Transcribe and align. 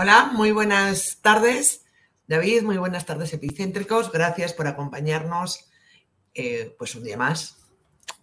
Hola, 0.00 0.30
muy 0.32 0.52
buenas 0.52 1.18
tardes, 1.22 1.84
David, 2.28 2.62
muy 2.62 2.76
buenas 2.76 3.04
tardes, 3.04 3.32
epicéntricos. 3.32 4.12
Gracias 4.12 4.52
por 4.52 4.68
acompañarnos 4.68 5.68
eh, 6.34 6.72
pues 6.78 6.94
un 6.94 7.02
día 7.02 7.16
más. 7.16 7.56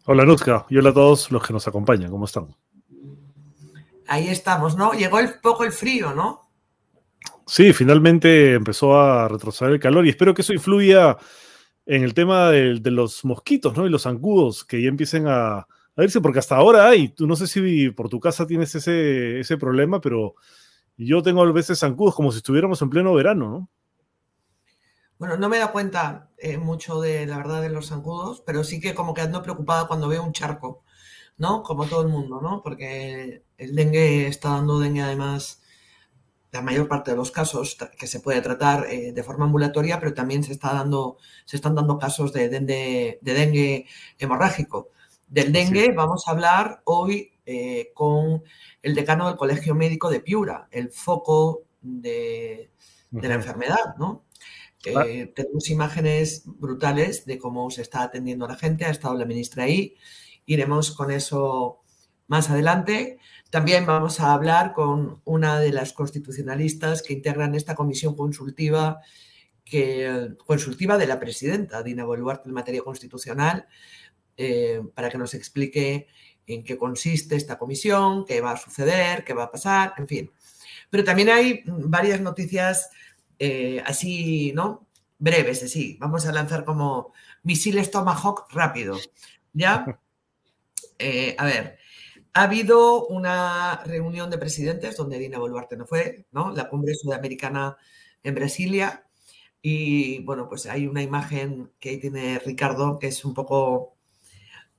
Hola, 0.05 0.23
Nuzka, 0.23 0.66
y 0.70 0.77
hola 0.77 0.91
a 0.91 0.93
todos 0.93 1.30
los 1.34 1.45
que 1.45 1.52
nos 1.52 1.67
acompañan. 1.67 2.09
¿Cómo 2.09 2.23
están? 2.23 2.55
Ahí 4.07 4.30
estamos, 4.30 4.77
¿no? 4.77 4.93
Llegó 4.93 5.17
un 5.17 5.34
poco 5.43 5.66
el 5.66 5.73
frío, 5.73 6.13
¿no? 6.13 6.49
Sí, 7.45 7.73
finalmente 7.73 8.53
empezó 8.53 8.98
a 8.98 9.27
retroceder 9.27 9.73
el 9.73 9.80
calor 9.81 10.05
y 10.05 10.12
espero 10.12 10.34
que 10.34 10.44
eso 10.44 10.53
influya 10.53 11.17
en 11.85 12.03
el 12.03 12.13
tema 12.13 12.52
de, 12.52 12.80
los 12.85 13.26
mosquitos, 13.26 13.76
¿no? 13.76 13.85
Y 13.85 13.89
los 13.89 14.03
zancudos 14.03 14.63
que 14.63 14.81
ya 14.81 14.88
empiecen 14.88 15.27
a, 15.27 15.57
a, 15.57 16.03
irse, 16.03 16.21
porque 16.21 16.39
hasta 16.39 16.55
ahora 16.55 16.88
hay, 16.88 17.09
tú 17.09 17.27
no 17.27 17.35
sé 17.35 17.48
si 17.48 17.89
por 17.89 18.07
tu 18.07 18.21
casa 18.21 18.48
tienes 18.48 18.73
ese, 18.76 19.41
ese 19.41 19.57
problema, 19.57 19.99
pero 19.99 20.35
yo 20.98 21.22
tengo 21.22 21.41
a 21.41 21.52
veces 21.52 21.80
zancudos 21.80 22.16
como 22.16 22.31
si 22.31 22.38
estuviéramos 22.38 22.81
en 22.81 22.90
pleno 22.90 23.13
verano, 23.13 23.49
¿no? 23.49 23.70
Bueno, 25.17 25.38
no 25.38 25.48
me 25.48 25.59
da 25.59 25.72
cuenta 25.72 26.30
eh, 26.38 26.58
mucho 26.58 26.99
de 26.99 27.26
la 27.26 27.38
verdad 27.38 27.62
de 27.62 27.70
los 27.70 27.88
zancudos, 27.88 28.41
pero 28.45 28.63
sí 28.63 28.81
que 28.81 28.94
como 28.94 29.13
que 29.13 29.22
ando 29.22 29.41
preocupada 29.41 29.88
cuando 29.88 30.09
veo 30.09 30.23
un 30.23 30.34
charco, 30.34 30.84
¿no? 31.38 31.63
Como 31.63 31.86
todo 31.86 32.02
el 32.02 32.09
mundo, 32.09 32.41
¿no? 32.41 32.62
Porque 32.62 33.44
el 33.58 33.76
dengue 33.76 34.27
está 34.27 34.50
dando 34.50 34.80
dengue 34.80 35.02
además 35.02 35.62
la 36.52 36.62
mayor 36.62 36.88
parte 36.88 37.12
de 37.12 37.17
los 37.17 37.31
casos 37.31 37.77
que 37.98 38.08
se 38.08 38.20
puede 38.22 38.41
tratar 38.41 38.88
eh, 38.89 39.12
de 39.14 39.23
forma 39.23 39.45
ambulatoria, 39.45 40.00
pero 40.00 40.14
también 40.14 40.44
se 40.44 40.53
está 40.53 40.73
dando, 40.73 41.17
se 41.45 41.58
están 41.58 41.75
dando 41.75 41.98
casos 41.98 42.31
de 42.34 42.50
dengue 43.22 43.88
hemorrágico. 44.20 44.89
Del 45.27 45.52
dengue 45.52 45.91
vamos 45.91 46.28
a 46.28 46.31
hablar 46.31 46.81
hoy 46.86 47.34
eh, 47.45 47.91
con 47.93 48.43
el 48.81 48.95
decano 48.95 49.27
del 49.27 49.38
Colegio 49.38 49.75
Médico 49.75 50.09
de 50.09 50.19
Piura, 50.19 50.67
el 50.71 50.89
foco 50.89 51.63
de, 51.81 52.71
la 53.11 53.35
enfermedad, 53.35 53.95
¿no? 53.97 54.25
Eh, 54.83 55.31
tenemos 55.35 55.69
imágenes 55.69 56.43
brutales 56.45 57.25
de 57.25 57.39
cómo 57.39 57.71
se 57.71 57.81
está 57.81 58.03
atendiendo 58.03 58.45
a 58.45 58.49
la 58.49 58.55
gente, 58.55 58.85
ha 58.85 58.91
estado 58.91 59.16
la 59.16 59.25
ministra 59.25 59.63
ahí, 59.63 59.95
iremos 60.45 60.91
con 60.91 61.11
eso 61.11 61.81
más 62.27 62.49
adelante. 62.49 63.19
También 63.49 63.85
vamos 63.85 64.19
a 64.19 64.33
hablar 64.33 64.73
con 64.73 65.21
una 65.25 65.59
de 65.59 65.71
las 65.71 65.93
constitucionalistas 65.93 67.01
que 67.01 67.13
integran 67.13 67.55
esta 67.55 67.75
comisión 67.75 68.16
consultiva, 68.16 69.01
que, 69.63 70.35
consultiva 70.45 70.97
de 70.97 71.07
la 71.07 71.19
presidenta 71.19 71.83
Dina 71.83 72.05
Boluarte 72.05 72.49
en 72.49 72.55
materia 72.55 72.81
constitucional, 72.81 73.67
eh, 74.38 74.81
para 74.93 75.09
que 75.09 75.17
nos 75.17 75.33
explique 75.33 76.07
en 76.47 76.63
qué 76.63 76.77
consiste 76.77 77.35
esta 77.35 77.57
comisión, 77.57 78.25
qué 78.25 78.41
va 78.41 78.51
a 78.51 78.57
suceder, 78.57 79.23
qué 79.23 79.33
va 79.33 79.45
a 79.45 79.51
pasar, 79.51 79.93
en 79.97 80.07
fin. 80.07 80.31
Pero 80.89 81.03
también 81.03 81.29
hay 81.29 81.63
varias 81.65 82.21
noticias 82.21 82.89
eh, 83.39 83.81
así, 83.85 84.51
¿no? 84.53 84.88
Breves, 85.17 85.63
así. 85.63 85.97
Vamos 85.99 86.25
a 86.25 86.31
lanzar 86.31 86.66
como 86.66 87.13
misiles 87.43 87.91
Tomahawk 87.91 88.47
rápido. 88.51 88.97
¿Ya? 89.53 89.99
Eh, 90.97 91.35
a 91.38 91.43
ver, 91.43 91.77
ha 92.33 92.43
habido 92.43 93.05
una 93.07 93.83
reunión 93.85 94.29
de 94.29 94.38
presidentes 94.38 94.95
donde 94.95 95.19
Dina 95.19 95.39
Boluarte 95.39 95.75
no 95.75 95.85
fue, 95.85 96.25
¿no? 96.31 96.51
La 96.51 96.69
cumbre 96.69 96.93
sudamericana 96.95 97.75
en 98.23 98.33
Brasilia. 98.33 99.05
Y 99.61 100.19
bueno, 100.23 100.47
pues 100.47 100.67
hay 100.67 100.88
una 100.88 101.01
imagen 101.01 101.73
que 101.79 101.89
ahí 101.89 101.97
tiene 101.99 102.39
Ricardo 102.39 102.97
que 102.97 103.07
es 103.07 103.25
un 103.25 103.33
poco 103.33 103.94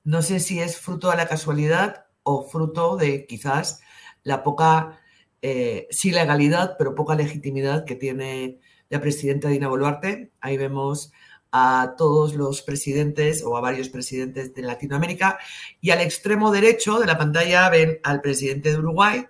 no 0.07 0.21
sé 0.21 0.39
si 0.39 0.61
es 0.61 0.77
fruto 0.77 1.11
de 1.11 1.17
la 1.17 1.27
casualidad 1.27 2.05
o 2.23 2.47
fruto 2.47 2.95
de 2.95 3.25
quizás 3.25 3.81
la 4.23 4.41
poca, 4.41 5.01
eh, 5.41 5.85
sí 5.89 6.11
legalidad, 6.11 6.75
pero 6.77 6.95
poca 6.95 7.13
legitimidad 7.13 7.83
que 7.83 7.95
tiene 7.95 8.61
la 8.87 9.01
presidenta 9.01 9.49
Dina 9.49 9.67
Boluarte. 9.67 10.31
Ahí 10.39 10.55
vemos 10.55 11.11
a 11.51 11.95
todos 11.97 12.35
los 12.35 12.61
presidentes 12.61 13.43
o 13.43 13.57
a 13.57 13.61
varios 13.61 13.89
presidentes 13.89 14.53
de 14.53 14.61
Latinoamérica 14.61 15.39
y 15.81 15.89
al 15.89 15.99
extremo 15.99 16.51
derecho 16.51 16.99
de 16.99 17.05
la 17.05 17.17
pantalla 17.17 17.69
ven 17.69 17.99
al 18.03 18.21
presidente 18.21 18.71
de 18.71 18.77
Uruguay 18.77 19.25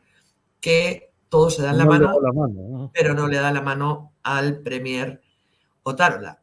que 0.62 1.12
todos 1.28 1.56
se 1.56 1.64
dan 1.64 1.80
la, 1.80 1.86
mano, 1.86 2.92
pero 2.94 3.16
no 3.16 3.28
le 3.28 3.38
dan 3.38 3.56
la 3.56 3.62
mano 3.64 4.14
al 4.22 4.62
premier 4.62 5.24
Otárola. 5.82 6.40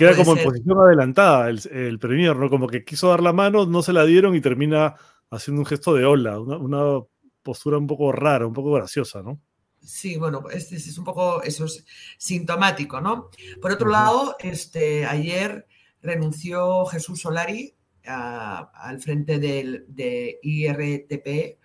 Queda 0.00 0.16
como 0.16 0.34
en 0.34 0.42
posición 0.42 0.78
adelantada 0.80 1.50
el, 1.50 1.60
el, 1.70 1.98
Premier, 1.98 2.34
¿no? 2.34 2.48
Como 2.48 2.66
que 2.66 2.86
quiso 2.86 3.10
dar 3.10 3.22
la 3.22 3.34
mano, 3.34 3.66
no 3.66 3.82
se 3.82 3.92
la 3.92 4.06
dieron 4.06 4.34
y 4.34 4.40
termina 4.40 4.94
haciendo 5.30 5.60
un 5.60 5.66
gesto 5.66 5.92
de 5.92 6.06
hola, 6.06 6.40
una, 6.40 7.04
postura 7.42 7.76
un 7.76 7.86
poco 7.86 8.10
rara, 8.10 8.46
un 8.46 8.54
poco 8.54 8.72
graciosa, 8.72 9.22
¿no? 9.22 9.42
Sí, 9.82 10.16
bueno, 10.16 10.48
es, 10.50 10.72
es 10.72 10.96
un 10.96 11.04
poco 11.04 11.42
eso 11.42 11.66
es 11.66 11.84
sintomático, 12.16 13.02
¿no? 13.02 13.28
Por 13.60 13.72
otro 13.72 13.90
lado, 13.90 14.36
este, 14.38 15.04
ayer 15.04 15.66
renunció 16.00 16.86
Jesús 16.86 17.20
Solari 17.20 17.74
al 18.06 19.00
frente 19.02 19.38
del, 19.38 19.84
de 19.88 20.38
IRTP, 20.42 21.58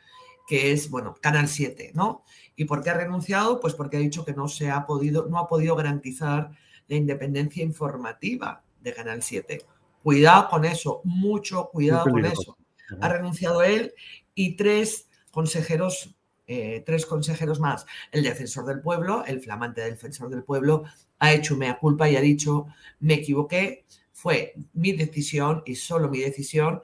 que 0.46 0.72
es, 0.74 0.90
bueno, 0.90 1.16
Canal 1.22 1.48
7, 1.48 1.92
¿no? 1.94 2.24
¿Y 2.58 2.66
por 2.66 2.84
qué 2.84 2.90
ha 2.90 2.96
renunciado? 2.96 3.62
Pues 3.62 3.74
porque 3.74 3.96
ha 3.96 4.02
dicho 4.02 4.26
que 4.26 4.34
no 4.34 4.50
se 4.50 4.70
ha 4.70 4.86
podido, 4.86 5.28
no 5.30 5.40
ha 5.40 5.48
podido 5.48 5.76
garantizar 5.78 6.52
la 6.88 6.96
independencia 6.96 7.64
informativa 7.64 8.64
de 8.82 8.94
Canal 8.94 9.22
7. 9.22 9.66
Cuidado 10.04 10.50
con 10.50 10.66
eso, 10.66 11.02
mucho 11.04 11.70
cuidado 11.72 12.06
con 12.12 12.26
eso. 12.26 12.58
Ha 13.02 13.10
renunciado 13.10 13.64
él 13.64 13.94
y 14.36 14.56
tres 14.56 15.10
consejeros, 15.32 16.16
eh, 16.48 16.84
tres 16.86 17.06
consejeros 17.06 17.60
más. 17.60 17.86
El 18.12 18.24
defensor 18.24 18.66
del 18.66 18.82
pueblo, 18.82 19.24
el 19.26 19.42
flamante 19.42 19.82
defensor 19.82 20.30
del 20.30 20.44
pueblo, 20.44 20.84
ha 21.18 21.34
hecho 21.34 21.58
mea 21.58 21.80
culpa 21.80 22.10
y 22.10 22.16
ha 22.16 22.22
dicho, 22.22 22.68
me 23.00 23.16
equivoqué, 23.16 23.86
fue 24.12 24.54
mi 24.74 24.92
decisión 24.92 25.64
y 25.66 25.76
solo 25.76 26.10
mi 26.10 26.20
decisión 26.20 26.82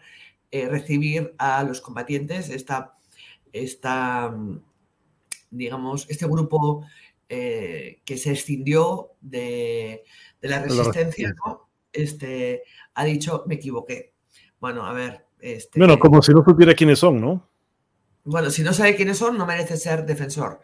eh, 0.50 0.68
recibir 0.68 1.34
a 1.38 1.64
los 1.64 1.80
combatientes, 1.80 2.50
esta, 2.50 2.96
esta, 3.54 4.36
digamos, 5.50 6.08
este 6.10 6.26
grupo 6.26 6.86
eh, 7.34 8.02
que 8.04 8.18
se 8.18 8.34
escindió 8.34 9.12
de, 9.22 10.04
la 10.42 10.60
resistencia, 10.62 11.34
¿no? 11.46 11.70
Este, 11.94 12.64
ha 12.94 13.06
dicho, 13.06 13.46
me 13.48 13.56
equivoqué. 13.56 14.12
Bueno, 14.60 14.86
a 14.86 14.92
ver. 14.92 15.28
Este, 15.40 15.80
bueno, 15.80 15.98
como 15.98 16.22
si 16.22 16.34
no 16.34 16.44
supiera 16.44 16.74
quiénes 16.74 17.00
son, 17.00 17.22
¿no? 17.22 17.50
Bueno, 18.26 18.50
si 18.50 18.64
no 18.64 18.74
sabe 18.74 18.98
quiénes 18.98 19.18
son, 19.18 19.38
no 19.38 19.46
merece 19.46 19.78
ser 19.78 20.06
defensor. 20.06 20.60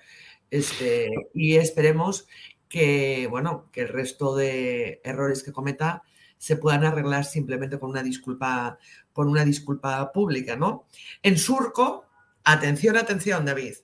Este, 0.52 1.10
y 1.34 1.56
esperemos 1.56 2.28
que, 2.68 3.28
bueno, 3.30 3.70
que 3.72 3.84
el 3.84 3.88
resto 3.88 4.36
de 4.36 5.00
errores 5.06 5.44
que 5.44 5.54
cometa 5.54 6.04
se 6.38 6.58
puedan 6.58 6.84
arreglar 6.84 7.24
simplemente 7.24 7.80
con 7.80 7.92
una 7.92 8.04
disculpa, 8.04 8.78
con 9.14 9.30
una 9.30 9.46
disculpa 9.46 10.12
pública, 10.12 10.58
¿no? 10.58 10.86
En 11.24 11.38
Surco, 11.38 12.04
atención, 12.44 12.98
atención, 12.98 13.46
David 13.46 13.76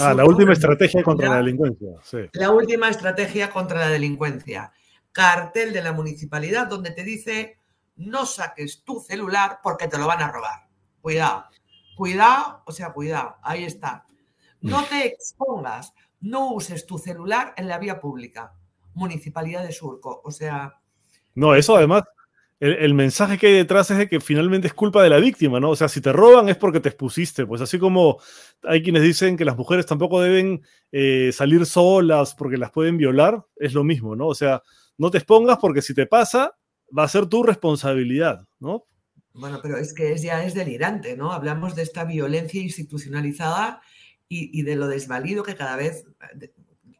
ah, 0.00 0.14
la 0.14 0.24
última 0.24 0.52
estrategia 0.52 1.02
contra 1.02 1.28
la 1.28 1.36
delincuencia. 1.36 1.88
La 2.32 2.50
última 2.50 2.88
estrategia 2.88 3.50
contra 3.50 3.80
la 3.80 3.88
delincuencia. 3.88 4.72
Cartel 5.12 5.72
de 5.72 5.82
la 5.82 5.92
municipalidad 5.92 6.66
donde 6.66 6.90
te 6.90 7.04
dice 7.04 7.58
no 7.96 8.26
saques 8.26 8.82
tu 8.84 9.00
celular 9.00 9.58
porque 9.62 9.88
te 9.88 9.98
lo 9.98 10.06
van 10.06 10.22
a 10.22 10.30
robar. 10.30 10.68
Cuidado, 11.00 11.46
cuidado, 11.96 12.62
o 12.64 12.72
sea, 12.72 12.92
cuidado, 12.92 13.36
ahí 13.42 13.64
está. 13.64 14.04
No 14.60 14.84
te 14.84 15.06
expongas, 15.06 15.92
no 16.20 16.52
uses 16.52 16.86
tu 16.86 16.98
celular 16.98 17.54
en 17.56 17.68
la 17.68 17.78
vía 17.78 18.00
pública. 18.00 18.52
Municipalidad 18.94 19.64
de 19.64 19.72
Surco, 19.72 20.20
o 20.24 20.30
sea... 20.30 20.80
No, 21.34 21.54
eso 21.54 21.76
además 21.76 22.04
el, 22.60 22.94
mensaje 22.94 23.38
que 23.38 23.46
hay 23.46 23.52
detrás 23.52 23.90
es 23.90 23.98
de 23.98 24.08
que 24.08 24.20
finalmente 24.20 24.66
es 24.66 24.74
culpa 24.74 25.02
de 25.02 25.10
la 25.10 25.18
víctima, 25.18 25.60
¿no? 25.60 25.70
O 25.70 25.76
sea, 25.76 25.88
si 25.88 26.00
te 26.00 26.12
roban 26.12 26.48
es 26.48 26.56
porque 26.56 26.80
te 26.80 26.88
expusiste, 26.88 27.46
pues 27.46 27.60
así 27.60 27.78
como 27.78 28.18
hay 28.64 28.82
quienes 28.82 29.02
dicen 29.02 29.36
que 29.36 29.44
las 29.44 29.56
mujeres 29.56 29.86
tampoco 29.86 30.20
deben 30.20 30.62
eh, 30.90 31.30
salir 31.32 31.66
solas 31.66 32.34
porque 32.34 32.56
las 32.56 32.72
pueden 32.72 32.96
violar, 32.96 33.44
es 33.56 33.74
lo 33.74 33.84
mismo, 33.84 34.16
¿no? 34.16 34.26
O 34.26 34.34
sea, 34.34 34.62
no 34.96 35.10
te 35.10 35.18
expongas 35.18 35.58
porque 35.58 35.82
si 35.82 35.94
te 35.94 36.06
pasa, 36.06 36.56
va 36.96 37.04
a 37.04 37.08
ser 37.08 37.26
tu 37.26 37.42
responsabilidad, 37.44 38.46
¿no? 38.58 38.86
Bueno, 39.34 39.60
pero 39.62 39.76
es 39.76 39.94
que 39.94 40.12
es, 40.12 40.22
ya 40.22 40.44
es 40.44 40.54
delirante, 40.54 41.16
¿no? 41.16 41.32
Hablamos 41.32 41.76
de 41.76 41.82
esta 41.82 42.04
violencia 42.04 42.60
institucionalizada 42.60 43.80
y, 44.28 44.62
de 44.62 44.76
lo 44.76 44.88
desvalido 44.88 45.42
que 45.42 45.54
cada 45.54 45.76
vez, 45.76 46.04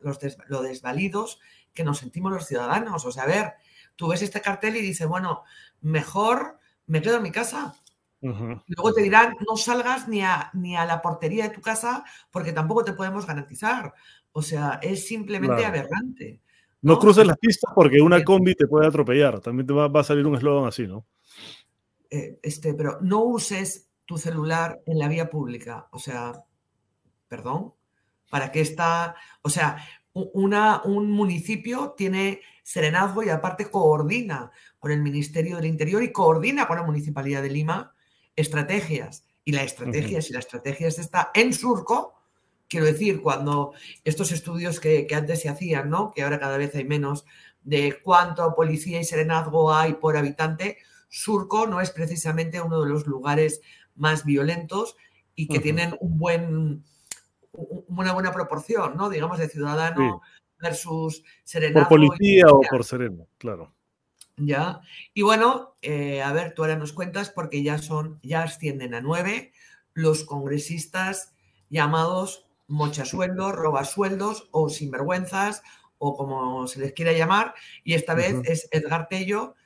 los 0.01 0.19
lo 0.47 0.63
desvalidos 0.63 1.41
que 1.75 1.85
nos 1.85 1.99
sentimos 1.99 2.33
los 2.33 2.47
ciudadanos. 2.47 3.05
O 3.05 3.13
sea, 3.13 3.25
a 3.25 3.27
ver, 3.27 3.53
tú 3.99 4.07
ves 4.07 4.23
este 4.23 4.41
cartel 4.41 4.77
y 4.77 4.81
dices, 4.81 5.09
bueno, 5.09 5.43
mejor 5.81 6.59
me 6.87 7.03
quedo 7.03 7.17
en 7.17 7.25
mi 7.25 7.33
casa. 7.33 7.75
Luego 8.21 8.93
te 8.95 9.03
dirán, 9.03 9.35
no 9.49 9.57
salgas 9.57 10.09
ni 10.09 10.23
a, 10.23 10.51
ni 10.55 10.77
a 10.77 10.85
la 10.85 11.03
portería 11.03 11.49
de 11.49 11.55
tu 11.55 11.61
casa 11.61 12.05
porque 12.31 12.53
tampoco 12.53 12.85
te 12.85 12.93
podemos 12.93 13.27
garantizar. 13.27 13.93
O 14.33 14.41
sea, 14.41 14.79
es 14.83 15.07
simplemente 15.07 15.65
aberrante. 15.65 16.41
No, 16.81 16.99
cruces 16.99 17.27
las 17.27 17.39
pistas 17.39 17.73
porque 17.75 18.01
una 18.01 18.23
combi 18.23 18.55
te 18.55 18.69
puede 18.69 18.87
atropellar. 18.87 19.41
También 19.41 19.67
te 19.67 19.73
va, 19.73 19.91
a 19.93 20.05
salir 20.05 20.27
un 20.27 20.37
eslogan 20.37 20.69
así, 20.69 20.87
¿no? 20.87 21.05
Eh, 22.09 22.39
este, 22.43 22.75
pero 22.75 22.99
no 23.01 23.25
uses 23.25 23.89
tu 24.05 24.17
celular 24.17 24.81
en 24.87 24.99
la 25.01 25.09
vía 25.09 25.29
pública. 25.29 25.89
O 25.91 25.99
sea, 25.99 26.45
perdón. 27.27 27.75
para 28.31 28.53
que 28.53 28.61
esta, 28.61 29.17
o 29.43 29.51
sea, 29.51 29.85
una, 30.33 30.83
un 30.85 31.11
municipio 31.11 31.95
tiene 31.97 32.41
serenazgo 32.63 33.23
y 33.23 33.31
aparte 33.31 33.71
coordina 33.71 34.51
con 34.79 34.93
el 34.93 35.03
Ministerio 35.03 35.57
del 35.57 35.67
Interior 35.67 36.03
y 36.03 36.13
coordina 36.13 36.67
con 36.67 36.77
la 36.77 36.83
Municipalidad 36.83 37.43
de 37.43 37.51
Lima 37.51 37.95
estrategias. 38.37 39.25
Y 39.45 39.53
la 39.53 39.63
estrategia, 39.63 40.21
si 40.21 40.33
la 40.33 40.41
estrategia 40.41 40.89
está 40.89 41.31
en 41.35 41.55
surco, 41.55 42.15
quiero 42.69 42.85
decir, 42.85 43.23
cuando 43.23 43.73
estos 44.05 44.31
estudios 44.31 44.79
que, 44.79 45.07
que, 45.07 45.15
antes 45.15 45.41
se 45.41 45.49
hacían, 45.49 45.89
¿no? 45.89 46.11
que 46.11 46.23
ahora 46.23 46.39
cada 46.39 46.59
vez 46.59 46.75
hay 46.75 46.85
menos, 46.85 47.25
de 47.63 47.99
cuánto 48.03 48.55
policía 48.55 49.01
y 49.01 49.05
serenazgo 49.05 49.73
hay 49.73 49.95
por 49.95 50.17
habitante, 50.17 50.79
Surco 51.09 51.67
no 51.67 51.81
es 51.81 51.91
precisamente 51.91 52.61
uno 52.61 52.83
de 52.83 52.89
los 52.89 53.07
lugares 53.07 53.61
más 53.95 54.25
violentos 54.25 54.97
y 55.35 55.49
que 55.49 55.59
tienen 55.59 55.97
un 56.01 56.19
buen, 56.19 56.85
una 57.89 58.13
buena 58.13 58.33
proporción, 58.33 58.97
¿no? 58.97 59.09
Digamos, 59.09 59.39
de 59.39 59.49
ciudadano 59.49 60.23
versus 60.61 61.23
serenazgo. 61.45 61.89
Por 61.89 61.99
policía 61.99 62.47
o 62.49 62.61
por 62.61 62.85
sereno, 62.85 63.27
claro. 63.39 63.75
Ya. 64.37 64.81
Y 65.15 65.23
bueno, 65.23 65.75
eh, 65.83 66.23
a 66.23 66.33
ver, 66.33 66.55
tú 66.55 66.63
ahora 66.63 66.77
nos 66.77 66.93
cuentas 66.93 67.31
porque 67.31 67.63
ya 67.63 67.79
son, 67.79 68.19
ya 68.23 68.43
ascienden 68.43 68.95
a 68.95 69.01
nueve 69.01 69.53
los 69.95 70.25
congresistas 70.25 71.35
llamados 71.71 72.47
mochasueldos, 72.69 73.53
robasueldos 73.53 74.49
o 74.53 74.69
sinvergüenzas 74.69 75.63
o 75.99 76.17
como 76.17 76.69
se 76.69 76.81
les 76.81 76.93
quiera 76.93 77.13
llamar. 77.13 77.55
Y 77.83 77.95
esta 77.95 78.15
vez 78.15 78.37
es 78.45 78.69
Edgar 78.71 79.09
Tello, 79.09 79.57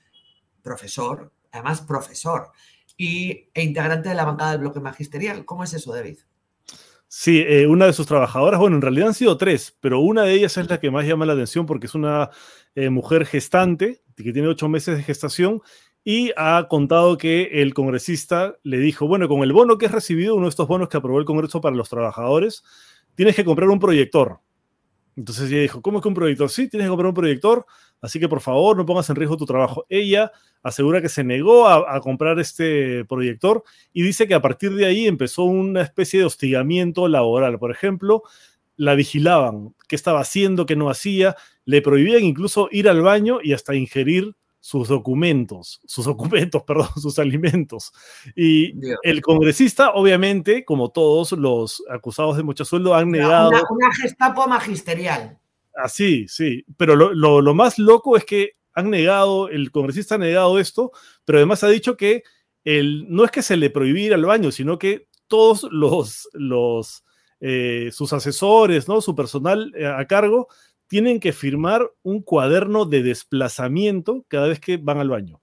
profesor, 0.62 1.32
además 1.50 1.82
profesor, 1.82 2.52
y, 2.96 3.50
e 3.52 3.62
integrante 3.62 4.08
de 4.08 4.14
la 4.14 4.24
bancada 4.24 4.52
del 4.52 4.60
bloque 4.60 4.80
magisterial. 4.80 5.44
¿Cómo 5.44 5.64
es 5.64 5.74
eso, 5.74 5.92
David? 5.92 6.18
Sí, 7.14 7.44
eh, 7.46 7.66
una 7.66 7.84
de 7.84 7.92
sus 7.92 8.06
trabajadoras, 8.06 8.58
bueno, 8.58 8.76
en 8.76 8.80
realidad 8.80 9.08
han 9.08 9.14
sido 9.14 9.36
tres, 9.36 9.76
pero 9.80 10.00
una 10.00 10.22
de 10.22 10.32
ellas 10.32 10.56
es 10.56 10.70
la 10.70 10.80
que 10.80 10.90
más 10.90 11.06
llama 11.06 11.26
la 11.26 11.34
atención 11.34 11.66
porque 11.66 11.84
es 11.84 11.94
una 11.94 12.30
eh, 12.74 12.88
mujer 12.88 13.26
gestante 13.26 14.02
que 14.16 14.32
tiene 14.32 14.48
ocho 14.48 14.66
meses 14.70 14.96
de 14.96 15.02
gestación 15.02 15.60
y 16.02 16.32
ha 16.38 16.68
contado 16.70 17.18
que 17.18 17.60
el 17.60 17.74
congresista 17.74 18.56
le 18.62 18.78
dijo, 18.78 19.06
bueno, 19.06 19.28
con 19.28 19.42
el 19.42 19.52
bono 19.52 19.76
que 19.76 19.84
has 19.84 19.92
recibido, 19.92 20.34
uno 20.36 20.46
de 20.46 20.50
estos 20.50 20.66
bonos 20.66 20.88
que 20.88 20.96
aprobó 20.96 21.18
el 21.18 21.26
Congreso 21.26 21.60
para 21.60 21.76
los 21.76 21.90
trabajadores, 21.90 22.64
tienes 23.14 23.36
que 23.36 23.44
comprar 23.44 23.68
un 23.68 23.78
proyector. 23.78 24.40
Entonces 25.16 25.50
ella 25.50 25.62
dijo, 25.62 25.82
¿cómo 25.82 25.98
es 25.98 26.02
que 26.02 26.08
un 26.08 26.14
proyector? 26.14 26.50
Sí, 26.50 26.68
tienes 26.68 26.86
que 26.86 26.90
comprar 26.90 27.08
un 27.08 27.14
proyector, 27.14 27.66
así 28.00 28.18
que 28.18 28.28
por 28.28 28.40
favor 28.40 28.76
no 28.76 28.86
pongas 28.86 29.10
en 29.10 29.16
riesgo 29.16 29.36
tu 29.36 29.44
trabajo. 29.44 29.84
Ella 29.88 30.32
asegura 30.62 31.02
que 31.02 31.08
se 31.08 31.24
negó 31.24 31.68
a, 31.68 32.00
comprar 32.00 32.38
este 32.38 33.04
proyector 33.04 33.62
y 33.92 34.02
dice 34.02 34.26
que 34.26 34.34
a 34.34 34.40
partir 34.40 34.74
de 34.74 34.86
ahí 34.86 35.06
empezó 35.06 35.44
una 35.44 35.82
especie 35.82 36.20
de 36.20 36.26
hostigamiento 36.26 37.08
laboral. 37.08 37.58
Por 37.58 37.70
ejemplo, 37.70 38.22
la 38.76 38.94
vigilaban, 38.94 39.74
qué 39.88 39.96
estaba 39.96 40.20
haciendo, 40.20 40.66
qué 40.66 40.76
no 40.76 40.88
hacía, 40.88 41.36
le 41.64 41.82
prohibían 41.82 42.24
incluso 42.24 42.68
ir 42.70 42.88
al 42.88 43.02
baño 43.02 43.38
y 43.42 43.52
hasta 43.52 43.74
ingerir 43.74 44.34
sus 44.62 44.86
documentos, 44.86 45.80
sus 45.84 46.04
documentos, 46.04 46.62
perdón, 46.66 46.88
sus 46.96 47.18
alimentos. 47.18 47.92
Y 48.36 48.72
el 49.02 49.20
congresista, 49.20 49.90
obviamente, 49.90 50.64
como 50.64 50.90
todos 50.90 51.32
los 51.32 51.82
acusados 51.90 52.36
de 52.36 52.44
mucho 52.44 52.64
sueldo, 52.64 52.94
han 52.94 53.10
negado. 53.10 53.50
Una, 53.70 53.92
gestapo 53.92 54.46
magisterial. 54.46 55.36
Así, 55.74 56.28
sí. 56.28 56.64
Pero 56.76 56.94
lo, 56.94 57.54
más 57.54 57.78
loco 57.78 58.16
es 58.16 58.24
que 58.24 58.52
han 58.72 58.88
negado, 58.88 59.48
el 59.48 59.72
congresista 59.72 60.14
ha 60.14 60.18
negado 60.18 60.58
esto, 60.60 60.92
pero 61.24 61.38
además 61.38 61.64
ha 61.64 61.68
dicho 61.68 61.96
que 61.96 62.22
el, 62.64 63.06
no 63.08 63.24
es 63.24 63.32
que 63.32 63.42
se 63.42 63.56
le 63.56 63.68
prohibiera 63.68 64.14
al 64.14 64.24
baño, 64.24 64.52
sino 64.52 64.78
que 64.78 65.08
todos 65.26 65.66
los, 65.72 66.28
los 66.34 67.04
eh, 67.40 67.90
sus 67.92 68.12
asesores, 68.12 68.86
¿no? 68.86 69.00
su 69.00 69.16
personal 69.16 69.72
eh, 69.76 69.86
a 69.86 70.06
cargo, 70.06 70.46
tienen 70.92 71.20
que 71.20 71.32
firmar 71.32 71.90
un 72.02 72.20
cuaderno 72.20 72.84
de 72.84 73.02
desplazamiento 73.02 74.26
cada 74.28 74.48
vez 74.48 74.60
que 74.60 74.76
van 74.76 74.98
al 74.98 75.08
baño. 75.08 75.40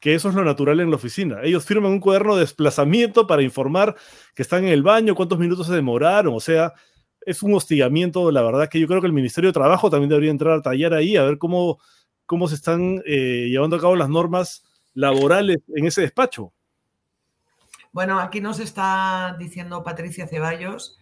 Que 0.00 0.14
eso 0.14 0.28
es 0.28 0.34
lo 0.34 0.44
natural 0.44 0.80
en 0.80 0.90
la 0.90 0.96
oficina. 0.96 1.38
Ellos 1.42 1.64
firman 1.64 1.92
un 1.92 1.98
cuaderno 1.98 2.34
de 2.34 2.42
desplazamiento 2.42 3.26
para 3.26 3.40
informar 3.40 3.96
que 4.34 4.42
están 4.42 4.64
en 4.64 4.74
el 4.74 4.82
baño, 4.82 5.14
cuántos 5.14 5.38
minutos 5.38 5.68
se 5.68 5.72
demoraron. 5.72 6.34
O 6.34 6.40
sea, 6.40 6.74
es 7.22 7.42
un 7.42 7.54
hostigamiento, 7.54 8.30
la 8.30 8.42
verdad 8.42 8.68
que 8.68 8.78
yo 8.78 8.86
creo 8.86 9.00
que 9.00 9.06
el 9.06 9.14
Ministerio 9.14 9.48
de 9.48 9.54
Trabajo 9.54 9.88
también 9.88 10.10
debería 10.10 10.30
entrar 10.30 10.58
a 10.58 10.60
tallar 10.60 10.92
ahí, 10.92 11.16
a 11.16 11.24
ver 11.24 11.38
cómo, 11.38 11.78
cómo 12.26 12.46
se 12.46 12.56
están 12.56 13.02
eh, 13.06 13.46
llevando 13.48 13.76
a 13.76 13.80
cabo 13.80 13.96
las 13.96 14.10
normas 14.10 14.62
laborales 14.92 15.56
en 15.74 15.86
ese 15.86 16.02
despacho. 16.02 16.52
Bueno, 17.92 18.20
aquí 18.20 18.42
nos 18.42 18.58
está 18.58 19.36
diciendo 19.38 19.82
Patricia 19.82 20.28
Ceballos, 20.28 20.98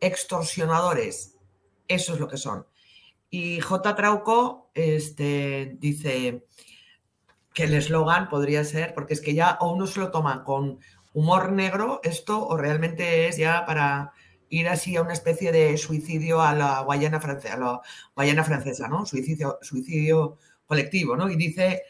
extorsionadores. 0.00 1.36
Eso 1.88 2.14
es 2.14 2.20
lo 2.20 2.26
que 2.26 2.38
son. 2.38 2.64
Y 3.30 3.60
J. 3.60 3.94
Trauco 3.94 4.70
este, 4.74 5.76
dice 5.78 6.46
que 7.52 7.64
el 7.64 7.74
eslogan 7.74 8.28
podría 8.28 8.64
ser, 8.64 8.94
porque 8.94 9.14
es 9.14 9.20
que 9.20 9.34
ya 9.34 9.58
o 9.60 9.72
uno 9.72 9.86
se 9.86 10.00
lo 10.00 10.10
toma 10.10 10.44
con 10.44 10.78
humor 11.12 11.52
negro 11.52 12.00
esto, 12.04 12.46
o 12.46 12.56
realmente 12.56 13.28
es 13.28 13.36
ya 13.36 13.66
para 13.66 14.12
ir 14.48 14.68
así 14.68 14.96
a 14.96 15.02
una 15.02 15.12
especie 15.12 15.52
de 15.52 15.76
suicidio 15.76 16.40
a 16.40 16.54
la 16.54 16.80
Guayana 16.80 17.20
francesa, 17.20 17.56
la 17.56 17.80
Guayana 18.14 18.44
francesa, 18.44 18.88
¿no? 18.88 19.04
Suicidio, 19.04 19.58
suicidio 19.60 20.38
colectivo, 20.66 21.16
¿no? 21.16 21.28
Y 21.28 21.36
dice, 21.36 21.82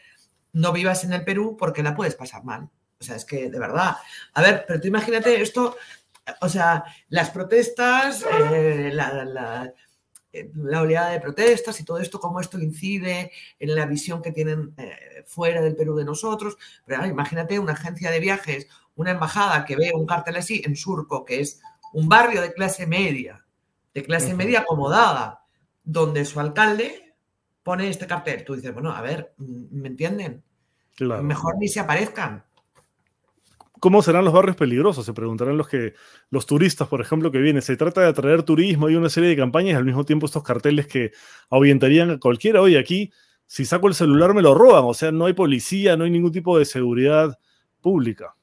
no 0.53 0.73
vivas 0.73 1.03
en 1.03 1.13
el 1.13 1.23
Perú 1.23 1.55
porque 1.57 1.83
la 1.83 1.95
puedes 1.95 2.15
pasar 2.15 2.43
mal. 2.43 2.69
O 2.99 3.03
sea, 3.03 3.15
es 3.15 3.23
que 3.23 3.49
de 3.49 3.59
verdad. 3.59 3.95
A 4.33 4.41
ver, 4.41 4.65
pero 4.67 4.81
tú 4.81 4.87
imagínate 4.87 5.41
esto, 5.41 5.77
o 6.41 6.49
sea, 6.49 6.83
las 7.07 7.29
protestas, 7.29 8.25
eh, 8.51 8.89
la 8.91 9.71
la 10.31 10.81
oleada 10.81 11.09
de 11.09 11.19
protestas 11.19 11.79
y 11.79 11.83
todo 11.83 11.99
esto, 11.99 12.19
cómo 12.19 12.39
esto 12.39 12.59
incide 12.59 13.31
en 13.59 13.75
la 13.75 13.85
visión 13.85 14.21
que 14.21 14.31
tienen 14.31 14.73
eh, 14.77 15.23
fuera 15.25 15.61
del 15.61 15.75
Perú 15.75 15.95
de 15.95 16.05
nosotros. 16.05 16.57
Pero 16.85 17.05
imagínate 17.05 17.59
una 17.59 17.73
agencia 17.73 18.11
de 18.11 18.19
viajes, 18.19 18.67
una 18.95 19.11
embajada 19.11 19.65
que 19.65 19.75
ve 19.75 19.91
un 19.93 20.05
cartel 20.05 20.35
así 20.35 20.61
en 20.65 20.75
Surco, 20.75 21.25
que 21.25 21.41
es 21.41 21.61
un 21.93 22.07
barrio 22.07 22.41
de 22.41 22.53
clase 22.53 22.85
media, 22.85 23.45
de 23.93 24.03
clase 24.03 24.33
media 24.35 24.61
acomodada, 24.61 25.43
donde 25.83 26.25
su 26.25 26.39
alcalde 26.39 27.15
pone 27.63 27.89
este 27.89 28.07
cartel. 28.07 28.43
Tú 28.43 28.55
dices, 28.55 28.73
bueno, 28.73 28.91
a 28.91 29.01
ver, 29.01 29.33
¿me 29.37 29.87
entienden? 29.87 30.43
Mejor 30.99 31.57
ni 31.57 31.67
se 31.67 31.79
aparezcan. 31.79 32.43
¿Cómo 33.79 34.01
serán 34.01 34.25
los 34.25 34.33
barrios 34.33 34.55
peligrosos? 34.55 35.05
Se 35.05 35.13
preguntarán 35.13 35.57
los 35.57 35.67
que 35.67 35.93
los 36.29 36.45
turistas, 36.45 36.87
por 36.87 37.01
ejemplo, 37.01 37.31
que 37.31 37.39
vienen. 37.39 37.61
Se 37.61 37.77
trata 37.77 38.01
de 38.01 38.07
atraer 38.07 38.43
turismo 38.43 38.89
y 38.89 38.95
una 38.95 39.09
serie 39.09 39.29
de 39.29 39.35
campañas 39.35 39.77
al 39.77 39.85
mismo 39.85 40.05
tiempo 40.05 40.25
estos 40.25 40.43
carteles 40.43 40.87
que 40.87 41.11
ahuyentarían 41.49 42.11
a 42.11 42.19
cualquiera. 42.19 42.61
Oye, 42.61 42.77
aquí, 42.77 43.11
si 43.45 43.65
saco 43.65 43.87
el 43.87 43.93
celular 43.93 44.33
me 44.33 44.41
lo 44.41 44.53
roban. 44.53 44.83
O 44.85 44.93
sea, 44.93 45.11
no 45.11 45.25
hay 45.25 45.33
policía, 45.33 45.95
no 45.95 46.03
hay 46.03 46.11
ningún 46.11 46.31
tipo 46.31 46.57
de 46.57 46.65
seguridad 46.65 47.39
pública. 47.81 48.35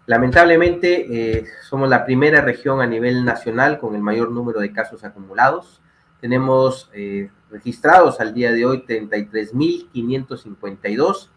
Lamentablemente, 0.06 1.38
eh, 1.40 1.46
somos 1.68 1.90
la 1.90 2.06
primera 2.06 2.42
región 2.42 2.80
a 2.82 2.86
nivel 2.86 3.26
nacional 3.26 3.80
con 3.80 3.96
el 3.96 4.02
mayor 4.02 4.30
número 4.30 4.60
de 4.60 4.74
casos 4.74 5.06
acumulados. 5.06 5.82
Tenemos 6.20 6.92
eh, 6.94 7.32
registrados 7.50 8.20
al 8.20 8.34
día 8.34 8.52
de 8.52 8.66
hoy 8.66 8.84
33.552 8.86 11.30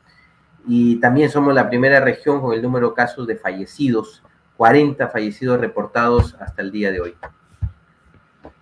y 0.68 0.96
también 1.00 1.30
somos 1.30 1.54
la 1.54 1.68
primera 1.68 1.98
región 1.98 2.40
con 2.40 2.52
el 2.54 2.62
número 2.62 2.90
de 2.90 2.94
casos 2.94 3.26
de 3.26 3.36
fallecidos, 3.36 4.22
40 4.56 5.08
fallecidos 5.08 5.60
reportados 5.60 6.36
hasta 6.38 6.62
el 6.62 6.70
día 6.70 6.92
de 6.92 7.00
hoy. 7.00 7.16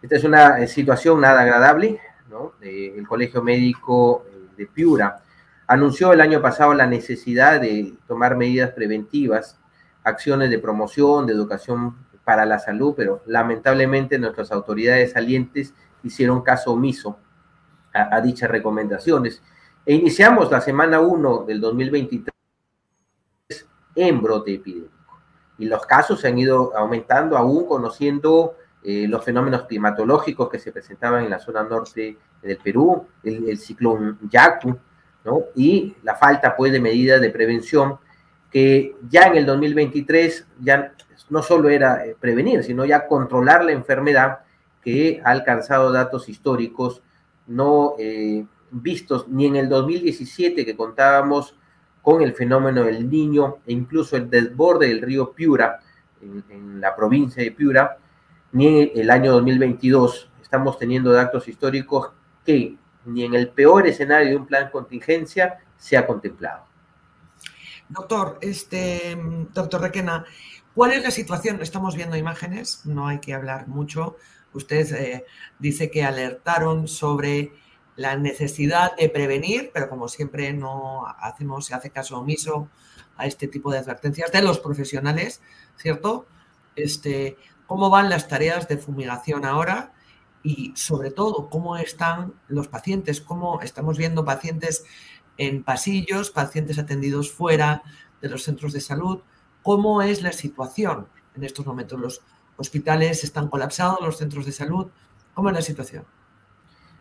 Esta 0.01 0.17
es 0.17 0.25
una 0.25 0.61
eh, 0.61 0.69
situación 0.69 1.21
nada 1.21 1.43
agradable. 1.43 2.01
¿no? 2.31 2.53
el 2.61 3.07
Colegio 3.07 3.43
Médico 3.43 4.25
de 4.57 4.67
Piura 4.67 5.23
anunció 5.67 6.13
el 6.13 6.21
año 6.21 6.41
pasado 6.41 6.75
la 6.75 6.87
necesidad 6.87 7.61
de 7.61 7.95
tomar 8.07 8.37
medidas 8.37 8.71
preventivas 8.71 9.59
acciones 10.05 10.51
de 10.51 10.59
promoción, 10.59 11.27
de 11.27 11.33
educación 11.33 11.97
para 12.25 12.47
la 12.47 12.59
salud, 12.59 12.95
pero 12.97 13.23
lamentablemente 13.27 14.19
nuestras 14.19 14.53
autoridades 14.53 15.13
salientes 15.13 15.75
hicieron 16.03 16.43
caso 16.43 16.73
omiso 16.73 17.19
a, 17.93 18.21
dichas 18.21 18.51
recomendaciones. 18.51 19.43
E 19.87 19.95
iniciamos 19.95 20.51
la 20.51 20.61
semana 20.61 20.99
1 20.99 21.45
del 21.47 21.61
2023 21.61 22.35
en 23.95 24.21
brote 24.21 24.55
epidémico. 24.55 24.93
Y 25.59 25.67
los 25.67 25.87
casos 25.87 26.21
se 26.21 26.27
han 26.27 26.37
ido 26.37 26.77
aumentando 26.77 27.39
aún 27.39 27.67
conociendo 27.67 28.57
eh, 28.83 29.07
los 29.09 29.25
fenómenos 29.25 29.63
climatológicos 29.63 30.51
que 30.51 30.59
se 30.59 30.73
presentaban 30.73 31.23
en 31.23 31.31
la 31.31 31.39
zona 31.39 31.63
norte 31.63 32.19
del 32.43 32.57
Perú, 32.59 33.07
el, 33.23 33.57
ciclón 33.59 34.19
Yaku, 34.29 34.77
¿no? 35.25 35.45
y 35.55 35.95
la 36.03 36.17
falta 36.17 36.57
pues 36.57 36.73
de 36.73 36.81
medidas 36.81 37.21
de 37.21 37.31
prevención 37.31 37.99
que 38.51 38.97
ya 39.09 39.23
en 39.23 39.37
el 39.37 39.47
2023 39.47 40.47
ya 40.63 40.95
no 41.31 41.43
solo 41.43 41.69
era 41.69 42.05
eh, 42.05 42.17
prevenir, 42.19 42.65
sino 42.65 42.85
ya 42.85 43.07
controlar 43.07 43.65
la 43.65 43.73
enfermedad 43.73 44.41
que 44.83 45.21
ha 45.25 45.31
alcanzado 45.31 45.93
datos 45.93 46.29
históricos 46.29 47.03
no 47.47 47.95
eh, 47.99 48.45
vistos 48.71 49.29
ni 49.29 49.47
en 49.47 49.57
el 49.57 49.69
2017 49.69 50.65
que 50.65 50.77
contábamos 50.77 51.57
con 52.03 52.23
el 52.23 52.35
fenómeno 52.35 52.85
del 52.85 53.11
niño 53.11 53.57
e 53.67 53.73
incluso 53.73 54.17
el 54.17 54.31
desborde 54.31 54.89
del 54.89 55.03
río 55.03 55.33
Piura 55.33 55.81
en, 56.21 56.81
la 56.81 56.95
provincia 56.95 57.43
de 57.43 57.51
Piura, 57.51 57.99
ni 58.53 58.67
en 58.83 58.91
el 58.95 59.11
año 59.11 59.33
2022 59.33 60.31
estamos 60.41 60.79
teniendo 60.79 61.13
datos 61.13 61.49
históricos 61.49 62.13
que 62.45 62.77
ni 63.07 63.25
en 63.25 63.35
el 63.35 63.49
peor 63.49 63.87
escenario 63.87 64.31
de 64.31 64.37
un 64.37 64.47
plan 64.47 64.71
contingencia 64.71 65.59
se 65.77 65.97
ha 65.97 66.07
contemplado. 66.07 66.65
Doctor, 67.89 68.39
este, 68.41 69.17
doctor 69.53 69.81
Requena, 69.81 70.25
¿cuál 70.75 70.93
es 70.93 71.03
la 71.03 71.11
situación? 71.11 71.61
Estamos 71.61 71.95
viendo 71.95 72.17
imágenes, 72.17 72.83
no 72.85 73.07
hay 73.07 73.19
que 73.21 73.35
hablar 73.35 73.69
mucho. 73.69 74.17
Usted 74.53 74.93
eh, 74.95 75.25
dice 75.59 75.91
que 75.91 76.05
alertaron 76.05 76.89
sobre 76.89 77.53
la 77.97 78.17
necesidad 78.17 78.95
de 78.97 79.09
prevenir, 79.09 79.71
pero 79.73 79.89
como 79.89 80.09
siempre 80.09 80.53
no 80.53 81.07
hacemos, 81.19 81.67
se 81.67 81.75
hace 81.75 81.91
caso 81.91 82.19
omiso 82.19 82.69
a 83.17 83.27
este 83.27 83.49
tipo 83.49 83.73
de 83.73 83.79
advertencias 83.79 84.31
de 84.33 84.43
los 84.43 84.61
profesionales, 84.61 85.41
¿cierto? 85.77 86.27
Este, 86.75 87.37
¿Cómo 87.67 87.91
van 87.91 88.11
las 88.11 88.29
tareas 88.29 88.69
de 88.69 88.77
fumigación 88.77 89.45
ahora? 89.45 89.93
Y 90.43 90.73
sobre 90.77 91.11
todo, 91.11 91.49
¿cómo 91.51 91.77
están 91.77 92.35
los 92.49 92.69
pacientes? 92.69 93.21
¿Cómo 93.21 93.61
estamos 93.63 93.99
viendo 93.99 94.25
pacientes 94.25 94.85
en 95.39 95.63
pasillos, 95.63 96.31
pacientes 96.31 96.79
atendidos 96.79 97.33
fuera 97.33 97.83
de 98.21 98.29
los 98.29 98.45
centros 98.45 98.73
de 98.73 98.81
salud. 98.81 99.21
¿Cómo 99.63 100.03
es 100.03 100.23
la 100.23 100.33
situación 100.33 101.09
en 101.35 101.45
estos 101.45 101.67
momentos? 101.67 102.01
Los 102.01 102.23
hospitales 102.57 103.25
están 103.25 103.49
colapsados, 103.49 104.01
los 104.01 104.17
centros 104.17 104.47
de 104.47 104.53
salud. 104.53 104.89
¿Cómo 105.35 105.51
es 105.51 105.55
la 105.55 105.63
situación? 105.63 106.05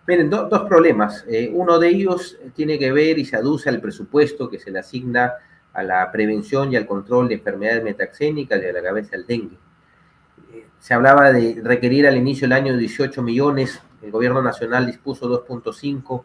Miren, 0.07 0.29
dos 0.29 0.67
problemas. 0.67 1.25
Eh, 1.27 1.49
uno 1.51 1.79
de 1.79 1.89
ellos 1.89 2.37
tiene 2.53 2.77
que 2.77 2.91
ver 2.91 3.17
y 3.17 3.25
se 3.25 3.35
aduce 3.35 3.69
al 3.69 3.81
presupuesto 3.81 4.49
que 4.49 4.59
se 4.59 4.69
le 4.71 4.79
asigna 4.79 5.33
a 5.73 5.83
la 5.83 6.11
prevención 6.11 6.71
y 6.71 6.75
al 6.75 6.85
control 6.85 7.27
de 7.27 7.35
enfermedades 7.35 7.83
metaxénicas 7.83 8.61
a 8.61 8.71
la 8.71 8.81
cabeza 8.83 9.11
del 9.11 9.25
dengue. 9.25 9.57
Eh, 10.53 10.67
se 10.79 10.93
hablaba 10.93 11.31
de 11.31 11.59
requerir 11.63 12.07
al 12.07 12.17
inicio 12.17 12.47
del 12.47 12.53
año 12.53 12.77
18 12.77 13.21
millones, 13.23 13.81
el 14.01 14.11
gobierno 14.11 14.41
nacional 14.41 14.85
dispuso 14.85 15.27
2.5 15.27 16.23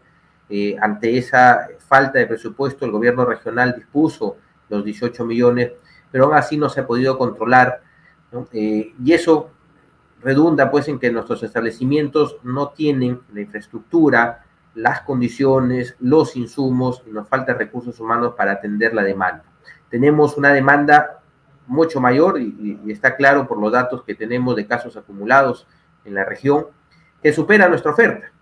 eh, 0.53 0.77
ante 0.81 1.17
esa 1.17 1.69
falta 1.79 2.19
de 2.19 2.27
presupuesto, 2.27 2.85
el 2.85 2.91
gobierno 2.91 3.25
regional 3.25 3.75
dispuso 3.77 4.37
los 4.69 4.85
18 4.85 5.25
millones, 5.25 5.73
pero 6.11 6.25
aún 6.25 6.35
así 6.35 6.57
no 6.57 6.69
se 6.69 6.81
ha 6.81 6.87
podido 6.87 7.17
controlar. 7.17 7.83
Eh, 8.53 8.93
y 9.03 9.13
eso 9.13 9.51
redunda 10.23 10.71
pues 10.71 10.89
en 10.89 10.99
que 10.99 11.11
nuestros 11.11 11.43
establecimientos 11.43 12.37
no 12.43 12.71
tienen 12.71 13.21
la 13.33 13.41
infraestructura, 13.41 14.45
las 14.75 15.01
condiciones, 15.03 15.97
los 16.01 16.37
insumos 16.37 17.03
y 17.07 17.11
nos 17.11 17.29
falta 17.29 17.55
recursos 17.55 17.99
humanos 18.01 18.35
para 18.37 18.53
atender 18.53 18.95
la 18.95 19.03
demanda. 19.03 19.45
Tenemos 19.89 20.37
una 20.37 20.53
demanda 20.53 21.21
mucho 21.67 22.01
mayor 22.01 22.41
y, 22.41 22.81
y, 22.85 22.91
está 22.91 23.17
claro 23.17 23.47
por 23.47 23.59
los 23.59 23.73
datos 23.73 24.03
que 24.05 24.15
tenemos 24.15 24.57
de 24.57 24.67
casos 24.67 24.97
acumulados 24.97 25.67
en 26.05 26.15
la 26.15 26.25
región 26.25 26.67
que 27.23 27.33
supera 27.33 27.69
nuestra 27.69 27.93
oferta. 27.93 28.33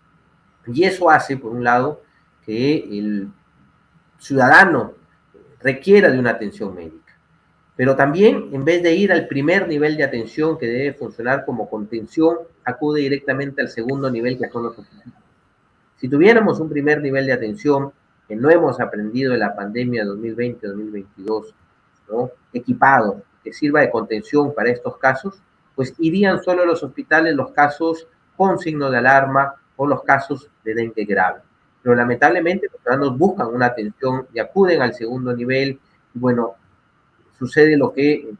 Y 0.66 0.84
eso 0.84 1.10
hace, 1.10 1.36
por 1.36 1.52
un 1.52 1.64
lado, 1.64 2.02
que 2.44 2.76
el 2.98 3.30
ciudadano 4.18 4.94
requiera 5.60 6.10
de 6.10 6.18
una 6.18 6.30
atención 6.30 6.74
médica. 6.74 7.07
Pero 7.78 7.94
también, 7.94 8.48
en 8.50 8.64
vez 8.64 8.82
de 8.82 8.92
ir 8.96 9.12
al 9.12 9.28
primer 9.28 9.68
nivel 9.68 9.96
de 9.96 10.02
atención 10.02 10.58
que 10.58 10.66
debe 10.66 10.94
funcionar 10.94 11.44
como 11.44 11.70
contención, 11.70 12.38
acude 12.64 13.02
directamente 13.02 13.62
al 13.62 13.68
segundo 13.68 14.10
nivel 14.10 14.36
que 14.36 14.48
son 14.48 14.64
los 14.64 14.76
hospitales. 14.76 15.14
Si 15.94 16.08
tuviéramos 16.08 16.58
un 16.58 16.68
primer 16.68 17.00
nivel 17.00 17.26
de 17.26 17.34
atención 17.34 17.92
que 18.26 18.34
no 18.34 18.50
hemos 18.50 18.80
aprendido 18.80 19.32
de 19.32 19.38
la 19.38 19.54
pandemia 19.54 20.04
2020-2022, 20.06 21.54
¿no? 22.10 22.32
equipado, 22.52 23.22
que 23.44 23.52
sirva 23.52 23.82
de 23.82 23.90
contención 23.92 24.52
para 24.52 24.70
estos 24.70 24.96
casos, 24.96 25.40
pues 25.76 25.94
irían 26.00 26.42
solo 26.42 26.64
a 26.64 26.66
los 26.66 26.82
hospitales 26.82 27.36
los 27.36 27.52
casos 27.52 28.08
con 28.36 28.58
signo 28.58 28.90
de 28.90 28.98
alarma 28.98 29.54
o 29.76 29.86
los 29.86 30.02
casos 30.02 30.50
de 30.64 30.74
dengue 30.74 31.04
grave. 31.04 31.42
Pero 31.80 31.94
lamentablemente 31.94 32.66
los 32.72 32.82
ciudadanos 32.82 33.16
buscan 33.16 33.46
una 33.54 33.66
atención 33.66 34.26
y 34.34 34.40
acuden 34.40 34.82
al 34.82 34.94
segundo 34.94 35.32
nivel. 35.32 35.78
Y 36.12 36.18
bueno, 36.18 36.56
sucede 37.38 37.76
lo 37.76 37.92
que 37.92 38.12
eh, 38.14 38.34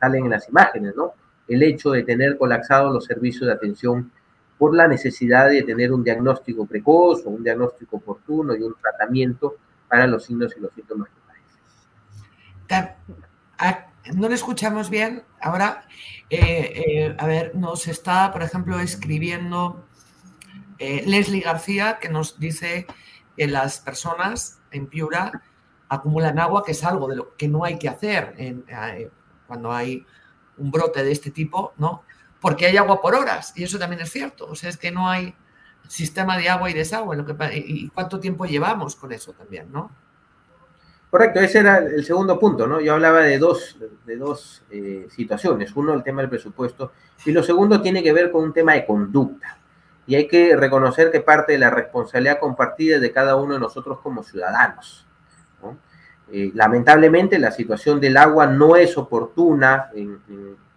salen 0.00 0.24
en 0.24 0.30
las 0.30 0.48
imágenes, 0.48 0.94
¿no? 0.96 1.12
El 1.48 1.62
hecho 1.62 1.90
de 1.90 2.02
tener 2.02 2.36
colapsados 2.36 2.92
los 2.92 3.04
servicios 3.04 3.46
de 3.46 3.52
atención 3.52 4.10
por 4.58 4.74
la 4.74 4.86
necesidad 4.86 5.50
de 5.50 5.62
tener 5.62 5.92
un 5.92 6.04
diagnóstico 6.04 6.66
precoz 6.66 7.24
o 7.26 7.30
un 7.30 7.42
diagnóstico 7.42 7.96
oportuno 7.96 8.54
y 8.54 8.62
un 8.62 8.74
tratamiento 8.80 9.56
para 9.88 10.06
los 10.06 10.24
signos 10.24 10.54
y 10.56 10.60
los 10.60 10.72
síntomas 10.72 11.08
no 14.14 14.28
le 14.28 14.34
escuchamos 14.34 14.90
bien. 14.90 15.22
Ahora, 15.40 15.86
eh, 16.28 16.38
eh, 16.40 17.16
a 17.18 17.26
ver, 17.26 17.54
nos 17.54 17.86
está, 17.88 18.32
por 18.32 18.42
ejemplo, 18.42 18.78
escribiendo 18.78 19.86
Leslie 20.78 21.40
García, 21.40 21.98
que 22.00 22.10
nos 22.10 22.38
dice 22.38 22.86
que 23.36 23.46
las 23.46 23.80
personas 23.80 24.60
en 24.72 24.86
Piura 24.86 25.42
acumulan 25.94 26.38
agua, 26.38 26.62
que 26.64 26.72
es 26.72 26.84
algo 26.84 27.08
de 27.08 27.16
lo 27.16 27.36
que 27.36 27.48
no 27.48 27.64
hay 27.64 27.78
que 27.78 27.88
hacer 27.88 28.34
eh, 28.38 29.10
cuando 29.46 29.72
hay 29.72 30.04
un 30.58 30.70
brote 30.70 31.02
de 31.02 31.12
este 31.12 31.30
tipo, 31.30 31.72
¿no? 31.78 32.02
Porque 32.40 32.66
hay 32.66 32.76
agua 32.76 33.00
por 33.00 33.14
horas, 33.14 33.52
y 33.56 33.64
eso 33.64 33.78
también 33.78 34.02
es 34.02 34.10
cierto. 34.10 34.46
O 34.46 34.54
sea, 34.54 34.68
es 34.68 34.76
que 34.76 34.90
no 34.90 35.08
hay 35.08 35.34
sistema 35.88 36.36
de 36.36 36.48
agua 36.48 36.70
y 36.70 36.74
desagüe. 36.74 37.16
Lo 37.16 37.24
que, 37.24 37.34
y 37.54 37.88
cuánto 37.88 38.20
tiempo 38.20 38.44
llevamos 38.44 38.96
con 38.96 39.12
eso 39.12 39.32
también, 39.32 39.72
¿no? 39.72 39.90
Correcto, 41.10 41.40
ese 41.40 41.60
era 41.60 41.78
el 41.78 42.04
segundo 42.04 42.38
punto, 42.38 42.66
¿no? 42.66 42.80
Yo 42.80 42.94
hablaba 42.94 43.20
de 43.20 43.38
dos, 43.38 43.78
de 44.04 44.16
dos 44.16 44.62
eh, 44.70 45.06
situaciones. 45.10 45.74
Uno, 45.76 45.94
el 45.94 46.02
tema 46.02 46.22
del 46.22 46.28
presupuesto, 46.28 46.92
y 47.24 47.32
lo 47.32 47.42
segundo 47.42 47.80
tiene 47.80 48.02
que 48.02 48.12
ver 48.12 48.30
con 48.30 48.42
un 48.42 48.52
tema 48.52 48.74
de 48.74 48.84
conducta 48.84 49.58
y 50.06 50.14
hay 50.16 50.28
que 50.28 50.56
reconocer 50.56 51.10
que 51.10 51.20
parte 51.20 51.52
de 51.52 51.58
la 51.58 51.70
responsabilidad 51.70 52.38
compartida 52.38 52.96
es 52.96 53.00
de 53.00 53.12
cada 53.12 53.36
uno 53.36 53.54
de 53.54 53.60
nosotros 53.60 54.00
como 54.00 54.22
ciudadanos. 54.22 55.03
Eh, 56.32 56.50
lamentablemente 56.54 57.38
la 57.38 57.50
situación 57.50 58.00
del 58.00 58.16
agua 58.16 58.46
no 58.46 58.76
es 58.76 58.96
oportuna 58.96 59.90
en, 59.94 60.18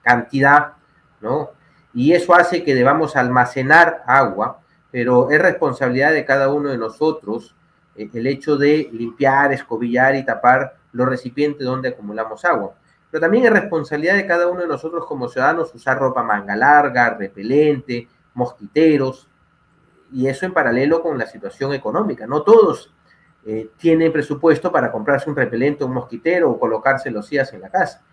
cantidad, 0.01 0.74
¿no? 1.20 1.51
Y 1.94 2.13
eso 2.13 2.34
hace 2.36 2.63
que 2.63 2.75
debamos 2.75 3.16
almacenar 3.16 4.04
agua, 4.06 4.60
pero 4.92 5.30
es 5.32 5.42
responsabilidad 5.42 6.12
de 6.12 6.24
cada 6.24 6.50
uno 6.54 6.70
de 6.70 6.77
nosotros 6.77 7.56
eh, 7.96 8.10
el 8.13 8.27
hecho 8.27 8.56
de 8.56 8.89
limpiar, 8.94 9.51
escobillar 9.51 10.16
y 10.16 10.24
tapar 10.24 10.75
los 10.94 11.10
recipientes 11.10 11.66
donde 11.66 11.89
acumulamos 11.89 12.46
agua. 12.46 12.74
Pero 13.10 13.22
también 13.22 13.46
es 13.46 13.51
responsabilidad 13.51 14.16
de 14.16 14.27
cada 14.27 14.48
uno 14.48 14.62
de 14.62 14.68
nosotros 14.68 15.06
como 15.06 15.27
ciudadanos 15.27 15.74
usar 15.74 15.98
ropa 15.98 16.24
manga 16.24 16.56
larga, 16.56 17.16
repelente, 17.16 18.08
mosquiteros, 18.34 19.27
y 20.12 20.27
eso 20.27 20.46
en 20.46 20.54
paralelo 20.54 21.01
con 21.01 21.18
la 21.18 21.25
situación 21.25 21.74
económica. 21.74 22.27
No 22.27 22.44
todos 22.44 22.94
eh, 23.50 23.70
tienen 23.77 24.12
presupuesto 24.12 24.74
para 24.74 24.92
comprarse 24.92 25.30
un 25.30 25.36
repelente, 25.38 25.86
un 25.86 25.94
mosquitero 25.94 26.51
o 26.51 26.60
colocarse 26.60 27.10
los 27.10 27.30
días 27.30 27.54
en 27.54 27.62
la 27.62 27.70
casa, 27.70 28.04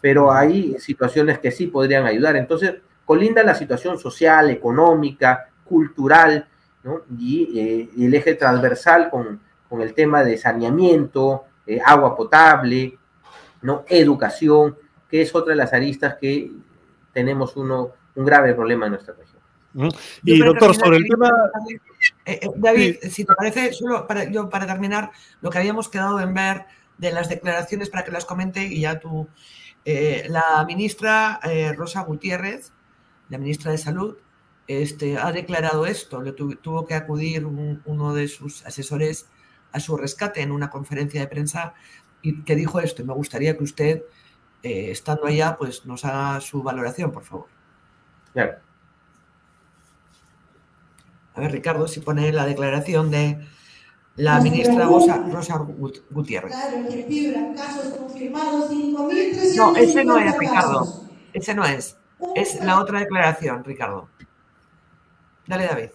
pero 0.00 0.32
hay 0.32 0.78
situaciones 0.78 1.38
que 1.40 1.50
sí 1.50 1.66
podrían 1.66 2.06
ayudar. 2.06 2.36
Entonces, 2.36 2.76
colinda 3.04 3.42
la 3.42 3.54
situación 3.54 3.98
social, 3.98 4.48
económica, 4.48 5.50
cultural, 5.66 6.48
¿no? 6.84 7.02
y, 7.18 7.58
eh, 7.60 7.90
el 7.98 8.14
eje 8.14 8.34
transversal 8.34 9.10
con, 9.10 9.40
con, 9.68 9.82
el 9.82 9.92
tema 9.92 10.24
de 10.24 10.38
saneamiento, 10.38 11.44
eh, 11.66 11.78
agua 11.84 12.16
potable, 12.16 12.98
¿no? 13.60 13.84
educación, 13.88 14.74
que 15.10 15.20
es 15.20 15.34
otra 15.34 15.50
de 15.50 15.56
las 15.56 15.74
aristas 15.74 16.16
que 16.18 16.50
tenemos 17.12 17.58
uno, 17.58 17.90
un 18.14 18.24
grave 18.24 18.54
problema 18.54 18.86
en 18.86 18.92
nuestra 18.92 19.14
región. 19.14 19.92
Y 20.24 20.38
doctor, 20.38 20.74
sobre 20.74 20.96
el 20.96 21.04
tema... 21.06 21.30
Eh, 22.24 22.40
eh, 22.42 22.50
David, 22.56 22.96
si 23.10 23.24
te 23.24 23.34
parece, 23.34 23.72
solo 23.72 24.06
para, 24.06 24.24
yo 24.30 24.48
para 24.48 24.66
terminar, 24.66 25.10
lo 25.40 25.50
que 25.50 25.58
habíamos 25.58 25.88
quedado 25.88 26.20
en 26.20 26.34
ver 26.34 26.66
de 26.96 27.12
las 27.12 27.28
declaraciones 27.28 27.90
para 27.90 28.04
que 28.04 28.10
las 28.10 28.24
comente 28.24 28.64
y 28.64 28.80
ya 28.80 28.98
tú, 28.98 29.28
eh, 29.84 30.26
la 30.28 30.64
ministra 30.66 31.40
Rosa 31.76 32.02
Gutiérrez, 32.02 32.72
la 33.28 33.38
ministra 33.38 33.72
de 33.72 33.78
Salud, 33.78 34.16
este, 34.66 35.16
ha 35.16 35.32
declarado 35.32 35.86
esto, 35.86 36.20
le 36.20 36.32
tuvo 36.32 36.86
que 36.86 36.94
acudir 36.94 37.46
uno 37.46 38.14
de 38.14 38.28
sus 38.28 38.66
asesores 38.66 39.28
a 39.72 39.80
su 39.80 39.96
rescate 39.96 40.42
en 40.42 40.50
una 40.50 40.70
conferencia 40.70 41.20
de 41.20 41.26
prensa 41.26 41.74
y 42.20 42.42
que 42.42 42.54
dijo 42.54 42.80
esto. 42.80 43.02
Y 43.02 43.06
me 43.06 43.14
gustaría 43.14 43.56
que 43.56 43.64
usted, 43.64 44.02
estando 44.62 45.26
allá, 45.26 45.56
pues 45.56 45.86
nos 45.86 46.04
haga 46.04 46.40
su 46.40 46.62
valoración, 46.62 47.12
por 47.12 47.24
favor. 47.24 47.46
Claro. 48.32 48.67
A 51.38 51.40
ver, 51.40 51.52
Ricardo, 51.52 51.86
si 51.86 52.00
pone 52.00 52.32
la 52.32 52.44
declaración 52.46 53.12
de 53.12 53.38
la 54.16 54.40
ministra 54.40 54.86
Rosa, 54.86 55.24
Rosa 55.30 55.64
Gutiérrez. 56.10 56.50
Claro, 56.50 56.88
que 56.88 57.04
fibra, 57.04 57.52
casos 57.54 57.94
confirmados 57.96 58.68
5.300. 58.72 59.56
No, 59.56 59.76
ese 59.76 60.04
no 60.04 60.18
es, 60.18 60.36
Ricardo. 60.36 61.02
Ese 61.32 61.54
no 61.54 61.64
es. 61.64 61.96
Es 62.34 62.60
la 62.64 62.80
otra 62.80 62.98
declaración, 62.98 63.62
Ricardo. 63.62 64.08
Dale, 65.46 65.66
David. 65.66 65.90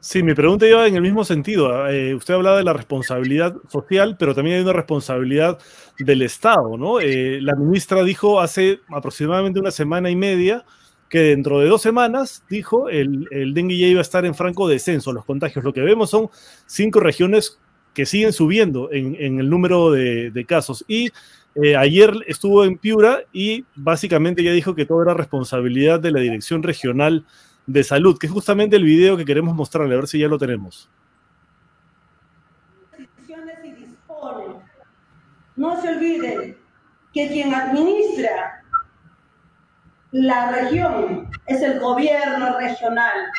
Sí, 0.00 0.24
mi 0.24 0.34
pregunta 0.34 0.66
iba 0.66 0.84
en 0.88 0.96
el 0.96 1.02
mismo 1.02 1.22
sentido. 1.22 1.86
Eh, 1.88 2.12
usted 2.16 2.34
hablaba 2.34 2.56
de 2.56 2.64
la 2.64 2.72
responsabilidad 2.72 3.54
social, 3.68 4.16
pero 4.18 4.34
también 4.34 4.56
hay 4.56 4.62
una 4.64 4.72
responsabilidad 4.72 5.56
del 6.00 6.22
Estado, 6.22 6.76
¿no? 6.76 6.98
Eh, 6.98 7.40
la 7.40 7.54
ministra 7.54 8.02
dijo 8.02 8.40
hace 8.40 8.80
aproximadamente 8.88 9.60
una 9.60 9.70
semana 9.70 10.10
y 10.10 10.16
media 10.16 10.64
que 11.10 11.18
dentro 11.18 11.58
de 11.58 11.68
dos 11.68 11.82
semanas, 11.82 12.44
dijo, 12.48 12.88
el, 12.88 13.26
el 13.32 13.52
dengue 13.52 13.76
ya 13.76 13.88
iba 13.88 13.98
a 13.98 14.02
estar 14.02 14.24
en 14.24 14.34
franco 14.34 14.68
descenso, 14.68 15.12
los 15.12 15.24
contagios. 15.24 15.64
Lo 15.64 15.72
que 15.72 15.80
vemos 15.80 16.08
son 16.08 16.30
cinco 16.66 17.00
regiones 17.00 17.58
que 17.94 18.06
siguen 18.06 18.32
subiendo 18.32 18.90
en, 18.92 19.40
el 19.40 19.50
número 19.50 19.90
de, 19.90 20.44
casos. 20.46 20.84
Y 20.86 21.10
eh, 21.56 21.76
ayer 21.76 22.14
estuvo 22.28 22.64
en 22.64 22.78
Piura 22.78 23.24
y 23.32 23.64
básicamente 23.74 24.42
ya 24.42 24.52
dijo 24.52 24.74
que 24.74 24.86
todo 24.86 25.02
era 25.02 25.14
responsabilidad 25.14 25.98
de 25.98 26.12
la 26.12 26.20
Dirección 26.20 26.62
Regional 26.62 27.26
de 27.66 27.84
Salud, 27.84 28.16
que 28.16 28.28
es 28.28 28.32
justamente 28.32 28.76
el 28.76 28.84
video 28.84 29.16
que 29.16 29.24
queremos 29.24 29.54
mostrarle, 29.54 29.94
a 29.94 29.98
ver 29.98 30.06
si 30.06 30.18
ya 30.18 30.28
lo 30.28 30.38
tenemos. 30.38 30.88
No 35.56 35.82
se 35.82 35.88
olviden 35.88 36.56
que 37.12 37.28
quien 37.28 37.52
administra 37.52 38.59
la 40.12 40.50
región 40.50 41.30
es 41.46 41.62
el 41.62 41.78
gobierno 41.78 42.58
regional. 42.58 43.30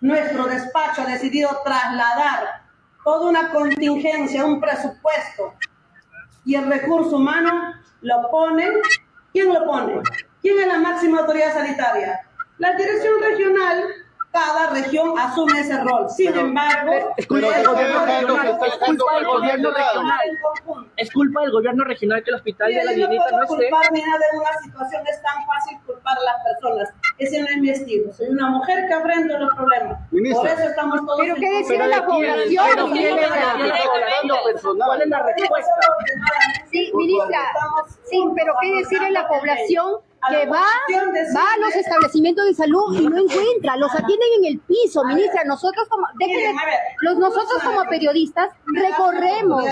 Nuestro 0.00 0.46
despacho 0.46 1.02
ha 1.02 1.06
decidido 1.06 1.50
trasladar 1.64 2.62
toda 3.04 3.28
una 3.28 3.50
contingencia, 3.50 4.44
un 4.44 4.60
presupuesto 4.60 5.54
y 6.44 6.56
el 6.56 6.68
recurso 6.68 7.16
humano 7.16 7.74
lo 8.00 8.30
pone. 8.30 8.68
¿Quién 9.32 9.52
lo 9.52 9.64
pone? 9.64 10.00
¿Quién 10.42 10.58
es 10.58 10.66
la 10.66 10.78
máxima 10.78 11.20
autoridad 11.20 11.54
sanitaria? 11.54 12.20
La 12.58 12.74
dirección 12.74 13.20
regional 13.20 13.84
cada 14.34 14.70
región 14.70 15.16
asume 15.16 15.60
ese 15.60 15.80
rol. 15.84 16.10
Sin 16.10 16.36
embargo, 16.36 16.92
es 17.16 17.26
culpa 17.26 17.54
del 17.54 17.66
gobierno 17.66 18.36
regional. 19.70 20.20
Es 20.96 21.12
culpa 21.12 21.42
del 21.42 21.52
gobierno 21.52 21.84
regional 21.84 22.24
que 22.24 22.30
el 22.30 22.36
hospital 22.36 22.74
de 22.74 22.84
la 22.84 22.92
Llenita 22.92 23.30
no 23.30 23.42
esté. 23.44 23.70
culpar 23.70 23.92
ni 23.92 24.00
nada 24.02 24.18
de 24.32 24.38
una 24.38 24.52
situación, 24.64 25.06
es 25.06 25.22
tan 25.22 25.46
fácil 25.46 25.78
culpar 25.86 26.18
a 26.18 26.24
las 26.24 26.42
personas. 26.42 26.92
Ese 27.18 27.42
no 27.42 27.48
es 27.48 27.58
mi 27.58 27.70
estilo. 27.70 28.12
Soy 28.12 28.28
una 28.28 28.48
mujer 28.48 28.88
que 28.88 28.94
aprende 28.94 29.38
los 29.38 29.54
problemas. 29.54 29.98
Por 30.10 30.46
eso 30.48 30.68
estamos 30.68 31.06
todos 31.06 31.20
Pero 31.20 31.34
¿qué 31.36 31.50
decide 31.50 31.86
la 31.86 32.04
población? 32.04 32.90
¿Cuál 34.84 35.02
es 35.02 35.08
la 35.08 35.22
respuesta? 35.22 35.70
Sí, 36.72 36.92
ministra. 36.92 37.40
Sí, 38.10 38.24
pero 38.34 38.54
¿qué 38.60 38.74
decide 38.78 39.10
la 39.12 39.28
población? 39.28 40.00
Que 40.28 40.46
va, 40.46 40.62
va 41.36 41.52
a 41.54 41.58
los 41.60 41.74
establecimientos 41.74 42.44
de 42.46 42.54
salud 42.54 42.94
y 42.98 43.06
no 43.06 43.18
encuentra, 43.18 43.76
los 43.76 43.92
atienden 43.94 44.28
en 44.38 44.44
el 44.52 44.60
piso, 44.60 45.04
ministra. 45.04 45.44
Nosotros 45.44 45.88
como, 45.88 46.06
los, 47.02 47.18
nosotros 47.18 47.62
como 47.62 47.84
periodistas 47.88 48.50
recorremos. 48.66 49.64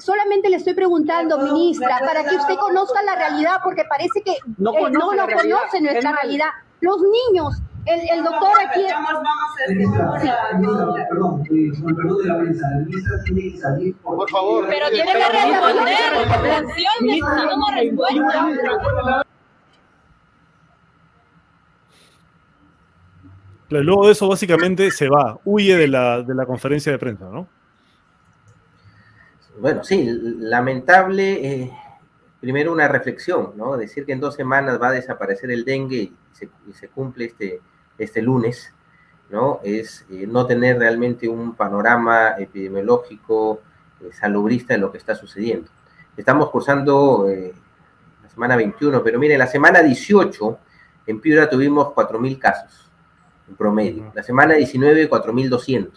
Solamente 0.00 0.48
le 0.48 0.56
estoy 0.56 0.74
preguntando, 0.74 1.38
ministra, 1.38 1.98
para 2.00 2.24
que 2.24 2.36
usted 2.36 2.54
conozca 2.56 3.02
la 3.02 3.16
realidad, 3.16 3.60
porque 3.64 3.84
parece 3.84 4.22
que 4.22 4.36
no, 4.56 4.72
eh, 4.72 4.90
no, 4.90 5.12
no 5.12 5.26
conoce 5.26 5.80
nuestra 5.80 6.12
realidad. 6.12 6.48
Los 6.80 7.00
niños, 7.02 7.54
el, 7.84 8.00
el 8.10 8.24
doctor 8.24 8.52
aquí. 8.64 8.86
Perdón, 11.08 11.44
con 11.80 11.96
perdón 11.96 12.18
de 12.18 12.28
la 12.28 12.38
prensa, 12.38 12.68
la 12.70 12.76
ministra 12.84 13.12
tiene 13.24 13.52
que 13.52 13.58
salir 13.58 13.96
por 13.96 14.30
favor. 14.30 14.66
Pero 14.68 14.90
tiene 14.90 15.12
que 15.12 15.18
responder. 15.18 16.66
Ministra, 17.00 17.44
no 17.56 17.70
respuesta. 17.74 19.24
Luego 23.70 24.06
de 24.06 24.12
eso, 24.12 24.28
básicamente, 24.28 24.90
se 24.90 25.08
va, 25.08 25.38
huye 25.44 25.76
de 25.76 25.88
la, 25.88 26.22
de 26.22 26.34
la 26.34 26.46
conferencia 26.46 26.90
de 26.90 26.98
prensa, 26.98 27.26
¿no? 27.26 27.46
Bueno, 29.60 29.84
sí, 29.84 30.08
lamentable. 30.38 31.46
Eh, 31.46 31.72
primero 32.40 32.72
una 32.72 32.88
reflexión, 32.88 33.52
¿no? 33.56 33.76
Decir 33.76 34.06
que 34.06 34.12
en 34.12 34.20
dos 34.20 34.34
semanas 34.34 34.80
va 34.80 34.88
a 34.88 34.92
desaparecer 34.92 35.50
el 35.50 35.64
dengue 35.64 36.12
y 36.66 36.72
se, 36.72 36.88
cumple 36.88 37.26
este, 37.26 37.60
este 37.98 38.22
lunes, 38.22 38.72
¿no? 39.28 39.60
Es 39.62 40.06
eh, 40.10 40.26
no 40.26 40.46
tener 40.46 40.78
realmente 40.78 41.28
un 41.28 41.54
panorama 41.54 42.36
epidemiológico 42.38 43.60
eh, 44.00 44.10
salubrista 44.12 44.74
de 44.74 44.80
lo 44.80 44.90
que 44.90 44.98
está 44.98 45.14
sucediendo. 45.14 45.68
Estamos 46.16 46.50
cursando 46.50 47.26
la 48.22 48.28
semana 48.28 48.56
21, 48.56 49.04
pero 49.04 49.18
mire, 49.18 49.38
la 49.38 49.46
semana 49.46 49.82
18 49.82 50.58
en 51.06 51.20
Piura 51.20 51.48
tuvimos 51.48 51.88
4.000 51.88 52.38
casos 52.38 52.87
en 53.48 53.56
promedio. 53.56 54.12
La 54.14 54.22
semana 54.22 54.54
19, 54.54 55.08
4.200. 55.08 55.90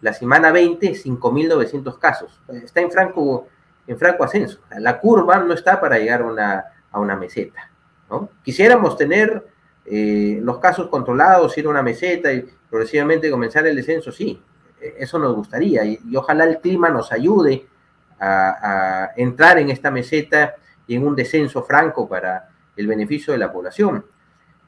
La 0.00 0.12
semana 0.12 0.52
20, 0.52 0.92
5.900 0.92 1.98
casos. 1.98 2.40
Está 2.48 2.80
en 2.80 2.90
franco, 2.90 3.48
en 3.86 3.98
franco 3.98 4.24
ascenso. 4.24 4.60
La 4.78 5.00
curva 5.00 5.38
no 5.38 5.54
está 5.54 5.80
para 5.80 5.98
llegar 5.98 6.22
a 6.22 6.24
una, 6.24 6.64
a 6.90 7.00
una 7.00 7.16
meseta. 7.16 7.70
¿no? 8.10 8.30
Quisiéramos 8.42 8.96
tener 8.96 9.46
eh, 9.84 10.38
los 10.42 10.58
casos 10.58 10.88
controlados, 10.88 11.56
ir 11.58 11.66
a 11.66 11.70
una 11.70 11.82
meseta 11.82 12.32
y 12.32 12.46
progresivamente 12.68 13.30
comenzar 13.30 13.66
el 13.66 13.76
descenso, 13.76 14.10
sí, 14.10 14.42
eso 14.80 15.18
nos 15.18 15.34
gustaría. 15.34 15.84
Y, 15.84 16.16
ojalá 16.16 16.44
el 16.44 16.60
clima 16.60 16.88
nos 16.88 17.12
ayude 17.12 17.66
a, 18.18 19.04
a 19.04 19.12
entrar 19.16 19.58
en 19.58 19.70
esta 19.70 19.90
meseta 19.90 20.56
y 20.86 20.96
en 20.96 21.06
un 21.06 21.14
descenso 21.14 21.62
franco 21.64 22.08
para 22.08 22.48
el 22.76 22.86
beneficio 22.86 23.32
de 23.32 23.38
la 23.38 23.52
población. 23.52 24.04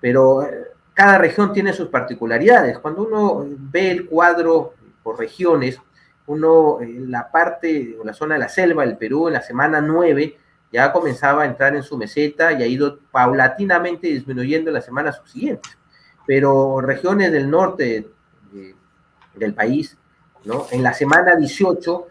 Pero 0.00 0.42
eh, 0.42 0.68
cada 0.98 1.16
región 1.16 1.52
tiene 1.52 1.72
sus 1.72 1.90
particularidades. 1.90 2.80
Cuando 2.80 3.02
uno 3.02 3.46
ve 3.48 3.92
el 3.92 4.06
cuadro 4.06 4.74
por 5.04 5.16
regiones, 5.16 5.80
uno 6.26 6.80
en 6.80 7.08
la 7.08 7.30
parte 7.30 7.96
o 8.00 8.04
la 8.04 8.12
zona 8.12 8.34
de 8.34 8.40
la 8.40 8.48
selva 8.48 8.84
del 8.84 8.96
Perú 8.96 9.28
en 9.28 9.34
la 9.34 9.40
semana 9.40 9.80
9 9.80 10.36
ya 10.72 10.90
comenzaba 10.90 11.44
a 11.44 11.46
entrar 11.46 11.76
en 11.76 11.84
su 11.84 11.96
meseta 11.96 12.50
y 12.50 12.64
ha 12.64 12.66
ido 12.66 12.98
paulatinamente 13.12 14.08
disminuyendo 14.08 14.70
en 14.70 14.74
las 14.74 14.86
semanas 14.86 15.14
subsiguientes. 15.18 15.78
Pero 16.26 16.80
regiones 16.80 17.30
del 17.30 17.48
norte 17.48 18.10
del 19.34 19.54
país, 19.54 19.96
¿no? 20.46 20.66
En 20.72 20.82
la 20.82 20.94
semana 20.94 21.36
18 21.36 22.06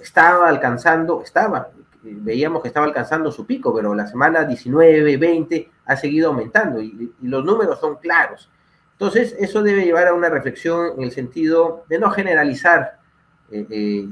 estaba 0.00 0.48
alcanzando, 0.48 1.20
estaba, 1.22 1.68
veíamos 2.02 2.62
que 2.62 2.68
estaba 2.68 2.86
alcanzando 2.86 3.30
su 3.30 3.46
pico, 3.46 3.74
pero 3.74 3.94
la 3.94 4.06
semana 4.06 4.44
19, 4.44 5.16
20 5.16 5.70
ha 5.86 5.96
seguido 5.96 6.28
aumentando 6.28 6.80
y, 6.80 7.12
los 7.22 7.44
números 7.44 7.80
son 7.80 7.96
claros. 7.96 8.50
Entonces, 8.92 9.34
eso 9.38 9.62
debe 9.62 9.84
llevar 9.84 10.08
a 10.08 10.14
una 10.14 10.28
reflexión 10.28 10.92
en 10.96 11.04
el 11.04 11.12
sentido 11.12 11.84
de 11.88 11.98
no 11.98 12.10
generalizar 12.10 12.98
eh, 13.50 13.66
eh, 13.70 14.08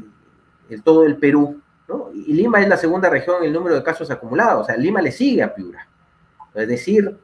el, 0.70 0.83
todo 0.83 1.05
el 1.05 1.16
Perú. 1.16 1.61
¿no? 1.88 2.11
Y 2.14 2.33
Lima 2.33 2.61
es 2.61 2.68
la 2.68 2.77
segunda 2.77 3.09
región 3.11 3.38
en 3.38 3.44
el 3.44 3.53
número 3.53 3.74
de 3.74 3.83
casos 3.83 4.11
acumulados, 4.11 4.62
o 4.62 4.64
sea, 4.64 4.77
Lima 4.77 5.01
le 5.03 5.12
sigue 5.12 5.42
a 5.42 5.55
Piura. 5.55 5.87
Es 6.55 6.68
decir, 6.68 7.16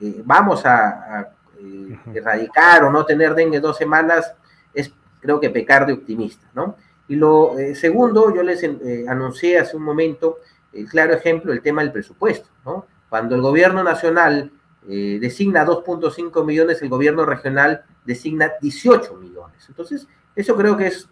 eh, 0.00 0.22
vamos 0.24 0.64
a, 0.64 1.30
eh, 1.58 1.98
erradicar 2.14 2.84
o 2.84 2.90
no 2.90 3.04
tener 3.04 3.34
dengue 3.34 3.60
dos 3.60 3.76
semanas 3.76 4.32
es 4.72 4.92
creo 5.20 5.38
que 5.38 5.50
pecar 5.50 5.86
de 5.86 5.92
optimista, 5.92 6.46
¿no? 6.54 6.76
Y 7.10 7.16
lo 7.16 7.58
eh, 7.58 7.74
segundo, 7.74 8.34
yo 8.34 8.42
les 8.42 8.62
eh, 8.62 9.04
anuncié 9.06 9.58
hace 9.58 9.76
un 9.76 9.82
momento 9.82 10.38
el 10.72 10.88
claro 10.88 11.12
ejemplo, 11.12 11.52
el 11.52 11.60
tema 11.60 11.82
del 11.82 11.92
presupuesto, 11.92 12.48
¿no? 12.64 12.86
Cuando 13.08 13.34
el 13.34 13.42
gobierno 13.42 13.82
nacional 13.82 14.52
designa 14.86 15.66
2.5 15.66 16.44
millones, 16.44 16.80
el 16.80 16.88
gobierno 16.88 17.26
regional 17.26 17.84
designa 18.04 18.52
18 18.60 19.14
millones. 19.16 19.66
Entonces, 19.68 20.08
eso 20.34 20.56
creo 20.56 20.76
que 20.76 20.86
es 20.86 21.08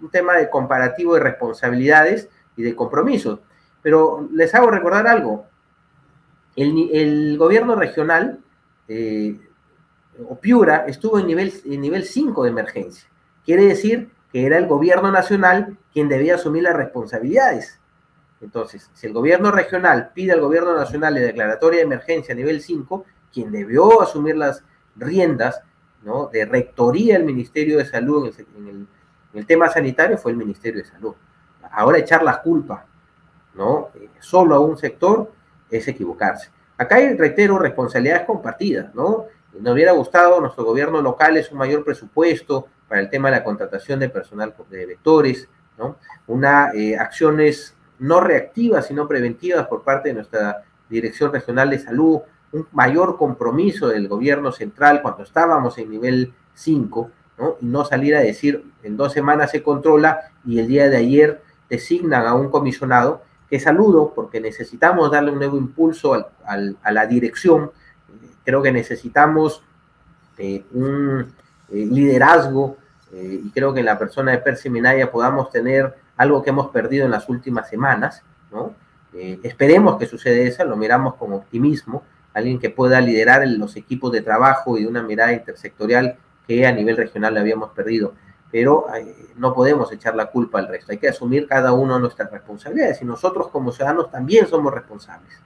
un 0.00 0.10
tema 0.10 0.34
de 0.34 0.50
comparativo 0.50 1.14
de 1.14 1.20
responsabilidades 1.20 2.28
y 2.56 2.62
de 2.62 2.74
compromisos. 2.74 3.40
Pero 3.80 4.28
les 4.32 4.54
hago 4.54 4.70
recordar 4.70 5.06
algo. 5.06 5.46
El, 6.54 7.36
gobierno 7.38 7.76
regional, 7.76 8.40
eh, 8.88 9.38
o 10.28 10.38
Piura, 10.38 10.84
estuvo 10.86 11.18
en 11.18 11.26
nivel, 11.26 11.52
en 11.64 11.80
nivel 11.80 12.04
5 12.04 12.44
de 12.44 12.50
emergencia. 12.50 13.08
Quiere 13.44 13.64
decir 13.64 14.10
que 14.32 14.46
era 14.46 14.56
el 14.58 14.66
gobierno 14.66 15.12
nacional 15.12 15.76
quien 15.92 16.08
debía 16.08 16.36
asumir 16.36 16.62
las 16.62 16.74
responsabilidades. 16.74 17.78
Entonces, 18.40 18.90
si 18.94 19.06
el 19.06 19.12
gobierno 19.12 19.52
regional 19.52 20.10
pide 20.14 20.32
al 20.32 20.40
gobierno 20.40 20.74
nacional 20.74 21.14
la 21.14 21.20
declaratoria 21.20 21.78
de 21.78 21.84
emergencia 21.84 22.32
a 22.32 22.36
nivel 22.36 22.60
5, 22.60 23.04
quien 23.32 23.52
debió 23.52 24.02
asumir 24.02 24.36
las 24.36 24.64
riendas 24.96 25.62
¿no? 26.02 26.28
de 26.32 26.44
rectoría 26.44 27.14
del 27.14 27.24
Ministerio 27.24 27.78
de 27.78 27.84
Salud 27.84 28.32
en 28.56 28.88
el, 29.34 29.46
tema 29.46 29.68
sanitario 29.68 30.18
fue 30.18 30.32
el 30.32 30.38
Ministerio 30.38 30.82
de 30.82 30.88
Salud. 30.88 31.14
Ahora 31.70 31.98
echar 31.98 32.22
la 32.22 32.42
culpa 32.42 32.86
¿no? 33.54 33.90
Eh, 33.94 34.08
solo 34.18 34.54
a 34.56 34.60
un 34.60 34.76
sector 34.76 35.30
es 35.70 35.86
equivocarse. 35.88 36.50
Acá 36.76 36.96
hay, 36.96 37.14
reitero, 37.16 37.58
responsabilidades 37.58 38.26
compartidas, 38.26 38.94
¿no? 38.94 39.26
Nos 39.58 39.74
hubiera 39.74 39.92
gustado, 39.92 40.40
nuestro 40.40 40.64
gobierno 40.64 41.02
local 41.02 41.36
es 41.36 41.52
un 41.52 41.58
mayor 41.58 41.84
presupuesto 41.84 42.68
para 42.92 43.00
el 43.00 43.08
tema 43.08 43.30
de 43.30 43.36
la 43.38 43.42
contratación 43.42 44.00
de 44.00 44.10
personal 44.10 44.54
de 44.68 44.84
vectores, 44.84 45.48
¿no? 45.78 45.96
Una, 46.26 46.72
eh, 46.74 46.94
acciones 46.98 47.74
no 47.98 48.20
reactivas, 48.20 48.86
sino 48.88 49.08
preventivas 49.08 49.66
por 49.66 49.82
parte 49.82 50.10
de 50.10 50.16
nuestra 50.16 50.64
Dirección 50.90 51.32
Regional 51.32 51.70
de 51.70 51.78
Salud, 51.78 52.18
un 52.52 52.68
mayor 52.72 53.16
compromiso 53.16 53.88
del 53.88 54.08
gobierno 54.08 54.52
central 54.52 55.00
cuando 55.00 55.22
estábamos 55.22 55.78
en 55.78 55.88
nivel 55.88 56.34
5, 56.52 57.10
¿no? 57.38 57.56
Y 57.62 57.64
no 57.64 57.86
salir 57.86 58.14
a 58.14 58.20
decir, 58.20 58.62
en 58.82 58.98
dos 58.98 59.14
semanas 59.14 59.52
se 59.52 59.62
controla 59.62 60.30
y 60.44 60.58
el 60.58 60.66
día 60.66 60.90
de 60.90 60.98
ayer 60.98 61.40
designan 61.70 62.26
a 62.26 62.34
un 62.34 62.50
comisionado 62.50 63.22
que 63.48 63.58
saludo 63.58 64.12
porque 64.14 64.38
necesitamos 64.38 65.10
darle 65.10 65.30
un 65.30 65.38
nuevo 65.38 65.56
impulso 65.56 66.12
a 66.44 66.92
la 66.92 67.06
dirección. 67.06 67.70
Creo 68.44 68.60
que 68.60 68.70
necesitamos 68.70 69.62
eh, 70.36 70.62
un 70.74 71.32
eh, 71.70 71.86
liderazgo 71.86 72.76
eh, 73.12 73.40
y 73.44 73.50
creo 73.50 73.72
que 73.74 73.80
en 73.80 73.86
la 73.86 73.98
persona 73.98 74.32
de 74.32 74.38
Percy 74.38 74.70
Minaya 74.70 75.10
podamos 75.10 75.50
tener 75.50 75.94
algo 76.16 76.42
que 76.42 76.50
hemos 76.50 76.68
perdido 76.68 77.04
en 77.04 77.10
las 77.10 77.28
últimas 77.28 77.68
semanas. 77.68 78.22
¿no? 78.50 78.74
esperemos 79.42 79.98
que 79.98 80.06
suceda 80.06 80.36
eso, 80.42 80.64
lo 80.64 80.74
miramos 80.74 81.14
con 81.16 81.34
optimismo, 81.34 82.02
alguien 82.32 82.58
que 82.58 82.70
pueda 82.70 82.98
liderar 83.00 83.46
los 83.46 83.76
equipos 83.76 84.10
de 84.10 84.22
trabajo 84.22 84.78
y 84.78 84.86
una 84.86 85.02
mirada 85.02 85.32
intersectorial 85.32 86.16
que 86.46 86.66
a 86.66 86.72
nivel 86.72 86.96
regional 86.96 87.34
le 87.34 87.40
habíamos 87.40 87.70
perdido 87.72 88.14
pero 88.52 88.84
eh, 88.94 89.32
no 89.36 89.54
podemos 89.54 89.90
echar 89.92 90.14
la 90.14 90.26
culpa 90.26 90.58
al 90.58 90.68
resto. 90.68 90.92
Hay 90.92 90.98
que 90.98 91.08
asumir 91.08 91.48
cada 91.48 91.72
uno 91.72 91.98
nuestras 91.98 92.30
responsabilidades 92.30 93.00
y 93.00 93.06
nosotros 93.06 93.48
como 93.48 93.72
ciudadanos 93.72 94.10
también 94.10 94.46
somos 94.46 94.72
responsables. 94.72 95.40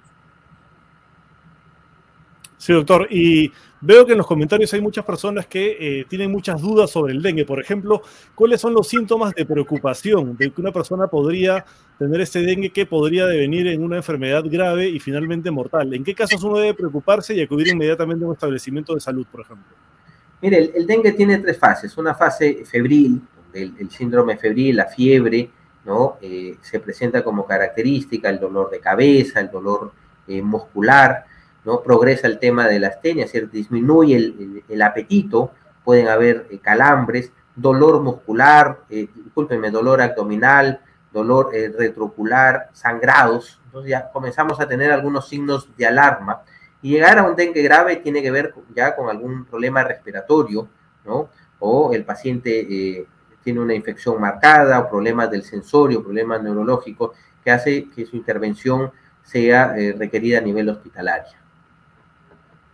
Sí, 2.59 2.73
doctor. 2.73 3.07
Y 3.09 3.53
veo 3.87 4.05
que 4.05 4.13
en 4.13 4.19
los 4.19 4.27
comentarios 4.27 4.73
hay 4.75 4.81
muchas 4.81 5.05
personas 5.05 5.47
que 5.47 5.77
eh, 6.01 6.07
tienen 6.09 6.31
muchas 6.33 6.61
dudas 6.61 6.91
sobre 6.91 7.13
el 7.13 7.23
dengue. 7.23 7.45
Por 7.45 7.61
ejemplo, 7.61 8.03
¿cuáles 8.35 8.61
son 8.61 8.75
los 8.75 8.89
síntomas 8.89 9.33
de 9.35 9.47
preocupación 9.47 10.37
de 10.37 10.51
que 10.51 10.61
una 10.61 10.73
persona 10.73 11.07
podría 11.07 11.65
tener 11.99 12.21
este 12.21 12.41
dengue 12.41 12.71
que 12.71 12.85
podría 12.85 13.27
devenir 13.27 13.69
en 13.69 13.83
una 13.83 13.97
enfermedad 13.97 14.45
grave 14.45 14.89
y 14.89 14.99
finalmente 14.99 15.51
mortal? 15.51 15.95
¿En 15.95 16.03
qué 16.03 16.15
casos 16.15 16.43
uno 16.43 16.59
debe 16.59 16.75
preocuparse 16.75 17.35
y 17.35 17.43
acudir 17.43 17.69
inmediatamente 17.69 18.25
a 18.25 18.29
un 18.29 18.35
establecimiento 18.35 18.95
de 18.95 19.01
salud, 19.01 19.27
por 19.31 19.43
ejemplo? 19.43 19.75
Mire, 20.43 20.73
el, 20.75 20.87
dengue 20.87 21.13
tiene 21.13 21.39
tres 21.39 21.57
fases. 21.57 21.97
Una 21.97 22.15
fase 22.15 22.65
febril, 22.65 23.23
el, 23.55 23.73
el 23.79 23.91
síndrome 23.91 24.37
febril, 24.37 24.77
la 24.77 24.87
fiebre, 24.87 25.51
¿no? 25.87 26.19
Eh, 26.21 26.57
se 26.61 26.81
presenta 26.81 27.23
como 27.23 27.47
característica 27.47 28.29
el 28.29 28.41
dolor 28.41 28.69
de 28.71 28.81
cabeza, 28.81 29.41
el 29.41 29.51
dolor 29.51 29.93
eh, 30.27 30.43
muscular, 30.43 31.25
¿no? 31.67 31.83
Progresa 31.83 32.27
el 32.27 32.39
tema 32.39 32.67
de 32.67 32.81
la 32.81 32.89
astenia, 32.89 33.25
es 33.25 33.33
decir, 33.33 33.51
disminuye 33.51 34.17
el, 34.69 34.83
apetito, 34.83 35.51
pueden 35.85 36.09
haber 36.09 36.47
eh, 36.51 36.59
calambres, 36.59 37.33
dolor 37.55 38.01
muscular, 38.01 38.81
discúlpenme, 38.89 39.71
dolor 39.71 40.01
abdominal, 40.01 40.81
dolor 41.13 41.51
retrocular, 41.53 42.71
sangrados. 42.73 43.61
Entonces 43.67 43.91
ya 43.91 44.11
comenzamos 44.11 44.61
a 44.61 44.69
tener 44.69 44.93
algunos 44.93 45.29
signos 45.29 45.69
de 45.77 45.87
alarma 45.87 46.43
y 46.83 46.91
llegar 46.91 47.19
a 47.19 47.25
un 47.25 47.35
dengue 47.35 47.63
grave 47.63 47.97
tiene 47.97 48.23
que 48.23 48.31
ver 48.31 48.55
ya 48.75 48.95
con 48.95 49.09
algún 49.09 49.45
problema 49.45 49.83
respiratorio, 49.83 50.69
¿no? 51.05 51.31
O 51.59 51.93
el 51.93 52.05
paciente 52.05 52.61
eh, 52.61 53.07
tiene 53.43 53.61
una 53.61 53.75
infección 53.75 54.21
marcada 54.21 54.79
o 54.79 54.89
problemas 54.89 55.31
del 55.31 55.43
sensorio, 55.43 56.03
problemas 56.03 56.43
neurológicos, 56.43 57.17
que 57.43 57.51
hace 57.51 57.89
que 57.91 58.05
su 58.07 58.17
intervención 58.17 58.91
sea 59.23 59.77
eh, 59.77 59.95
requerida 59.99 60.39
a 60.39 60.43
nivel 60.43 60.69
hospitalario. 60.69 61.46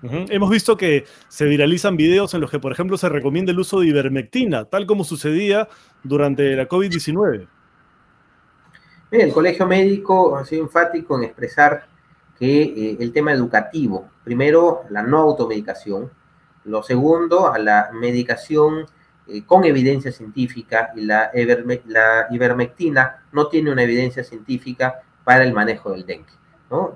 Hemos 0.03 0.51
visto 0.51 0.77
que 0.77 1.05
se 1.29 1.45
viralizan 1.45 1.97
videos 1.97 2.35
en 2.35 2.41
los 2.41 2.51
que, 2.51 2.59
por 2.59 2.73
ejemplo, 2.73 2.99
se 2.99 3.09
recomienda 3.09 3.53
el 3.53 3.61
uso 3.61 3.81
de 3.81 3.87
ivermectina, 3.87 4.65
tal 4.65 4.85
como 4.85 5.05
sucedía 5.05 5.69
durante 6.03 6.57
la 6.57 6.69
COVID-19. 6.69 7.47
El 9.13 9.33
Colegio 9.33 9.67
Médico 9.67 10.37
ha 10.37 10.45
sido 10.45 10.63
enfático 10.63 11.17
en 11.17 11.25
expresar 11.25 11.87
que 12.39 12.63
eh, 12.63 12.97
el 12.99 13.13
tema 13.13 13.33
educativo, 13.33 14.09
primero 14.25 14.83
la 14.91 15.03
no 15.03 15.19
automedicación, 15.19 16.11
lo 16.65 16.83
segundo 16.83 17.53
a 17.53 17.59
la 17.59 17.91
medicación 17.93 18.87
eh, 19.29 19.45
con 19.45 19.65
evidencia 19.65 20.11
científica 20.11 20.93
y 20.97 21.03
la, 21.03 21.31
ivermectina 22.31 23.25
no 23.31 23.49
tiene 23.49 23.71
una 23.71 23.83
evidencia 23.83 24.25
científica 24.25 25.03
para 25.23 25.45
el 25.45 25.53
manejo 25.53 25.93
del 25.93 26.05
dengue. 26.07 26.33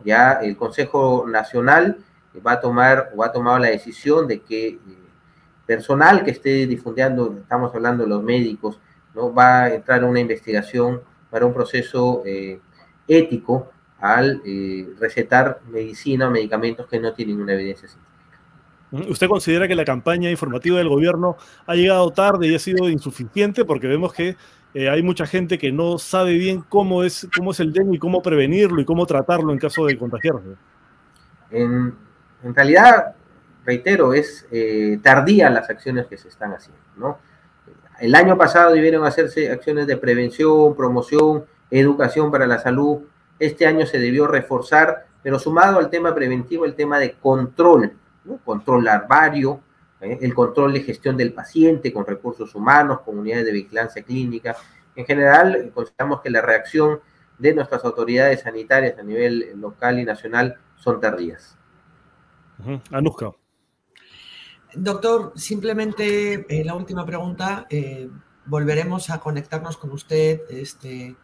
Ya 0.05 0.40
el 0.42 0.57
Consejo 0.57 1.27
Nacional 1.29 1.99
va 2.40 2.53
a 2.53 2.61
tomar 2.61 3.11
o 3.14 3.22
ha 3.22 3.33
tomado 3.33 3.59
la 3.59 3.68
decisión 3.68 4.27
de 4.27 4.40
que 4.40 4.68
eh, 4.68 4.81
personal 5.66 6.25
que 6.25 6.31
esté 6.31 6.66
difundiendo, 6.66 7.37
estamos 7.40 7.75
hablando 7.75 8.05
de 8.05 8.11
los 8.11 8.22
médicos, 8.22 8.81
¿no? 9.14 9.33
va 9.33 9.64
a 9.64 9.75
entrar 9.75 10.03
en 10.03 10.09
una 10.09 10.20
investigación 10.20 11.01
para 11.31 11.46
un 11.46 11.53
proceso 11.53 12.22
ético 13.09 13.70
al 14.01 14.42
eh, 14.44 14.88
recetar 14.99 15.61
medicina 15.70 16.29
o 16.29 16.31
medicamentos 16.31 16.87
que 16.87 17.01
no 17.01 17.12
tienen 17.12 17.40
una 17.40 17.55
evidencia 17.55 17.88
científica. 17.88 19.11
¿Usted 19.11 19.29
considera 19.29 19.66
que 19.66 19.75
la 19.75 19.85
campaña 19.85 20.31
informativa 20.31 20.79
del 20.79 20.88
gobierno 20.88 21.37
ha 21.66 21.75
llegado 21.75 22.11
tarde 22.11 22.46
y 22.46 22.55
ha 22.55 22.59
sido 22.59 22.88
insuficiente? 22.88 23.64
Porque 23.64 23.88
vemos 23.88 24.12
que 24.12 24.37
eh, 24.75 24.88
hay 24.88 25.03
mucha 25.03 25.27
gente 25.27 25.59
que 25.59 25.72
no 25.72 25.99
sabe 25.99 26.35
bien 26.35 26.62
cómo 26.68 27.03
es, 27.03 27.27
cómo 27.37 27.51
es 27.51 27.61
el 27.61 27.72
dengue 27.72 27.96
y 27.96 27.99
cómo 27.99 28.22
prevenirlo 28.22 28.81
y 28.81 28.85
cómo 28.85 29.05
tratarlo 29.07 29.53
en 29.53 29.59
caso 29.59 29.87
de 29.87 29.99
contagiarse. 29.99 30.51
En, 31.51 31.94
en 32.47 32.55
realidad, 32.55 33.15
reitero, 33.65 34.15
es 34.15 34.47
eh, 34.53 34.99
tardía 35.03 35.51
las 35.51 35.69
acciones 35.69 36.07
que 36.07 36.17
se 36.17 36.29
están 36.29 36.53
haciendo. 36.53 36.81
¿no? 36.97 37.19
El 37.99 38.15
año 38.15 38.39
pasado 38.39 38.73
debieron 38.73 39.05
hacerse 39.05 39.51
acciones 39.51 39.87
de 39.87 39.97
prevención, 39.97 40.77
promoción, 40.77 41.45
educación 41.71 42.31
para 42.31 42.47
la 42.47 42.59
salud, 42.59 43.01
este 43.39 43.67
año 43.67 43.85
se 43.85 43.99
debió 43.99 44.27
reforzar, 44.27 45.07
pero 45.23 45.39
sumado 45.39 45.79
al 45.79 45.91
tema 45.91 46.15
preventivo, 46.15 46.65
el 46.65 46.75
tema 46.75 46.99
de 46.99 47.15
control, 47.15 47.93
control 48.45 48.85
larvario, 48.85 49.61
¿eh? 50.01 50.19
el 50.21 50.33
control 50.33 50.73
de 50.73 50.83
gestión 50.83 51.17
del 51.17 51.33
paciente 51.33 51.93
con 51.93 52.07
recursos 52.07 52.55
humanos, 52.55 53.01
comunidades 53.01 53.47
de 53.47 53.53
vigilancia 53.53 54.03
clínica. 54.03 54.57
En 54.95 55.05
general, 55.05 55.71
consideramos 55.75 56.23
que 56.23 56.31
la 56.31 56.43
reacción 56.43 57.01
de 57.39 57.55
nuestras 57.55 57.85
autoridades 57.85 58.41
sanitarias 58.41 58.99
a 58.99 59.03
nivel 59.03 59.61
local 59.61 59.99
y 59.99 60.05
nacional 60.05 60.57
son 60.77 61.01
tardías. 61.01 61.56
Anuska. 62.90 63.33
Doctor, 64.75 65.33
simplemente 65.37 66.47
eh, 66.49 66.64
la 66.64 66.75
última 66.75 67.05
pregunta. 67.05 67.66
Eh, 67.71 68.11
volveremos 68.47 69.11
a 69.11 69.19
conectarnos 69.19 69.77
con 69.77 69.90
usted 69.90 70.42
este, 70.51 71.16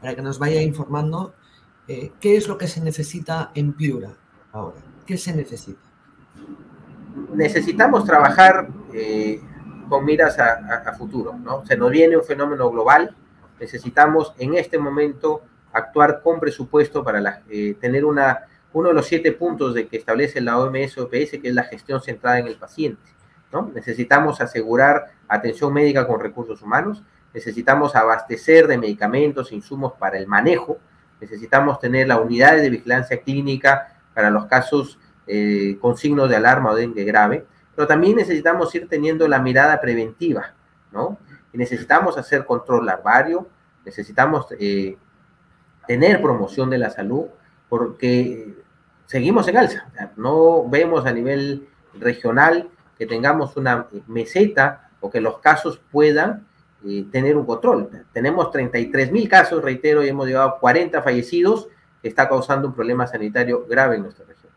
para 0.00 0.14
que 0.14 0.22
nos 0.22 0.38
vaya 0.38 0.62
informando 0.62 1.34
eh, 1.88 2.12
¿qué 2.20 2.36
es 2.36 2.46
lo 2.46 2.56
que 2.56 2.68
se 2.68 2.80
necesita 2.80 3.50
en 3.54 3.72
Piura 3.72 4.10
ahora? 4.52 4.78
¿Qué 5.04 5.18
se 5.18 5.34
necesita? 5.34 5.80
Necesitamos 7.34 8.04
trabajar 8.04 8.68
eh, 8.94 9.40
con 9.88 10.04
miras 10.04 10.38
a, 10.38 10.94
futuro, 10.96 11.34
¿no? 11.34 11.66
Se 11.66 11.76
nos 11.76 11.90
viene 11.90 12.16
un 12.16 12.24
fenómeno 12.24 12.70
global, 12.70 13.16
necesitamos 13.58 14.32
en 14.38 14.54
este 14.54 14.78
momento 14.78 15.42
actuar 15.72 16.22
con 16.22 16.38
presupuesto 16.38 17.02
para 17.02 17.42
eh, 17.50 17.76
tener 17.80 18.04
una, 18.04 18.46
uno 18.72 18.88
de 18.88 18.94
los 18.94 19.06
siete 19.06 19.32
puntos 19.32 19.74
de 19.74 19.86
que 19.86 19.96
establece 19.96 20.40
la 20.40 20.58
OMS 20.58 20.98
OPS, 20.98 21.32
que 21.32 21.48
es 21.48 21.54
la 21.54 21.64
gestión 21.64 22.00
centrada 22.00 22.38
en 22.38 22.46
el 22.46 22.56
paciente. 22.56 23.02
¿no? 23.52 23.70
Necesitamos 23.74 24.40
asegurar 24.40 25.12
atención 25.28 25.72
médica 25.72 26.06
con 26.06 26.20
recursos 26.20 26.62
humanos, 26.62 27.02
necesitamos 27.34 27.94
abastecer 27.94 28.66
de 28.66 28.78
medicamentos 28.78 29.52
insumos 29.52 29.92
para 29.98 30.18
el 30.18 30.26
manejo, 30.26 30.78
necesitamos 31.20 31.78
tener 31.78 32.08
la 32.08 32.18
unidad 32.18 32.56
de 32.56 32.70
vigilancia 32.70 33.20
clínica 33.20 34.00
para 34.14 34.30
los 34.30 34.46
casos 34.46 34.98
eh, 35.26 35.78
con 35.80 35.96
signos 35.96 36.28
de 36.28 36.36
alarma 36.36 36.70
o 36.70 36.74
dengue 36.74 37.04
grave, 37.04 37.46
pero 37.74 37.86
también 37.86 38.16
necesitamos 38.16 38.74
ir 38.74 38.88
teniendo 38.88 39.28
la 39.28 39.38
mirada 39.38 39.80
preventiva, 39.80 40.54
¿no? 40.90 41.18
Necesitamos 41.52 42.18
hacer 42.18 42.44
control 42.44 42.86
larvario, 42.86 43.46
necesitamos 43.84 44.46
eh, 44.58 44.96
tener 45.86 46.20
promoción 46.20 46.70
de 46.70 46.78
la 46.78 46.90
salud, 46.90 47.26
porque 47.68 48.54
seguimos 49.12 49.46
en 49.46 49.58
alza. 49.58 49.86
No 50.16 50.66
vemos 50.66 51.04
a 51.04 51.12
nivel 51.12 51.68
regional 52.00 52.70
que 52.96 53.04
tengamos 53.04 53.58
una 53.58 53.86
meseta 54.06 54.88
o 55.00 55.10
que 55.10 55.20
los 55.20 55.38
casos 55.38 55.82
puedan 55.90 56.46
eh, 56.86 57.04
tener 57.12 57.36
un 57.36 57.44
control. 57.44 57.90
Tenemos 58.14 58.50
33 58.50 59.12
mil 59.12 59.28
casos, 59.28 59.62
reitero, 59.62 60.02
y 60.02 60.08
hemos 60.08 60.26
llevado 60.26 60.56
40 60.58 61.02
fallecidos, 61.02 61.68
que 62.00 62.08
está 62.08 62.26
causando 62.26 62.68
un 62.68 62.74
problema 62.74 63.06
sanitario 63.06 63.66
grave 63.68 63.96
en 63.96 64.04
nuestra 64.04 64.24
región. 64.24 64.50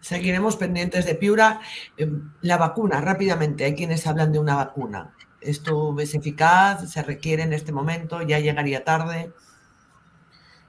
Seguiremos 0.00 0.56
pendientes 0.56 1.04
de 1.04 1.16
Piura. 1.16 1.60
Em, 1.98 2.32
la 2.40 2.56
vacuna, 2.56 3.02
rápidamente, 3.02 3.64
hay 3.64 3.74
quienes 3.74 4.06
hablan 4.06 4.32
de 4.32 4.38
una 4.38 4.56
vacuna. 4.56 5.14
¿Esto 5.42 5.94
es 6.00 6.14
eficaz? 6.14 6.90
¿Se 6.90 7.02
requiere 7.02 7.42
en 7.42 7.52
este 7.52 7.70
momento? 7.70 8.22
¿Ya 8.22 8.38
llegaría 8.38 8.82
tarde? 8.82 9.30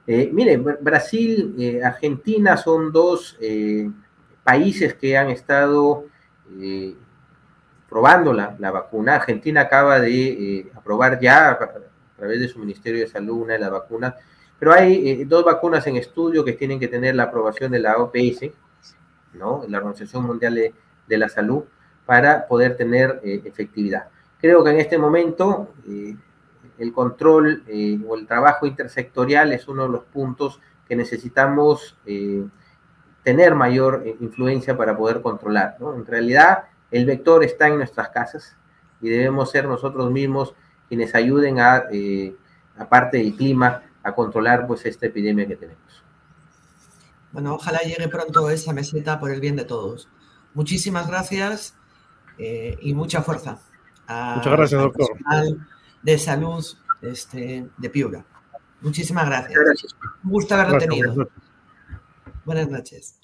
Eh, 0.06 0.30
mire, 0.32 0.56
Brasil, 0.56 1.56
eh, 1.58 1.82
Argentina 1.82 2.56
son 2.56 2.92
dos 2.92 3.36
eh, 3.40 3.90
países 4.44 4.94
que 4.94 5.16
han 5.18 5.30
estado 5.30 6.04
probando 7.88 8.32
la, 8.32 8.70
vacuna. 8.70 9.16
Argentina 9.16 9.62
acaba 9.62 9.98
de 9.98 10.70
aprobar 10.74 11.18
ya 11.18 11.50
a, 11.50 11.58
través 12.16 12.38
de 12.38 12.48
su 12.48 12.60
Ministerio 12.60 13.00
de 13.00 13.08
Salud 13.08 13.42
una 13.42 13.54
de 13.54 13.58
las 13.58 13.70
vacunas, 13.70 14.14
pero 14.58 14.72
hay 14.72 15.24
dos 15.24 15.44
vacunas 15.44 15.86
en 15.88 15.96
estudio 15.96 16.44
que 16.44 16.52
tienen 16.52 16.78
que 16.78 16.88
tener 16.88 17.16
la 17.16 17.24
aprobación 17.24 17.72
de 17.72 17.80
la 17.80 17.96
OPS, 17.96 18.52
¿no? 19.34 19.64
la 19.68 19.78
Organización 19.78 20.24
Mundial 20.24 20.72
de 21.06 21.18
la 21.18 21.28
Salud, 21.28 21.64
para 22.06 22.46
poder 22.46 22.76
tener 22.76 23.20
efectividad. 23.24 24.08
Creo 24.40 24.62
que 24.62 24.70
en 24.70 24.78
este 24.78 24.98
momento 24.98 25.74
el 26.78 26.92
control 26.92 27.64
eh, 27.66 27.98
o 28.06 28.16
el 28.16 28.26
trabajo 28.26 28.66
intersectorial 28.66 29.52
es 29.52 29.68
uno 29.68 29.84
de 29.84 29.88
los 29.90 30.04
puntos 30.04 30.60
que 30.88 30.96
necesitamos 30.96 31.96
eh, 32.06 32.44
tener 33.22 33.54
mayor 33.54 34.02
eh, 34.04 34.16
influencia 34.20 34.76
para 34.76 34.96
poder 34.96 35.20
controlar. 35.20 35.76
¿no? 35.80 35.94
En 35.94 36.06
realidad, 36.06 36.64
el 36.90 37.06
vector 37.06 37.42
está 37.44 37.68
en 37.68 37.78
nuestras 37.78 38.10
casas 38.10 38.56
y 39.00 39.08
debemos 39.08 39.50
ser 39.50 39.66
nosotros 39.66 40.10
mismos 40.10 40.54
quienes 40.88 41.14
ayuden 41.14 41.58
a, 41.58 41.84
aparte 42.78 43.18
del 43.18 43.34
clima, 43.34 43.82
a 44.04 44.14
controlar 44.14 44.68
pues 44.68 44.86
esta 44.86 45.06
epidemia 45.06 45.46
que 45.48 45.56
tenemos. 45.56 46.04
Bueno, 47.32 47.54
ojalá 47.54 47.80
llegue 47.80 48.08
pronto 48.08 48.48
esa 48.50 48.72
meseta 48.72 49.18
por 49.18 49.32
el 49.32 49.40
bien 49.40 49.56
de 49.56 49.64
todos. 49.64 50.08
Muchísimas 50.54 51.08
gracias 51.08 51.74
y 52.38 52.94
mucha 52.94 53.20
fuerza. 53.22 53.58
Muchas 54.08 54.52
gracias, 54.52 54.80
doctor 54.80 55.08
de 56.06 56.18
salud 56.18 56.64
este, 57.02 57.66
de 57.76 57.90
Piura. 57.90 58.24
Muchísimas 58.80 59.26
gracias. 59.26 59.58
Un 60.22 60.30
gusto 60.30 60.54
haberlo 60.54 60.78
tenido. 60.78 61.28
Buenas 62.44 62.70
noches. 62.70 63.18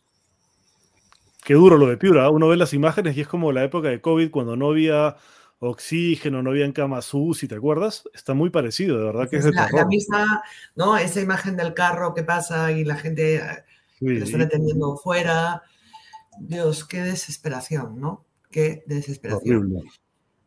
Qué 1.44 1.54
duro 1.54 1.78
lo 1.78 1.86
de 1.86 1.96
Piura. 1.96 2.28
Uno 2.28 2.48
ve 2.48 2.56
las 2.56 2.74
imágenes 2.74 3.16
y 3.16 3.20
es 3.20 3.28
como 3.28 3.52
la 3.52 3.62
época 3.62 3.86
de 3.86 4.00
COVID 4.00 4.32
cuando 4.32 4.56
no 4.56 4.70
había 4.70 5.16
oxígeno, 5.60 6.42
no 6.42 6.50
había 6.50 6.64
en 6.64 6.72
cama 6.72 7.02
si 7.02 7.46
¿te 7.46 7.54
acuerdas? 7.54 8.02
Está 8.14 8.34
muy 8.34 8.50
parecido, 8.50 8.98
de 8.98 9.04
verdad 9.04 9.30
que 9.30 9.36
es, 9.36 9.44
de 9.44 9.52
la, 9.52 9.68
la, 9.70 9.86
misma, 9.86 10.42
¿no? 10.74 10.96
Esa 10.96 11.20
imagen 11.20 11.56
del 11.56 11.74
carro 11.74 12.14
que 12.14 12.24
pasa 12.24 12.72
y 12.72 12.84
la 12.84 12.96
gente 12.96 13.40
sí. 14.00 14.06
que 14.06 14.24
está 14.24 14.38
deteniendo 14.38 14.96
fuera. 14.96 15.62
Dios, 16.40 16.84
qué 16.84 17.02
desesperación, 17.02 18.00
¿no? 18.00 18.24
Qué 18.50 18.82
desesperación. 18.86 19.58
Horrible. 19.58 19.82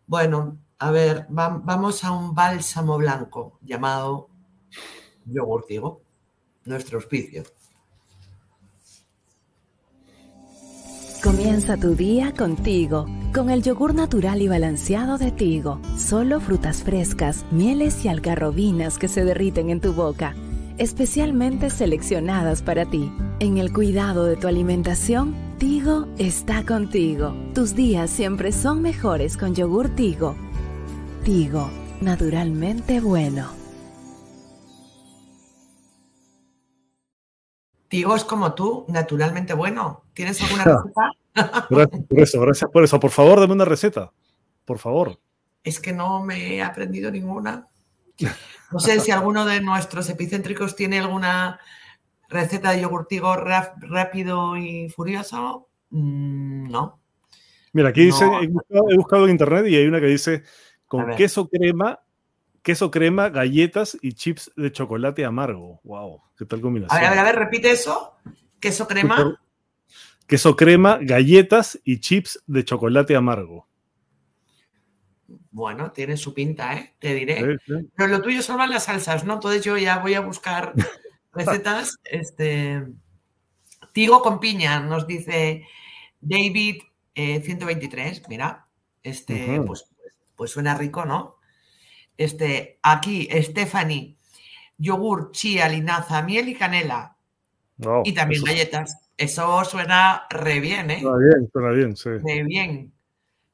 Bueno, 0.06 0.60
a 0.80 0.92
ver, 0.92 1.28
va, 1.36 1.62
vamos 1.64 2.04
a 2.04 2.12
un 2.12 2.34
bálsamo 2.34 2.98
blanco 2.98 3.60
llamado 3.62 4.30
yogur, 5.26 5.66
digo, 5.68 6.02
nuestro 6.66 6.98
auspicio. 6.98 7.44
Comienza 11.24 11.76
tu 11.76 11.96
día 11.96 12.34
contigo, 12.34 13.08
con 13.34 13.50
el 13.50 13.64
yogur 13.64 13.96
natural 13.96 14.44
y 14.44 14.48
balanceado 14.48 15.18
de 15.18 15.32
Tigo. 15.32 15.82
Solo 15.98 16.40
frutas 16.40 16.84
frescas, 16.84 17.46
mieles 17.50 18.06
y 18.06 18.10
algarrobinas 18.10 19.00
que 19.00 19.08
se 19.08 19.24
derriten 19.24 19.72
en 19.72 19.82
tu 19.82 19.94
boca, 19.94 20.36
especialmente 20.78 21.72
seleccionadas 21.72 22.62
para 22.62 22.86
ti. 22.86 23.12
En 23.40 23.58
el 23.58 23.74
cuidado 23.74 24.26
de 24.26 24.36
tu 24.36 24.48
alimentación, 24.48 25.36
Tigo 25.58 26.06
está 26.20 26.64
contigo. 26.64 27.34
Tus 27.56 27.74
días 27.74 28.12
siempre 28.12 28.52
son 28.52 28.84
mejores 28.84 29.36
con 29.36 29.56
yogur 29.56 29.90
Tigo. 29.96 30.36
Tigo, 31.26 31.72
naturalmente 32.02 33.00
bueno. 33.00 33.50
Tigo 37.88 38.16
es 38.16 38.24
como 38.24 38.54
tú, 38.54 38.86
naturalmente 38.90 39.56
bueno. 39.56 40.04
¿Tienes 40.14 40.40
alguna 40.44 40.64
receta? 41.34 41.68
gracias 41.72 42.04
por 42.08 42.20
eso, 42.20 42.42
gracias 42.42 42.72
por 42.72 42.84
eso. 42.84 43.00
Por 43.00 43.10
favor, 43.10 43.40
dame 43.40 43.54
una 43.54 43.66
receta. 43.66 44.12
Por 44.66 44.78
favor. 44.78 45.20
Es 45.64 45.80
que 45.80 45.94
no 45.94 46.24
me 46.24 46.58
he 46.58 46.62
aprendido 46.62 47.10
ninguna. 47.10 47.70
No 48.72 48.80
sé 48.80 49.00
si 49.00 49.10
alguno 49.10 49.48
de 49.48 49.62
nuestros 49.62 50.08
epicéntricos 50.12 50.76
tiene 50.76 51.00
alguna 51.00 51.60
receta 52.30 52.70
de 52.70 52.82
yogurtigo 52.82 53.36
rápido 53.36 54.58
y 54.58 54.90
furioso. 54.90 55.70
Mm, 55.90 56.70
no. 56.70 57.00
Mira, 57.74 57.90
aquí 57.90 58.06
dice, 58.06 58.26
he 58.26 58.48
buscado, 58.48 58.90
he 58.92 58.96
buscado 58.96 59.26
en 59.26 59.32
internet 59.32 59.66
y 59.68 59.76
hay 59.76 59.88
una 59.88 60.00
que 60.00 60.06
dice 60.06 60.44
con 60.98 61.16
queso 61.16 61.48
crema, 61.48 62.00
queso 62.62 62.92
crema, 62.92 63.30
galletas 63.30 63.98
y 64.02 64.14
chips 64.14 64.52
de 64.56 64.72
chocolate 64.72 65.26
amargo. 65.26 65.80
Wow, 65.84 66.22
qué 66.38 66.46
tal 66.46 66.62
combinación. 66.62 66.98
A 66.98 67.02
ver, 67.02 67.08
a 67.08 67.10
ver, 67.12 67.20
a 67.20 67.24
ver 67.24 67.36
repite 67.36 67.72
eso. 67.72 68.16
Queso 68.60 68.88
crema. 68.88 69.40
Queso 70.28 70.56
crema, 70.56 70.98
galletas 71.02 71.80
y 71.84 72.00
chips 72.00 72.44
de 72.48 72.66
chocolate 72.66 73.16
amargo. 73.16 73.68
Bueno, 75.52 75.92
tiene 75.92 76.18
su 76.18 76.34
pinta, 76.34 76.74
¿eh? 76.74 76.96
Te 77.00 77.14
diré. 77.14 77.40
Sí, 77.40 77.58
sí. 77.66 77.90
Pero 77.96 78.10
lo 78.10 78.22
tuyo 78.22 78.42
son 78.42 78.58
las 78.70 78.86
salsas, 78.86 79.24
¿no? 79.24 79.36
Entonces 79.36 79.64
yo 79.64 79.78
ya 79.78 80.00
voy 80.00 80.16
a 80.16 80.20
buscar 80.22 80.74
recetas. 81.34 81.98
este, 82.04 82.84
Tigo 83.94 84.22
con 84.22 84.40
piña, 84.40 84.82
nos 84.82 85.08
dice 85.08 85.66
David 86.20 86.82
eh, 87.14 87.42
123. 87.42 88.24
Mira, 88.28 88.68
este, 89.04 89.60
uh 89.60 89.64
-huh. 89.64 89.68
pues 89.68 89.86
pues 90.36 90.52
suena 90.52 90.76
rico, 90.76 91.06
¿no? 91.06 91.38
Este, 92.18 92.80
aquí, 92.82 93.28
Stephanie, 93.42 94.18
yogur, 94.78 95.32
chía, 95.32 95.68
linaza, 95.70 96.22
miel 96.22 96.50
y 96.50 96.56
canela. 96.56 97.18
Oh, 97.86 98.04
y 98.06 98.14
también 98.14 98.42
eso... 98.42 98.52
galletas. 98.52 99.02
Eso 99.18 99.64
suena 99.64 100.26
re 100.30 100.60
bien, 100.60 100.92
¿eh? 100.92 101.00
Suena 101.00 101.18
bien, 101.18 101.50
suena 101.52 101.70
bien, 101.70 101.96
sí. 101.96 102.10
Re 102.10 102.44
bien. 102.44 102.94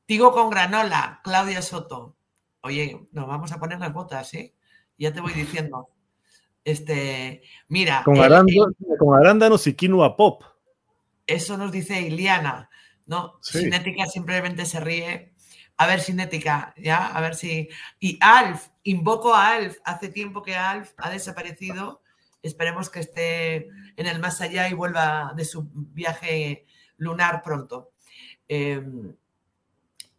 Tigo 0.08 0.32
con 0.32 0.50
granola, 0.50 1.22
Claudia 1.24 1.62
Soto. 1.62 2.15
Oye, 2.62 3.08
nos 3.12 3.28
vamos 3.28 3.52
a 3.52 3.60
poner 3.60 3.80
las 3.80 3.94
botas, 3.94 4.34
¿eh? 4.34 4.56
Ya 4.98 5.13
te 5.13 5.22
voy 5.22 5.34
diciendo. 5.34 5.89
Este, 6.63 7.44
mira. 7.67 8.02
Con, 8.04 8.17
arándanos, 8.17 8.70
el, 8.80 8.98
con 8.98 9.20
arándanos 9.20 9.65
y 9.67 9.74
quinoa 9.74 10.15
pop. 10.15 10.44
Eso 11.28 11.58
nos 11.58 11.72
dice 11.72 12.02
Iliana, 12.02 12.70
¿no? 13.06 13.38
Sí. 13.41 13.60
Cinética 13.60 14.06
simplemente 14.08 14.65
se 14.65 14.80
ríe 14.80 15.31
a 15.82 15.88
ver, 15.88 16.00
Cinética, 16.00 16.76
¿ya? 16.78 17.08
A 17.08 17.22
ver 17.22 17.34
si. 17.34 17.67
Y 18.00 18.20
Alf, 18.22 18.67
invoco 18.84 19.34
a 19.34 19.56
Alf. 19.56 19.80
Hace 19.84 20.10
tiempo 20.10 20.44
que 20.44 20.56
Alf 20.56 20.91
ha 20.98 21.10
desaparecido. 21.10 22.04
Esperemos 22.44 22.91
que 22.91 23.00
esté 23.00 23.56
en 23.98 24.06
el 24.06 24.20
más 24.20 24.41
allá 24.41 24.70
y 24.70 24.76
vuelva 24.76 25.34
de 25.36 25.44
su 25.44 25.72
viaje 25.74 26.67
lunar 26.98 27.41
pronto. 27.41 27.94
Eh, 28.48 28.80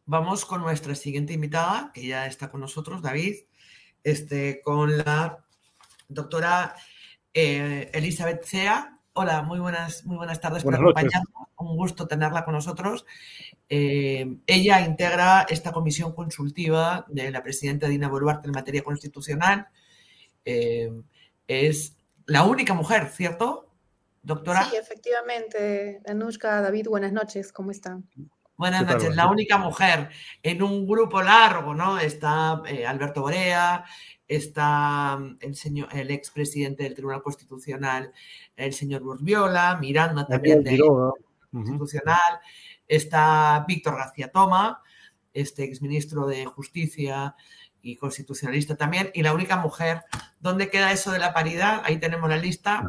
vamos 0.05 0.45
con 0.45 0.63
nuestra 0.63 0.97
siguiente 0.97 1.33
invitada, 1.33 1.93
que 1.95 2.09
ya 2.09 2.27
está 2.27 2.51
con 2.51 2.61
nosotros, 2.61 3.01
David, 3.01 3.37
este, 4.03 4.63
con 4.63 4.99
la 4.99 5.45
doctora 6.09 6.75
eh, 7.33 7.89
Elizabeth 7.95 8.43
Cea. 8.43 8.92
Hola, 9.15 9.43
muy 9.43 9.61
buenas, 9.61 10.07
muy 10.07 10.17
buenas 10.17 10.41
tardes 10.41 10.65
buenas 10.65 10.81
por 10.81 10.91
acompañarnos. 10.91 11.49
Un 11.59 11.77
gusto 11.77 12.09
tenerla 12.09 12.45
con 12.45 12.55
nosotros. 12.55 13.05
Eh, 13.69 14.39
ella 14.47 14.81
integra 14.81 15.43
esta 15.51 15.71
comisión 15.71 16.15
consultiva 16.15 17.05
de 17.09 17.31
la 17.31 17.43
presidenta 17.43 17.89
Dina 17.89 18.09
Boluarte 18.09 18.49
en 18.49 18.53
materia 18.53 18.83
constitucional. 18.83 19.69
Eh, 20.47 20.91
es 21.47 21.95
la 22.25 22.45
única 22.45 22.73
mujer, 22.73 23.11
¿cierto, 23.11 23.69
doctora? 24.23 24.65
Sí, 24.65 24.77
efectivamente. 24.77 26.01
Anushka, 26.07 26.63
David, 26.63 26.89
buenas 26.89 27.13
noches, 27.13 27.53
¿cómo 27.53 27.71
están? 27.71 28.09
Buenas 28.57 28.87
noches. 28.87 29.15
La 29.15 29.29
única 29.29 29.59
mujer 29.59 30.09
en 30.43 30.63
un 30.63 30.87
grupo 30.87 31.21
largo, 31.21 31.75
¿no? 31.75 31.99
Está 31.99 32.63
eh, 32.67 32.87
Alberto 32.87 33.21
Borea, 33.21 33.85
está 34.37 35.17
mm, 35.19 35.39
el, 35.41 35.55
señor, 35.55 35.89
el 35.93 36.11
expresidente 36.11 36.85
del 36.85 36.95
Tribunal 36.95 37.23
Constitucional, 37.23 38.13
el 38.57 38.73
señor 38.73 39.03
Burbiola, 39.03 39.77
Miranda 39.81 40.27
también 40.27 40.63
del 40.63 40.81
Constitucional, 41.51 42.41
está 42.89 43.65
Víctor 43.67 43.97
García 43.97 44.31
Toma, 44.31 44.83
este 45.33 45.65
exministro 45.65 46.27
de 46.27 46.45
Justicia 46.47 47.35
y 47.85 47.97
constitucionalista 47.97 48.77
también, 48.77 49.11
y 49.13 49.23
la 49.23 49.35
única 49.35 49.57
mujer. 49.57 50.05
¿Dónde 50.39 50.71
queda 50.71 50.93
eso 50.93 51.11
de 51.11 51.19
la 51.19 51.35
paridad? 51.35 51.83
Ahí 51.85 51.99
tenemos 51.99 52.31
la 52.31 52.37
lista. 52.37 52.85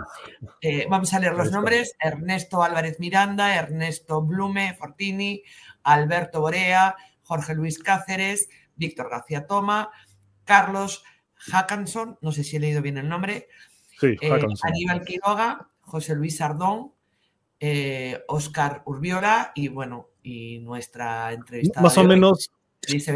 Eh, 0.61 0.85
vamos 0.87 1.13
a 1.13 1.19
leer 1.19 1.33
los 1.33 1.51
nombres. 1.51 1.95
Ernesto 1.99 2.63
Álvarez 2.63 2.99
Miranda, 2.99 3.55
Ernesto 3.55 4.21
Blume, 4.21 4.75
Fortini, 4.75 5.41
Alberto 5.81 6.41
Borea, 6.41 6.95
Jorge 7.23 7.55
Luis 7.55 7.79
Cáceres, 7.79 8.49
Víctor 8.75 9.09
García 9.09 9.47
Toma, 9.47 9.89
Carlos 10.43 11.03
Hackanson, 11.51 12.17
no 12.21 12.31
sé 12.31 12.43
si 12.43 12.57
he 12.57 12.59
leído 12.59 12.81
bien 12.81 12.97
el 12.97 13.09
nombre, 13.09 13.47
sí, 13.99 14.15
eh, 14.21 14.39
Aníbal 14.63 15.03
Quiroga, 15.03 15.69
José 15.81 16.15
Luis 16.15 16.37
Sardón, 16.37 16.91
Oscar 18.27 18.77
eh, 18.77 18.81
Urbiola 18.85 19.51
y 19.55 19.67
bueno, 19.67 20.09
y 20.21 20.59
nuestra 20.59 21.33
entrevista. 21.33 21.81
Más 21.81 21.97
o 21.97 22.03
menos 22.03 22.51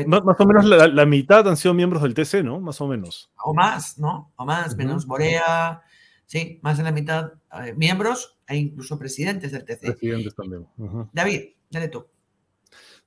más, 0.07 0.39
o 0.39 0.45
menos 0.45 0.65
la, 0.65 1.05
mitad 1.05 1.47
han 1.47 1.57
sido 1.57 1.73
miembros 1.73 2.01
del 2.01 2.13
TC, 2.13 2.43
¿no? 2.43 2.59
Más 2.59 2.79
o 2.81 2.87
menos. 2.87 3.31
O 3.43 3.53
más, 3.53 3.97
¿no? 3.97 4.31
O 4.35 4.45
más, 4.45 4.75
menos 4.77 5.05
Borea, 5.05 5.81
sí, 6.25 6.59
más 6.61 6.77
de 6.77 6.83
la 6.83 6.91
mitad 6.91 7.33
eh, 7.63 7.73
miembros 7.75 8.37
e 8.47 8.55
incluso 8.55 8.97
presidentes 8.97 9.51
del 9.51 9.65
TC. 9.65 9.81
Presidentes 9.81 10.35
también. 10.35 10.67
David, 11.11 11.41
dale 11.69 11.89
tú. 11.89 12.05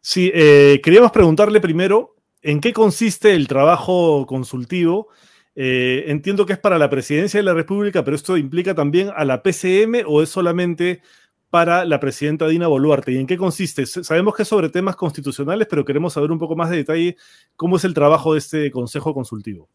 Sí, 0.00 0.30
eh, 0.34 0.80
queríamos 0.82 1.12
preguntarle 1.12 1.60
primero 1.60 2.16
en 2.42 2.60
qué 2.60 2.72
consiste 2.72 3.34
el 3.34 3.48
trabajo 3.48 4.26
consultivo. 4.26 5.08
Eh, 5.54 6.04
entiendo 6.06 6.46
que 6.46 6.54
es 6.54 6.58
para 6.58 6.78
la 6.78 6.88
presidencia 6.88 7.38
de 7.38 7.44
la 7.44 7.54
República, 7.54 8.04
pero 8.04 8.16
esto 8.16 8.36
implica 8.36 8.74
también 8.74 9.10
a 9.14 9.24
la 9.24 9.42
PCM 9.42 10.04
o 10.06 10.22
es 10.22 10.28
solamente 10.28 11.02
para 11.50 11.84
la 11.84 11.98
presidenta 11.98 12.46
Dina 12.46 12.68
Boluarte. 12.68 13.12
¿Y 13.12 13.18
en 13.18 13.26
qué 13.26 13.36
consiste? 13.36 13.84
Sabemos 13.84 14.34
que 14.34 14.42
es 14.42 14.48
sobre 14.48 14.68
temas 14.68 14.96
constitucionales, 14.96 15.66
pero 15.68 15.84
queremos 15.84 16.12
saber 16.12 16.30
un 16.30 16.38
poco 16.38 16.54
más 16.54 16.70
de 16.70 16.78
detalle 16.78 17.16
cómo 17.56 17.76
es 17.76 17.84
el 17.84 17.92
trabajo 17.92 18.32
de 18.32 18.38
este 18.38 18.70
Consejo 18.70 19.12
Consultivo. 19.12 19.68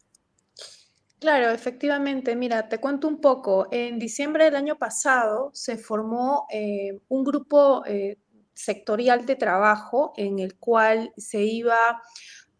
Claro, 1.18 1.50
efectivamente. 1.50 2.34
Mira, 2.34 2.68
te 2.68 2.78
cuento 2.78 3.08
un 3.08 3.20
poco. 3.20 3.68
En 3.70 3.98
diciembre 3.98 4.44
del 4.44 4.56
año 4.56 4.76
pasado 4.76 5.50
se 5.52 5.76
formó 5.76 6.46
eh, 6.50 6.98
un 7.08 7.24
grupo 7.24 7.84
eh, 7.86 8.16
sectorial 8.54 9.26
de 9.26 9.36
trabajo 9.36 10.12
en 10.16 10.38
el 10.38 10.56
cual 10.56 11.12
se 11.16 11.42
iba 11.42 12.02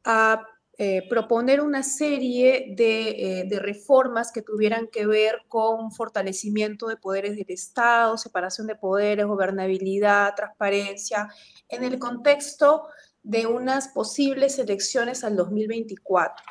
a 0.07 0.47
eh, 0.79 1.07
proponer 1.09 1.61
una 1.63 1.83
serie 1.83 2.75
de, 2.77 3.09
eh, 3.41 3.45
de, 3.49 3.59
reformas 3.59 4.31
que 4.31 4.43
tuvieran 4.43 4.89
que 4.89 5.07
ver 5.07 5.43
con 5.49 5.91
fortalecimiento 5.91 6.87
de 6.87 6.99
poderes 6.99 7.35
del 7.35 7.47
Estado, 7.49 8.19
separación 8.19 8.67
de 8.67 8.77
poderes, 8.77 9.25
gobernabilidad, 9.25 10.35
transparencia, 10.35 11.29
en 11.69 11.83
el 11.83 11.99
contexto 11.99 12.89
de 13.23 13.47
unas 13.47 13.89
posibles 13.89 14.59
elecciones 14.59 15.25
al 15.25 15.35
2024. 15.35 16.45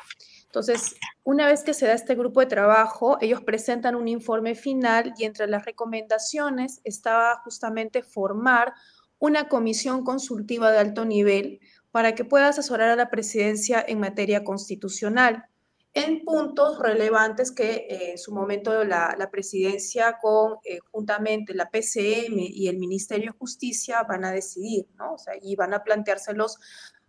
Entonces, 0.44 0.96
una 1.22 1.46
vez 1.46 1.62
que 1.62 1.74
se 1.74 1.86
da 1.86 1.92
este 1.92 2.16
grupo 2.16 2.40
de 2.40 2.46
trabajo, 2.46 3.18
ellos 3.20 3.42
presentan 3.42 3.94
un 3.94 4.08
informe 4.08 4.54
final 4.56 5.14
y 5.16 5.24
entre 5.24 5.46
las 5.46 5.64
recomendaciones 5.64 6.80
estaba 6.82 7.40
justamente 7.44 8.02
formar 8.02 8.74
una 9.18 9.48
comisión 9.48 10.04
consultiva 10.04 10.72
de 10.72 10.78
alto 10.78 11.04
nivel 11.04 11.60
para 11.96 12.14
que 12.14 12.26
pueda 12.26 12.48
asesorar 12.48 12.90
a 12.90 12.94
la 12.94 13.08
presidencia 13.08 13.82
en 13.88 14.00
materia 14.00 14.44
constitucional 14.44 15.46
en 15.94 16.26
puntos 16.26 16.78
relevantes 16.78 17.50
que 17.50 17.86
eh, 17.88 18.10
en 18.10 18.18
su 18.18 18.34
momento 18.34 18.84
la, 18.84 19.28
presidencia 19.32 20.18
con 20.20 20.58
eh, 20.62 20.78
juntamente 20.92 21.54
la 21.54 21.70
PCM 21.70 22.36
y 22.36 22.68
el 22.68 22.76
Ministerio 22.76 23.32
de 23.32 23.38
Justicia 23.38 24.02
van 24.02 24.26
a 24.26 24.30
decidir, 24.30 24.86
¿no? 24.98 25.14
O 25.14 25.18
sea, 25.18 25.32
y 25.40 25.56
van 25.56 25.72
a 25.72 25.84
planteárselos 25.84 26.58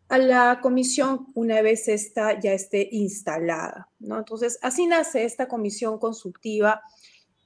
a 0.08 0.19
la 0.19 0.60
comisión 0.62 1.28
una 1.36 1.62
vez 1.62 1.89
esta 1.89 2.39
ya 2.39 2.54
esté 2.54 2.88
instalada, 2.89 3.89
¿no? 4.00 4.19
Entonces, 4.19 4.58
así 4.62 4.88
nace 4.88 5.26
esta 5.26 5.50
comisión 5.50 6.00
consultiva 6.00 6.82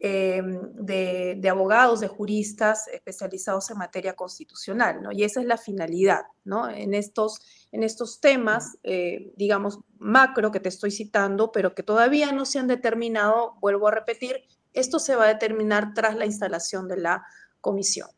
Em, 0.03 0.59
de, 0.73 1.47
abogados, 1.47 1.99
de 1.99 2.07
juristas 2.07 2.87
especializados 2.87 3.69
en 3.69 3.77
materia 3.77 4.15
constitucional, 4.15 4.99
¿no? 4.99 5.11
Y 5.11 5.23
esa 5.23 5.41
es 5.41 5.45
la 5.45 5.57
finalidad, 5.57 6.23
¿no? 6.43 6.67
En 6.67 6.95
estos, 6.95 7.67
en 7.71 7.83
estos 7.83 8.19
temas, 8.19 8.79
eh, 8.81 9.31
digamos, 9.35 9.77
macro 9.99 10.49
que 10.49 10.59
te 10.59 10.69
estoy 10.69 10.89
citando, 10.89 11.51
pero 11.51 11.75
que 11.75 11.83
todavía 11.83 12.31
no 12.31 12.45
se 12.45 12.57
han 12.57 12.65
determinado, 12.65 13.53
vuelvo 13.61 13.89
a 13.89 13.91
repetir, 13.91 14.37
esto 14.73 14.97
se 14.97 15.15
va 15.15 15.25
a 15.25 15.27
determinar 15.27 15.93
tras 15.93 16.15
la 16.15 16.25
instalación 16.25 16.87
de 16.87 16.97
la 16.97 17.23
comisión. 17.59 18.09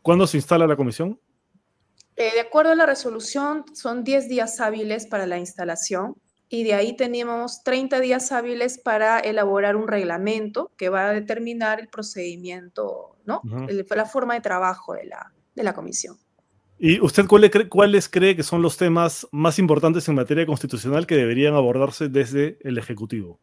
¿Cuándo 0.00 0.26
se 0.26 0.38
instala 0.38 0.66
la 0.66 0.76
comisión? 0.76 1.20
Eh, 2.16 2.32
de 2.32 2.40
acuerdo 2.40 2.72
a 2.72 2.76
la 2.76 2.86
resolución, 2.86 3.66
son 3.74 4.04
10 4.04 4.30
días 4.30 4.58
hábiles 4.58 5.06
para 5.06 5.26
la 5.26 5.36
instalación 5.36 6.16
y 6.52 6.64
de 6.64 6.74
ahí 6.74 6.96
tenemos 6.96 7.62
30 7.62 8.00
días 8.00 8.32
hábiles 8.32 8.76
para 8.76 9.20
elaborar 9.20 9.76
un 9.76 9.86
reglamento 9.86 10.72
que 10.76 10.88
va 10.88 11.06
a 11.06 11.12
determinar 11.12 11.78
el 11.78 11.88
procedimiento, 11.88 13.16
¿no? 13.24 13.40
la 13.44 14.04
forma 14.04 14.34
de 14.34 14.40
trabajo 14.40 14.94
de 14.94 15.04
la, 15.04 15.32
de 15.54 15.62
la 15.62 15.72
comisión. 15.72 16.18
¿Y 16.76 17.00
usted 17.00 17.26
cuáles 17.28 17.52
cree, 17.52 17.68
cuáles 17.68 18.08
cree 18.08 18.34
que 18.34 18.42
son 18.42 18.62
los 18.62 18.76
temas 18.76 19.28
más 19.30 19.60
importantes 19.60 20.08
en 20.08 20.16
materia 20.16 20.44
constitucional 20.44 21.06
que 21.06 21.14
deberían 21.14 21.54
abordarse 21.54 22.08
desde 22.08 22.58
el 22.62 22.78
Ejecutivo? 22.78 23.38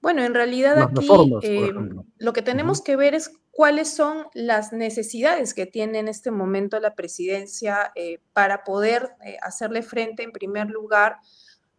Bueno, 0.00 0.22
en 0.22 0.34
realidad 0.34 0.80
aquí 0.82 1.08
eh, 1.42 1.72
lo 2.18 2.32
que 2.34 2.42
tenemos 2.42 2.82
que 2.82 2.94
ver 2.94 3.14
es 3.14 3.32
cuáles 3.50 3.88
son 3.88 4.26
las 4.34 4.72
necesidades 4.72 5.54
que 5.54 5.66
tiene 5.66 5.98
en 5.98 6.08
este 6.08 6.30
momento 6.30 6.78
la 6.78 6.94
presidencia 6.94 7.90
eh, 7.96 8.20
para 8.32 8.64
poder 8.64 9.12
eh, 9.24 9.38
hacerle 9.42 9.82
frente, 9.82 10.22
en 10.22 10.30
primer 10.30 10.68
lugar, 10.68 11.16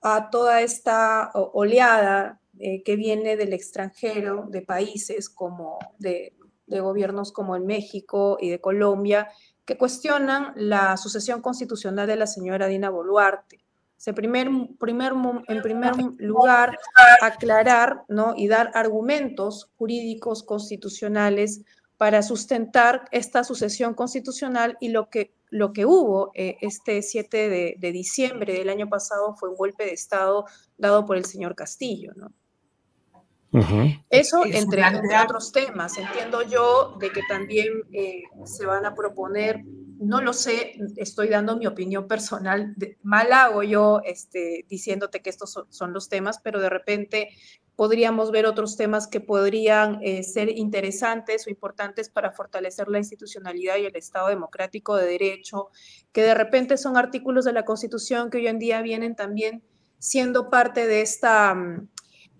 a 0.07 0.29
toda 0.29 0.61
esta 0.61 1.31
oleada 1.33 2.39
eh, 2.59 2.83
que 2.83 2.95
viene 2.95 3.37
del 3.37 3.53
extranjero, 3.53 4.45
de 4.49 4.61
países 4.61 5.29
como 5.31 5.79
de, 5.97 6.33
gobiernos 6.67 7.31
como 7.31 7.55
en 7.55 7.65
México 7.65 8.37
y 8.39 8.51
de 8.51 8.61
Colombia, 8.61 9.29
que 9.65 9.79
cuestionan 9.79 10.53
la 10.57 10.95
sucesión 10.97 11.41
constitucional 11.41 12.05
de 12.05 12.17
la 12.17 12.27
señora 12.27 12.67
Dina 12.67 12.91
Boluarte. 12.91 13.65
Se 13.97 14.13
primer, 14.13 14.47
primer, 14.79 15.13
en 15.47 15.61
primer 15.63 15.95
lugar, 16.19 16.77
aclarar 17.23 18.03
¿no? 18.07 18.35
y 18.37 18.47
dar 18.47 18.69
argumentos 18.75 19.71
jurídicos 19.75 20.43
constitucionales 20.43 21.61
para 21.97 22.21
sustentar 22.21 23.07
esta 23.11 23.43
sucesión 23.43 23.93
constitucional 23.93 24.77
y 24.79 24.89
lo 24.89 25.09
que 25.09 25.33
lo 25.55 25.71
que 25.71 25.85
hubo 25.85 26.31
eh, 26.33 26.57
este 26.59 27.01
7 27.01 27.77
de, 27.79 27.91
diciembre 27.93 28.53
del 28.53 28.67
año 28.67 28.89
pasado 28.89 29.35
fue 29.35 29.49
un 29.49 29.55
golpe 29.55 29.85
de 29.85 29.93
Estado 29.93 30.45
dado 30.77 31.05
por 31.05 31.15
el 31.15 31.23
señor 31.23 31.55
Castillo, 31.55 32.11
¿no? 32.15 32.31
Eso 34.09 34.43
entre, 34.45 34.83
otros 35.23 35.53
temas. 35.53 35.97
Entiendo 35.97 36.41
yo 36.41 36.97
de 36.99 37.09
que 37.09 37.21
también 37.29 37.67
eh, 37.93 38.23
se 38.43 38.65
van 38.65 38.85
a 38.85 38.93
proponer, 38.95 39.63
no 39.99 40.21
lo 40.21 40.33
sé, 40.33 40.77
estoy 40.97 41.29
dando 41.29 41.57
mi 41.57 41.67
opinión 41.67 42.07
personal, 42.07 42.75
mal 43.03 43.31
hago 43.33 43.63
yo 43.63 44.01
este, 44.03 44.65
diciéndote 44.69 45.21
que 45.21 45.29
estos 45.29 45.65
son 45.69 45.93
los 45.93 46.09
temas, 46.09 46.39
pero 46.43 46.59
de 46.59 46.69
repente 46.69 47.29
podríamos 47.75 48.31
ver 48.31 48.45
otros 48.45 48.77
temas 48.77 49.07
que 49.07 49.19
podrían 49.19 49.99
eh, 50.01 50.23
ser 50.23 50.49
interesantes 50.49 51.45
o 51.45 51.49
importantes 51.49 52.09
para 52.09 52.31
fortalecer 52.31 52.87
la 52.87 52.99
institucionalidad 52.99 53.77
y 53.77 53.85
el 53.85 53.95
Estado 53.95 54.29
democrático 54.29 54.95
de 54.95 55.07
derecho, 55.07 55.69
que 56.11 56.21
de 56.21 56.33
repente 56.33 56.77
son 56.77 56.97
artículos 56.97 57.45
de 57.45 57.53
la 57.53 57.65
Constitución 57.65 58.29
que 58.29 58.37
hoy 58.37 58.47
en 58.47 58.59
día 58.59 58.81
vienen 58.81 59.15
también 59.15 59.63
siendo 59.99 60.49
parte 60.49 60.87
de 60.87 61.01
esta 61.01 61.53
mm, 61.53 61.89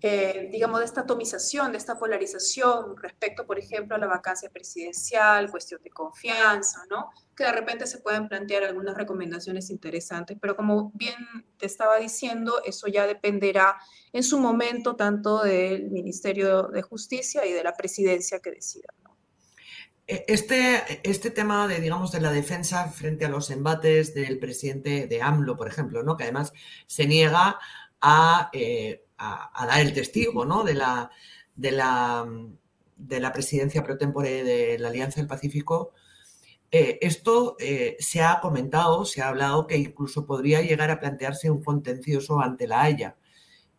eh, 0.02 0.48
digamos, 0.52 0.80
de 0.80 0.84
esta 0.84 1.00
atomización, 1.02 1.72
de 1.72 1.78
esta 1.78 1.98
polarización 1.98 2.96
respecto, 2.98 3.46
por 3.46 3.58
ejemplo, 3.58 3.96
a 3.96 3.98
la 3.98 4.06
vacancia 4.06 4.50
presidencial, 4.50 5.50
cuestión 5.50 5.82
de 5.82 5.90
confianza, 5.90 6.82
¿no? 6.90 7.10
Que 7.34 7.44
de 7.44 7.52
repente 7.52 7.86
se 7.86 7.98
pueden 7.98 8.28
plantear 8.28 8.64
algunas 8.64 8.94
recomendaciones 8.94 9.70
interesantes, 9.70 10.36
pero 10.40 10.54
como 10.54 10.92
bien 10.94 11.16
te 11.56 11.64
estaba 11.64 11.96
diciendo, 11.96 12.60
eso 12.66 12.88
ya 12.88 13.06
dependerá 13.06 13.78
en 14.12 14.22
su 14.22 14.38
momento 14.38 14.96
tanto 14.96 15.42
del 15.42 15.90
Ministerio 15.90 16.64
de 16.64 16.82
Justicia 16.82 17.46
y 17.46 17.52
de 17.52 17.64
la 17.64 17.74
presidencia 17.74 18.40
que 18.40 18.50
decida. 18.50 18.88
E, 20.06 20.24
este, 20.28 21.00
este 21.02 21.30
tema 21.30 21.66
de, 21.66 21.80
digamos, 21.80 22.12
de 22.12 22.20
la 22.20 22.30
defensa 22.30 22.88
frente 22.90 23.24
a 23.24 23.30
los 23.30 23.50
embates 23.50 24.14
del 24.14 24.38
presidente 24.38 25.06
de 25.06 25.22
AMLO, 25.22 25.56
por 25.56 25.68
ejemplo, 25.68 26.02
¿no? 26.02 26.18
que 26.18 26.24
además 26.24 26.52
se 26.86 27.06
niega 27.06 27.58
a 28.00 28.50
eh, 28.52 29.05
a, 29.18 29.66
dar 29.66 29.80
el 29.80 29.92
testigo 29.92 30.44
¿no? 30.44 30.62
de, 30.64 30.74
la, 30.74 31.10
de, 31.54 31.72
la, 31.72 32.26
de 32.96 33.20
la 33.20 33.32
presidencia 33.32 33.82
pro 33.82 33.96
tempore 33.96 34.44
de 34.44 34.78
la 34.78 34.88
Alianza 34.88 35.20
del 35.20 35.28
Pacífico, 35.28 35.92
eh, 36.70 36.98
esto 37.00 37.56
eh, 37.58 37.96
se 38.00 38.22
ha 38.22 38.40
comentado, 38.40 39.04
se 39.04 39.22
ha 39.22 39.28
hablado 39.28 39.66
que 39.66 39.76
incluso 39.76 40.26
podría 40.26 40.62
llegar 40.62 40.90
a 40.90 41.00
plantearse 41.00 41.50
un 41.50 41.62
contencioso 41.62 42.40
ante 42.40 42.66
la 42.66 42.82
Haya. 42.82 43.16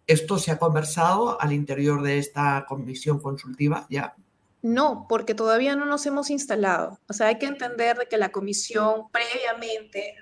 ¿Esto 0.08 0.38
se 0.38 0.52
ha 0.52 0.58
conversado 0.58 1.40
al 1.42 1.52
interior 1.52 2.02
de 2.02 2.18
esta 2.18 2.66
comisión 2.68 3.20
consultiva 3.20 3.86
ya? 3.90 4.16
No, 4.62 5.06
porque 5.08 5.36
todavía 5.36 5.76
no 5.76 5.86
nos 5.86 6.06
hemos 6.06 6.30
instalado. 6.30 7.00
O 7.08 7.14
sea, 7.14 7.28
hay 7.28 7.38
que 7.38 7.46
entender 7.46 7.98
de 7.98 8.08
que 8.08 8.18
la 8.18 8.32
comisión 8.32 9.04
previamente, 9.12 10.16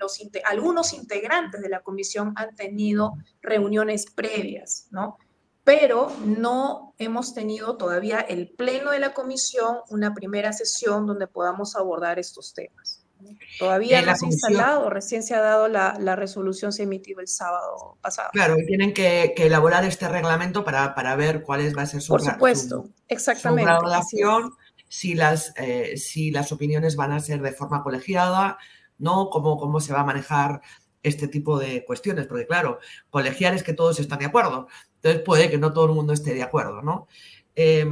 algunos 0.44 0.92
integrantes 0.92 1.62
de 1.62 1.68
la 1.68 1.80
comisión 1.80 2.32
han 2.36 2.54
tenido 2.54 3.14
reuniones 3.40 4.10
previas, 4.10 4.88
¿no? 4.90 5.16
Pero 5.64 6.12
no 6.24 6.94
hemos 6.98 7.34
tenido 7.34 7.76
todavía 7.76 8.20
el 8.20 8.50
pleno 8.50 8.92
de 8.92 9.00
la 9.00 9.14
comisión, 9.14 9.78
una 9.88 10.14
primera 10.14 10.52
sesión 10.52 11.06
donde 11.06 11.26
podamos 11.26 11.74
abordar 11.74 12.18
estos 12.18 12.54
temas. 12.54 12.85
Todavía 13.58 14.02
no 14.02 14.14
se 14.14 14.26
ha 14.26 14.28
instalado, 14.28 14.90
recién 14.90 15.22
se 15.22 15.34
ha 15.34 15.40
dado 15.40 15.68
la, 15.68 15.96
la, 15.98 16.16
resolución, 16.16 16.72
se 16.72 16.82
emitió 16.82 17.18
el 17.20 17.28
sábado 17.28 17.96
pasado. 18.00 18.30
Claro, 18.32 18.56
y 18.58 18.66
tienen 18.66 18.92
que, 18.92 19.32
que 19.34 19.46
elaborar 19.46 19.84
este 19.84 20.08
reglamento 20.08 20.64
para, 20.64 20.94
para, 20.94 21.16
ver 21.16 21.42
cuáles 21.42 21.76
va 21.76 21.82
a 21.82 21.86
ser 21.86 22.02
su 22.02 22.08
Por 22.08 22.20
supuesto, 22.20 22.82
su, 22.82 22.94
exactamente. 23.08 23.70
Su 23.70 23.78
graduación, 23.78 24.52
si 24.88 25.14
las, 25.14 25.54
eh, 25.56 25.96
si 25.96 26.30
las 26.30 26.52
opiniones 26.52 26.96
van 26.96 27.12
a 27.12 27.20
ser 27.20 27.40
de 27.40 27.52
forma 27.52 27.82
colegiada, 27.82 28.58
¿no? 28.98 29.30
Cómo, 29.30 29.56
cómo 29.56 29.80
se 29.80 29.92
va 29.92 30.00
a 30.00 30.04
manejar 30.04 30.60
este 31.02 31.28
tipo 31.28 31.58
de 31.58 31.84
cuestiones, 31.84 32.26
porque 32.26 32.46
claro, 32.46 32.80
colegiar 33.10 33.54
es 33.54 33.62
que 33.62 33.72
todos 33.72 33.98
están 34.00 34.18
de 34.18 34.26
acuerdo, 34.26 34.68
entonces 34.96 35.22
puede 35.22 35.50
que 35.50 35.58
no 35.58 35.72
todo 35.72 35.86
el 35.86 35.92
mundo 35.92 36.12
esté 36.12 36.34
de 36.34 36.42
acuerdo, 36.42 36.82
¿no? 36.82 37.06
Eh, 37.54 37.86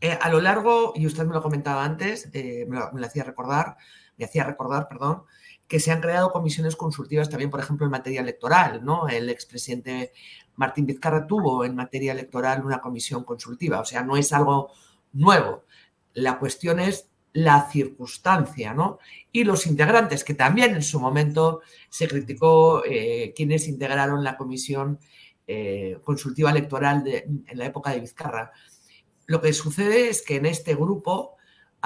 eh, 0.00 0.18
a 0.20 0.28
lo 0.30 0.40
largo, 0.40 0.92
y 0.96 1.06
usted 1.06 1.24
me 1.24 1.34
lo 1.34 1.42
comentaba 1.42 1.84
antes, 1.84 2.30
me 2.32 2.76
lo, 2.76 2.92
me 2.92 3.00
lo 3.00 3.06
hacía 3.06 3.24
recordar, 3.24 3.76
me 4.16 4.24
hacía 4.24 4.44
recordar, 4.44 4.88
perdón, 4.88 5.24
que 5.68 5.80
se 5.80 5.90
han 5.90 6.00
creado 6.00 6.30
comisiones 6.30 6.76
consultivas 6.76 7.30
también, 7.30 7.50
por 7.50 7.60
ejemplo, 7.60 7.86
en 7.86 7.92
materia 7.92 8.20
electoral, 8.20 8.84
¿no? 8.84 9.08
El 9.08 9.30
expresidente 9.30 10.12
Martín 10.56 10.86
Vizcarra 10.86 11.26
tuvo 11.26 11.64
en 11.64 11.74
materia 11.74 12.12
electoral 12.12 12.64
una 12.64 12.80
comisión 12.80 13.24
consultiva, 13.24 13.80
o 13.80 13.84
sea, 13.84 14.02
no 14.02 14.16
es 14.16 14.32
algo 14.32 14.70
nuevo. 15.12 15.64
La 16.12 16.38
cuestión 16.38 16.80
es 16.80 17.08
la 17.32 17.68
circunstancia, 17.68 18.74
¿no? 18.74 18.98
Y 19.32 19.44
los 19.44 19.66
integrantes, 19.66 20.22
que 20.22 20.34
también 20.34 20.74
en 20.74 20.82
su 20.82 21.00
momento 21.00 21.62
se 21.88 22.06
criticó 22.06 22.84
eh, 22.84 23.32
quienes 23.34 23.66
integraron 23.66 24.22
la 24.22 24.36
comisión 24.36 25.00
eh, 25.46 25.98
consultiva 26.04 26.50
electoral 26.50 27.04
en 27.06 27.58
la 27.58 27.66
época 27.66 27.90
de 27.90 28.00
Vizcarra. 28.00 28.52
Lo 29.26 29.40
que 29.40 29.52
sucede 29.52 30.08
es 30.08 30.22
que 30.22 30.36
en 30.36 30.46
este 30.46 30.74
grupo 30.74 31.33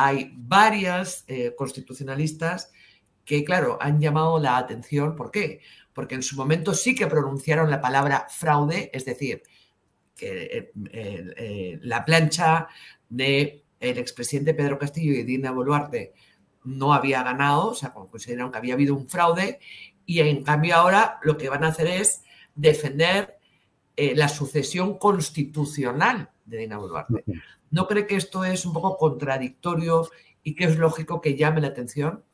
hay 0.00 0.32
varias 0.36 1.24
eh, 1.26 1.56
constitucionalistas 1.56 2.70
que, 3.24 3.42
claro, 3.42 3.78
han 3.80 4.00
llamado 4.00 4.38
la 4.38 4.56
atención. 4.56 5.16
¿Por 5.16 5.32
qué? 5.32 5.60
Porque 5.92 6.14
en 6.14 6.22
su 6.22 6.36
momento 6.36 6.72
sí 6.72 6.94
que 6.94 7.08
pronunciaron 7.08 7.68
la 7.68 7.80
palabra 7.80 8.28
fraude, 8.30 8.92
es 8.92 9.04
decir, 9.04 9.42
que 10.14 10.44
eh, 10.56 10.72
eh, 10.92 11.80
la 11.82 12.04
plancha 12.04 12.68
del 13.08 13.64
el 13.80 13.98
expresidente 13.98 14.54
Pedro 14.54 14.78
Castillo 14.78 15.12
y 15.14 15.24
Dina 15.24 15.50
Boluarte 15.50 16.14
no 16.62 16.94
había 16.94 17.24
ganado, 17.24 17.70
o 17.70 17.74
sea, 17.74 17.92
consideraron 17.92 18.52
que 18.52 18.58
había 18.58 18.74
habido 18.74 18.94
un 18.94 19.08
fraude, 19.08 19.58
y 20.06 20.20
en 20.20 20.44
cambio 20.44 20.76
ahora 20.76 21.18
lo 21.22 21.36
que 21.36 21.48
van 21.48 21.64
a 21.64 21.68
hacer 21.68 21.88
es 21.88 22.22
defender 22.54 23.36
la 23.96 24.28
sucesión 24.28 24.96
constitucional 24.96 26.30
de 26.44 26.58
Dina 26.58 26.78
Boluarte. 26.78 27.24
¿No 27.70 27.86
cree 27.86 28.06
que 28.06 28.16
esto 28.16 28.44
es 28.44 28.64
un 28.64 28.72
poco 28.72 28.96
contradictorio 28.96 30.08
y 30.42 30.54
que 30.54 30.64
es 30.64 30.78
lógico 30.78 31.20
que 31.20 31.36
llame 31.36 31.60
la 31.60 31.68
atención? 31.68 32.24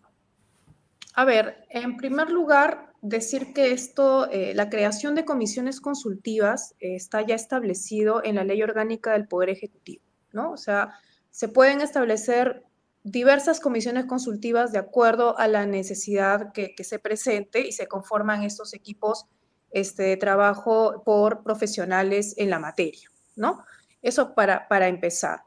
A 1.15 1.25
ver, 1.25 1.67
en 1.71 1.97
primer 1.97 2.31
lugar, 2.31 2.93
decir 3.01 3.53
que 3.53 3.73
esto, 3.73 4.29
eh, 4.31 4.55
la 4.55 4.71
creación 4.71 5.15
de 5.15 5.25
comisiones 5.25 5.81
consultivas 5.81 6.75
eh, 6.81 6.97
está 6.97 7.23
ya 7.23 7.35
establecido 7.35 8.25
en 8.25 8.37
la 8.37 8.45
ley 8.45 8.63
orgánica 8.63 9.13
del 9.13 9.29
Poder 9.29 9.51
Ejecutivo, 9.51 10.03
¿no? 10.33 10.53
O 10.53 10.57
sea, 10.57 10.95
se 11.31 11.49
pueden 11.49 11.81
establecer 11.81 12.65
diversas 13.05 13.61
comisiones 13.61 14.07
consultivas 14.07 14.73
de 14.73 14.79
acuerdo 14.79 15.39
a 15.39 15.47
la 15.47 15.67
necesidad 15.67 16.53
que, 16.53 16.75
se 16.83 16.99
presente 16.99 17.61
y 17.61 17.73
se 17.73 17.87
conforman 17.87 18.43
estos 18.43 18.73
equipos 18.73 19.27
este, 19.71 20.05
de 20.05 20.17
trabajo 20.17 21.03
por 21.05 21.43
profesionales 21.43 22.35
en 22.39 22.49
la 22.49 22.59
materia, 22.59 23.11
¿no? 23.37 23.63
Eso 24.05 24.35
para, 24.35 24.69
para 24.69 24.87
empezar. 24.87 25.41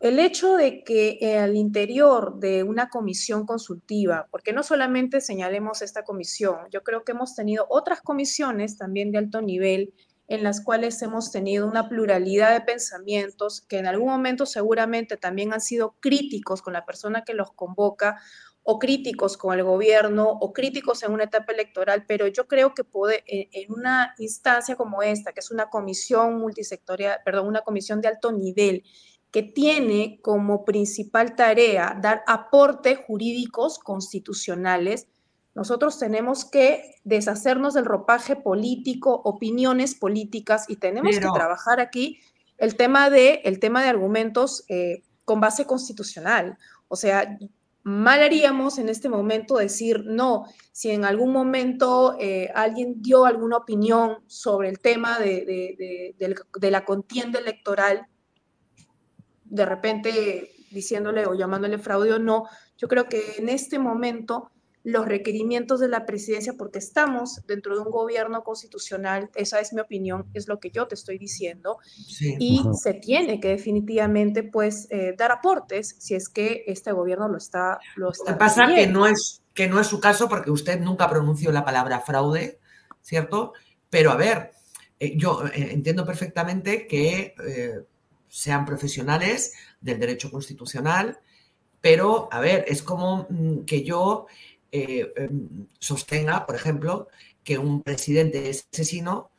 El 0.00 0.18
hecho 0.18 0.56
de 0.56 0.82
que 0.82 1.38
al 1.38 1.54
interior 1.54 2.40
de 2.40 2.64
una 2.64 2.88
comisión 2.88 3.46
consultiva, 3.46 4.26
porque 4.32 4.52
no 4.52 4.64
solamente 4.64 5.20
señalemos 5.20 5.80
esta 5.80 6.02
comisión, 6.02 6.56
yo 6.72 6.82
creo 6.82 7.04
que 7.04 7.12
hemos 7.12 7.36
tenido 7.36 7.66
otras 7.70 8.00
comisiones 8.02 8.76
también 8.76 9.12
de 9.12 9.18
alto 9.18 9.40
nivel 9.40 9.94
en 10.26 10.42
las 10.42 10.60
cuales 10.60 11.00
hemos 11.02 11.30
tenido 11.30 11.68
una 11.68 11.88
pluralidad 11.88 12.52
de 12.52 12.62
pensamientos 12.62 13.60
que 13.60 13.78
en 13.78 13.86
algún 13.86 14.08
momento 14.08 14.44
seguramente 14.44 15.16
también 15.16 15.52
han 15.52 15.60
sido 15.60 15.94
críticos 16.00 16.62
con 16.62 16.72
la 16.72 16.84
persona 16.84 17.22
que 17.22 17.34
los 17.34 17.52
convoca 17.52 18.20
o 18.64 18.78
críticos 18.78 19.36
con 19.36 19.58
el 19.58 19.64
gobierno 19.64 20.28
o 20.28 20.52
críticos 20.52 21.02
en 21.02 21.12
una 21.12 21.24
etapa 21.24 21.52
electoral, 21.52 22.04
pero 22.06 22.28
yo 22.28 22.46
creo 22.46 22.74
que 22.74 22.84
puede, 22.84 23.24
en 23.26 23.72
una 23.72 24.14
instancia 24.18 24.76
como 24.76 25.02
esta, 25.02 25.32
que 25.32 25.40
es 25.40 25.50
una 25.50 25.68
comisión 25.68 26.38
multisectorial, 26.38 27.18
perdón, 27.24 27.48
una 27.48 27.62
comisión 27.62 28.00
de 28.00 28.08
alto 28.08 28.30
nivel, 28.30 28.84
que 29.32 29.42
tiene 29.42 30.20
como 30.22 30.64
principal 30.64 31.34
tarea 31.34 31.98
dar 32.00 32.22
aportes 32.26 32.98
jurídicos 33.06 33.78
constitucionales, 33.78 35.08
nosotros 35.54 35.98
tenemos 35.98 36.44
que 36.44 36.96
deshacernos 37.04 37.74
del 37.74 37.84
ropaje 37.84 38.36
político, 38.36 39.20
opiniones 39.24 39.94
políticas 39.94 40.66
y 40.68 40.76
tenemos 40.76 41.16
pero... 41.16 41.32
que 41.32 41.38
trabajar 41.38 41.80
aquí 41.80 42.20
el 42.58 42.76
tema 42.76 43.10
de, 43.10 43.40
el 43.44 43.58
tema 43.58 43.82
de 43.82 43.88
argumentos 43.88 44.64
eh, 44.68 45.02
con 45.24 45.40
base 45.40 45.66
constitucional. 45.66 46.58
O 46.88 46.96
sea, 46.96 47.38
mal 47.84 48.22
haríamos 48.22 48.78
en 48.78 48.88
este 48.88 49.08
momento 49.08 49.56
decir, 49.56 50.04
no, 50.06 50.44
si 50.70 50.90
en 50.90 51.04
algún 51.04 51.32
momento 51.32 52.16
eh, 52.20 52.50
alguien 52.54 53.02
dio 53.02 53.24
alguna 53.24 53.56
opinión 53.56 54.18
sobre 54.26 54.68
el 54.68 54.78
tema 54.78 55.18
de, 55.18 55.44
de, 55.44 56.14
de, 56.18 56.34
de, 56.60 56.70
la 56.70 56.84
contienda 56.84 57.40
electoral, 57.40 58.06
de 59.44 59.66
repente 59.66 60.52
diciéndole 60.70 61.26
o 61.26 61.34
llamándole 61.34 61.78
fraude 61.78 62.12
o 62.12 62.18
no, 62.18 62.44
yo 62.78 62.88
creo 62.88 63.08
que 63.08 63.34
en 63.38 63.48
este 63.48 63.78
momento 63.78 64.51
los 64.84 65.06
requerimientos 65.06 65.80
de 65.80 65.88
la 65.88 66.06
presidencia, 66.06 66.54
porque 66.54 66.78
estamos 66.78 67.40
dentro 67.46 67.76
de 67.76 67.82
un 67.82 67.90
gobierno 67.90 68.42
constitucional, 68.42 69.30
esa 69.34 69.60
es 69.60 69.72
mi 69.72 69.80
opinión, 69.80 70.26
es 70.34 70.48
lo 70.48 70.58
que 70.58 70.70
yo 70.70 70.88
te 70.88 70.94
estoy 70.94 71.18
diciendo, 71.18 71.78
sí. 71.84 72.36
y 72.38 72.62
se 72.80 72.94
tiene 72.94 73.40
que 73.40 73.48
definitivamente 73.48 74.42
pues 74.42 74.88
eh, 74.90 75.14
dar 75.16 75.32
aportes 75.32 75.96
si 75.98 76.14
es 76.14 76.28
que 76.28 76.64
este 76.66 76.92
gobierno 76.92 77.28
lo 77.28 77.38
está... 77.38 77.78
Lo 77.96 78.10
está 78.10 78.32
lo 78.32 78.36
que 78.36 78.38
pasa 78.38 78.66
que 78.74 78.86
no, 78.86 79.06
es, 79.06 79.42
que 79.54 79.68
no 79.68 79.80
es 79.80 79.86
su 79.86 80.00
caso 80.00 80.28
porque 80.28 80.50
usted 80.50 80.80
nunca 80.80 81.08
pronunció 81.08 81.52
la 81.52 81.64
palabra 81.64 82.00
fraude, 82.00 82.58
¿cierto? 83.02 83.52
Pero 83.90 84.10
a 84.10 84.16
ver, 84.16 84.52
eh, 84.98 85.16
yo 85.16 85.44
eh, 85.46 85.72
entiendo 85.72 86.06
perfectamente 86.06 86.86
que 86.86 87.34
eh, 87.44 87.84
sean 88.28 88.64
profesionales 88.64 89.52
del 89.80 89.98
derecho 89.98 90.30
constitucional, 90.30 91.18
pero 91.80 92.28
a 92.30 92.38
ver, 92.38 92.64
es 92.68 92.84
como 92.84 93.26
mm, 93.28 93.64
que 93.64 93.82
yo 93.82 94.26
eh, 94.72 95.12
em, 95.16 95.66
sostenga, 95.78 96.46
por 96.46 96.54
ejemplo, 96.54 97.08
que 97.44 97.58
un 97.58 97.82
presidente 97.82 98.48
es 98.48 98.66
asesino 98.72 99.30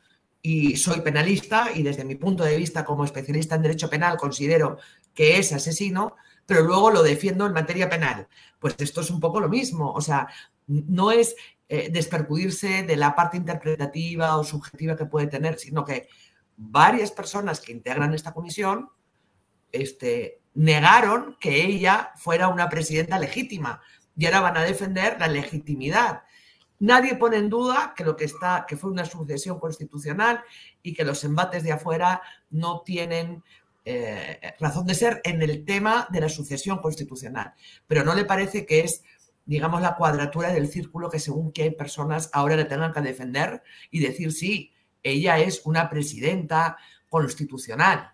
y 0.41 0.77
soy 0.77 1.01
penalista 1.01 1.71
y 1.73 1.83
desde 1.83 2.05
mi 2.05 2.15
punto 2.15 2.43
de 2.43 2.55
vista 2.55 2.85
como 2.85 3.03
especialista 3.03 3.55
en 3.55 3.63
derecho 3.63 3.89
penal 3.89 4.17
considero 4.17 4.77
que 5.15 5.39
es 5.39 5.51
asesino, 5.53 6.15
pero 6.45 6.61
luego 6.61 6.91
lo 6.91 7.01
defiendo 7.01 7.45
en 7.47 7.53
materia 7.53 7.89
penal. 7.89 8.27
Pues 8.59 8.75
esto 8.77 9.01
es 9.01 9.09
un 9.09 9.19
poco 9.19 9.39
lo 9.39 9.49
mismo, 9.49 9.91
o 9.91 10.01
sea, 10.01 10.27
no 10.67 11.11
es 11.11 11.35
eh, 11.67 11.89
despercudirse 11.91 12.83
de 12.83 12.95
la 12.95 13.15
parte 13.15 13.37
interpretativa 13.37 14.37
o 14.37 14.43
subjetiva 14.43 14.95
que 14.95 15.05
puede 15.05 15.27
tener, 15.27 15.57
sino 15.57 15.83
que 15.83 16.07
varias 16.57 17.11
personas 17.11 17.59
que 17.59 17.71
integran 17.71 18.13
esta 18.13 18.33
comisión 18.33 18.89
este, 19.71 20.41
negaron 20.53 21.37
que 21.39 21.65
ella 21.65 22.11
fuera 22.17 22.49
una 22.49 22.69
presidenta 22.69 23.17
legítima 23.17 23.81
y 24.15 24.25
ahora 24.25 24.41
van 24.41 24.57
a 24.57 24.63
defender 24.63 25.17
la 25.19 25.27
legitimidad. 25.27 26.23
Nadie 26.79 27.15
pone 27.15 27.37
en 27.37 27.49
duda 27.49 27.93
que 27.95 28.03
lo 28.03 28.15
que 28.15 28.25
está, 28.25 28.65
que 28.67 28.77
fue 28.77 28.91
una 28.91 29.05
sucesión 29.05 29.59
constitucional 29.59 30.43
y 30.81 30.93
que 30.93 31.05
los 31.05 31.23
embates 31.23 31.63
de 31.63 31.71
afuera 31.71 32.21
no 32.49 32.81
tienen 32.81 33.43
eh, 33.85 34.53
razón 34.59 34.85
de 34.85 34.95
ser 34.95 35.21
en 35.23 35.41
el 35.41 35.65
tema 35.65 36.07
de 36.11 36.21
la 36.21 36.29
sucesión 36.29 36.79
constitucional. 36.79 37.53
Pero 37.87 38.03
no 38.03 38.13
le 38.13 38.25
parece 38.25 38.65
que 38.65 38.81
es, 38.81 39.03
digamos, 39.45 39.81
la 39.81 39.95
cuadratura 39.95 40.51
del 40.51 40.67
círculo 40.67 41.09
que 41.09 41.19
según 41.19 41.51
que 41.51 41.63
hay 41.63 41.71
personas 41.71 42.29
ahora 42.33 42.55
le 42.55 42.65
tengan 42.65 42.93
que 42.93 43.01
defender 43.01 43.63
y 43.89 43.99
decir 43.99 44.33
sí, 44.33 44.73
ella 45.03 45.39
es 45.39 45.61
una 45.65 45.89
presidenta 45.89 46.77
constitucional 47.09 48.13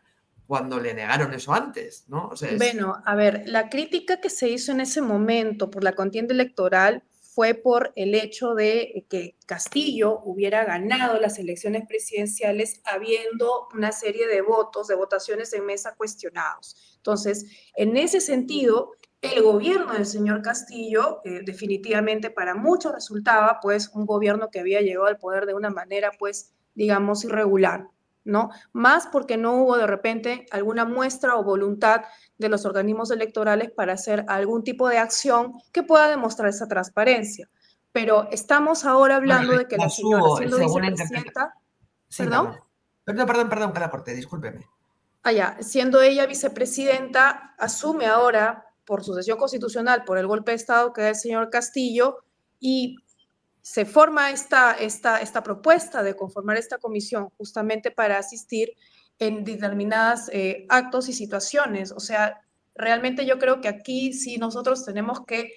cuando 0.49 0.79
le 0.79 0.95
negaron 0.95 1.31
eso 1.31 1.53
antes, 1.53 2.05
¿no? 2.07 2.31
Bueno, 2.57 3.03
a 3.05 3.13
ver, 3.13 3.43
la 3.45 3.69
crítica 3.69 4.19
que 4.19 4.31
se 4.31 4.49
hizo 4.49 4.71
en 4.71 4.81
ese 4.81 4.99
momento 4.99 5.69
por 5.69 5.83
la 5.83 5.93
contienda 5.93 6.33
electoral 6.33 7.03
fue 7.21 7.53
por 7.53 7.93
el 7.95 8.15
hecho 8.15 8.55
de 8.55 9.05
que 9.11 9.35
Castillo 9.45 10.21
hubiera 10.23 10.65
ganado 10.65 11.19
las 11.19 11.37
elecciones 11.37 11.83
presidenciales 11.87 12.81
habiendo 12.83 13.67
una 13.75 13.91
serie 13.91 14.25
de 14.27 14.41
votos, 14.41 14.87
de 14.87 14.95
votaciones 14.95 15.53
en 15.53 15.67
mesa 15.67 15.93
cuestionados. 15.95 16.95
Entonces, 16.95 17.45
en 17.75 17.95
ese 17.95 18.19
sentido, 18.19 18.93
el 19.21 19.43
gobierno 19.43 19.93
del 19.93 20.07
señor 20.07 20.41
Castillo 20.41 21.21
eh, 21.25 21.41
definitivamente 21.45 22.31
para 22.31 22.55
muchos 22.55 22.91
resultaba 22.91 23.59
pues 23.61 23.91
un 23.93 24.07
gobierno 24.07 24.49
que 24.49 24.61
había 24.61 24.81
llegado 24.81 25.05
al 25.05 25.19
poder 25.19 25.45
de 25.45 25.53
una 25.53 25.69
manera 25.69 26.09
pues 26.17 26.55
digamos 26.73 27.23
irregular, 27.23 27.87
¿no? 28.24 28.49
Más 28.74 29.07
porque 29.07 29.38
no 29.38 29.55
hubo 29.55 29.78
de 29.78 29.88
repente 29.88 30.45
alguna 30.51 30.86
muestra 30.86 31.36
o 31.36 31.43
voluntad 31.43 32.01
de 32.38 32.49
los 32.49 32.65
organismos 32.65 33.11
electorales 33.11 33.72
para 33.72 33.93
hacer 33.93 34.26
algún 34.28 34.63
tipo 34.63 34.88
de 34.88 34.97
acción 34.97 35.53
que 35.72 35.84
pueda 35.84 36.07
demostrar 36.07 36.49
esa 36.49 36.67
transparencia. 36.67 37.49
Pero 37.91 38.28
estamos 38.32 38.86
ahora 38.86 39.15
hablando 39.15 39.57
de 39.57 39.65
que 39.67 39.78
la 39.78 39.89
señora 39.89 40.24
siendo 40.38 40.57
vicepresidenta... 40.57 41.53
¿Perdón? 42.17 42.55
Perdón, 43.03 43.28
perdón, 43.28 43.49
perdón, 43.49 43.74
que 43.74 43.80
la 43.80 43.89
corté, 43.89 44.13
discúlpeme. 44.13 44.67
Allá, 45.24 45.57
ah, 45.57 45.63
siendo 45.63 46.01
ella 46.01 46.26
vicepresidenta, 46.26 47.55
asume 47.57 48.05
ahora 48.05 48.65
por 48.86 49.03
sucesión 49.03 49.38
constitucional, 49.38 50.03
por 50.03 50.17
el 50.17 50.28
golpe 50.28 50.51
de 50.51 50.57
Estado 50.57 50.93
que 50.93 51.01
da 51.01 51.09
el 51.09 51.15
señor 51.15 51.49
Castillo, 51.49 52.24
y 52.59 52.97
se 53.70 53.86
forma 53.86 54.32
esta, 54.32 54.72
esta, 54.72 55.22
esta 55.22 55.43
propuesta 55.43 56.01
de 56.01 56.15
conformar 56.15 56.57
esta 56.57 56.80
comisión 56.80 57.30
justamente 57.38 57.91
para 57.91 58.17
asistir 58.17 58.74
en 59.20 59.43
determinados 59.43 60.22
eh, 60.34 60.65
actos 60.70 61.07
y 61.07 61.13
situaciones. 61.13 61.91
O 61.91 61.99
sea, 61.99 62.41
realmente 62.74 63.28
yo 63.28 63.38
creo 63.38 63.61
que 63.61 63.67
aquí 63.67 64.11
sí 64.13 64.38
nosotros 64.38 64.84
tenemos 64.84 65.24
que, 65.24 65.51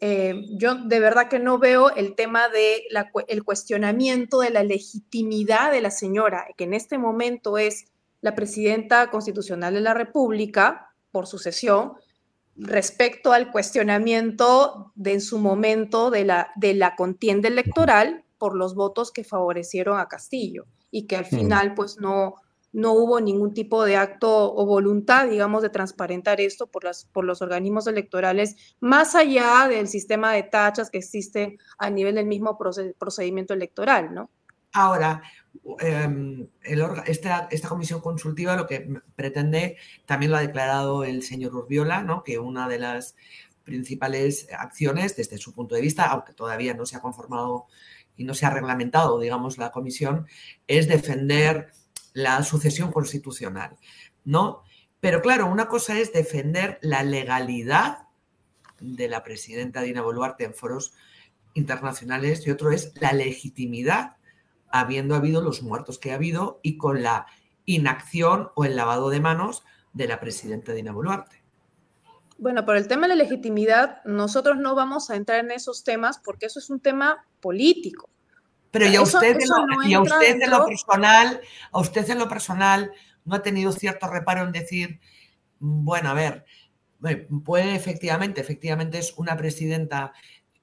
eh, 0.00 0.46
yo 0.56 0.76
de 0.76 0.98
verdad 0.98 1.28
que 1.28 1.40
no 1.40 1.58
veo 1.58 1.94
el 1.94 2.14
tema 2.14 2.48
de 2.48 2.84
el 3.26 3.44
cuestionamiento 3.44 4.40
de 4.40 4.48
la 4.48 4.62
legitimidad 4.62 5.70
de 5.70 5.82
la 5.82 5.90
señora, 5.90 6.46
que 6.56 6.64
en 6.64 6.72
este 6.72 6.96
momento 6.96 7.58
es 7.58 7.84
la 8.22 8.34
presidenta 8.34 9.10
constitucional 9.10 9.74
de 9.74 9.82
la 9.82 9.92
República 9.92 10.94
por 11.12 11.26
sucesión, 11.26 11.92
respecto 12.58 13.32
al 13.32 13.50
cuestionamiento 13.50 14.92
de 14.96 15.14
en 15.14 15.20
su 15.20 15.38
momento 15.38 16.10
de 16.10 16.24
la, 16.24 16.50
de 16.56 16.74
la 16.74 16.96
contienda 16.96 17.48
electoral 17.48 18.24
por 18.36 18.56
los 18.56 18.74
votos 18.74 19.12
que 19.12 19.24
favorecieron 19.24 19.98
a 19.98 20.08
Castillo 20.08 20.66
y 20.90 21.06
que 21.06 21.16
al 21.16 21.24
final 21.24 21.74
pues 21.74 21.98
no, 22.00 22.34
no 22.72 22.92
hubo 22.92 23.20
ningún 23.20 23.54
tipo 23.54 23.84
de 23.84 23.96
acto 23.96 24.54
o 24.54 24.66
voluntad, 24.66 25.28
digamos, 25.28 25.62
de 25.62 25.70
transparentar 25.70 26.40
esto 26.40 26.66
por, 26.66 26.84
las, 26.84 27.04
por 27.06 27.24
los 27.24 27.42
organismos 27.42 27.86
electorales, 27.86 28.76
más 28.80 29.14
allá 29.14 29.66
del 29.68 29.88
sistema 29.88 30.32
de 30.32 30.42
tachas 30.42 30.90
que 30.90 30.98
existe 30.98 31.58
a 31.78 31.90
nivel 31.90 32.16
del 32.16 32.26
mismo 32.26 32.58
procedimiento 32.98 33.54
electoral, 33.54 34.14
¿no? 34.14 34.30
Ahora, 34.72 35.22
em, 35.80 36.48
esta, 36.62 37.48
comisión 37.68 38.00
consultiva 38.00 38.56
lo 38.56 38.66
que 38.66 38.88
pretende, 39.16 39.76
también 40.06 40.32
lo 40.32 40.38
ha 40.38 40.40
declarado 40.42 41.04
el 41.04 41.22
señor 41.22 41.54
Urbiola, 41.54 42.02
¿no? 42.02 42.22
que 42.22 42.38
una 42.38 42.68
de 42.68 42.78
las 42.78 43.16
principales 43.64 44.48
acciones 44.56 45.16
desde 45.16 45.38
su 45.38 45.52
punto 45.52 45.74
de 45.74 45.82
vista, 45.82 46.06
aunque 46.06 46.32
todavía 46.32 46.74
no 46.74 46.86
se 46.86 46.96
ha 46.96 47.00
conformado 47.00 47.66
y 48.16 48.24
no 48.24 48.34
se 48.34 48.46
ha 48.46 48.50
reglamentado, 48.50 49.20
digamos, 49.20 49.58
la 49.58 49.70
comisión, 49.70 50.26
es 50.66 50.88
defender 50.88 51.72
la 52.12 52.42
sucesión 52.42 52.90
constitucional, 52.90 53.76
¿no? 54.24 54.62
Pero 55.00 55.22
claro, 55.22 55.46
una 55.46 55.68
cosa 55.68 55.98
es 55.98 56.12
defender 56.12 56.78
la 56.82 57.02
legalidad 57.02 58.08
de 58.80 59.08
la 59.08 59.22
presidenta 59.22 59.82
Dina 59.82 60.02
Boluarte 60.02 60.44
en 60.44 60.54
foros 60.54 60.92
internacionales 61.54 62.46
y 62.46 62.50
otro 62.50 62.70
es 62.72 62.92
la 63.00 63.12
legitimidad 63.12 64.17
habiendo 64.70 65.14
habido 65.14 65.42
los 65.42 65.62
muertos 65.62 65.98
que 65.98 66.12
ha 66.12 66.16
habido 66.16 66.60
y 66.62 66.78
con 66.78 67.02
la 67.02 67.26
inacción 67.64 68.50
o 68.54 68.64
el 68.64 68.76
lavado 68.76 69.10
de 69.10 69.20
manos 69.20 69.62
de 69.92 70.08
la 70.08 70.20
presidenta 70.20 70.72
Dina 70.72 70.92
Boluarte. 70.92 71.42
Bueno, 72.38 72.64
por 72.64 72.76
el 72.76 72.86
tema 72.86 73.02
de 73.02 73.16
la 73.16 73.22
legitimidad, 73.22 74.02
nosotros 74.04 74.58
no 74.58 74.74
vamos 74.74 75.10
a 75.10 75.16
entrar 75.16 75.40
en 75.44 75.50
esos 75.50 75.82
temas 75.82 76.20
porque 76.24 76.46
eso 76.46 76.60
es 76.60 76.70
un 76.70 76.80
tema 76.80 77.26
político. 77.40 78.08
Pero 78.70 78.86
y 78.86 78.96
a 78.96 79.02
usted, 79.02 79.38
lo, 79.44 79.96
a 79.96 80.02
usted 80.02 80.40
en 80.40 80.50
lo 80.50 80.66
personal, 80.66 81.40
a 81.72 81.80
usted 81.80 82.10
en 82.10 82.18
lo 82.18 82.28
personal 82.28 82.92
no 83.24 83.36
ha 83.36 83.42
tenido 83.42 83.72
cierto 83.72 84.08
reparo 84.08 84.44
en 84.44 84.52
decir, 84.52 85.00
bueno, 85.58 86.10
a 86.10 86.14
ver, 86.14 86.44
puede 87.44 87.74
efectivamente, 87.74 88.40
efectivamente 88.40 88.98
es 88.98 89.14
una 89.16 89.36
presidenta 89.36 90.12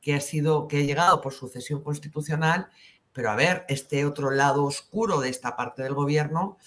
que 0.02 0.14
ha 0.14 0.22
sido, 0.22 0.68
que 0.68 0.78
ha 0.78 0.82
llegado 0.82 1.20
por 1.20 1.34
sucesión 1.34 1.84
constitucional 1.84 2.70
pero 3.16 3.32
a 3.32 3.36
ver, 3.36 3.64
este 3.70 4.06
otro 4.06 4.30
lado 4.30 4.66
oscuro 4.66 5.22
de 5.22 5.30
esta 5.30 5.56
parte 5.56 5.82
del 5.82 5.94
gobierno 5.94 6.58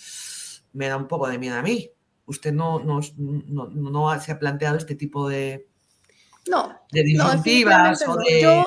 me 0.73 0.89
da 0.89 0.97
un 0.97 1.07
poco 1.07 1.29
de 1.29 1.37
miedo 1.37 1.57
a 1.57 1.63
mí. 1.63 1.91
¿Usted 2.25 2.55
no, 2.55 2.81
no, 2.81 3.01
no, 3.19 4.21
se 4.21 4.33
ha 4.33 4.39
planteado 4.39 4.79
este 4.79 4.95
tipo 4.95 5.29
de, 5.29 5.69
no, 6.49 6.81
de 6.91 7.03
disyuntivas 7.03 8.03
o 8.09 8.17
de... 8.17 8.65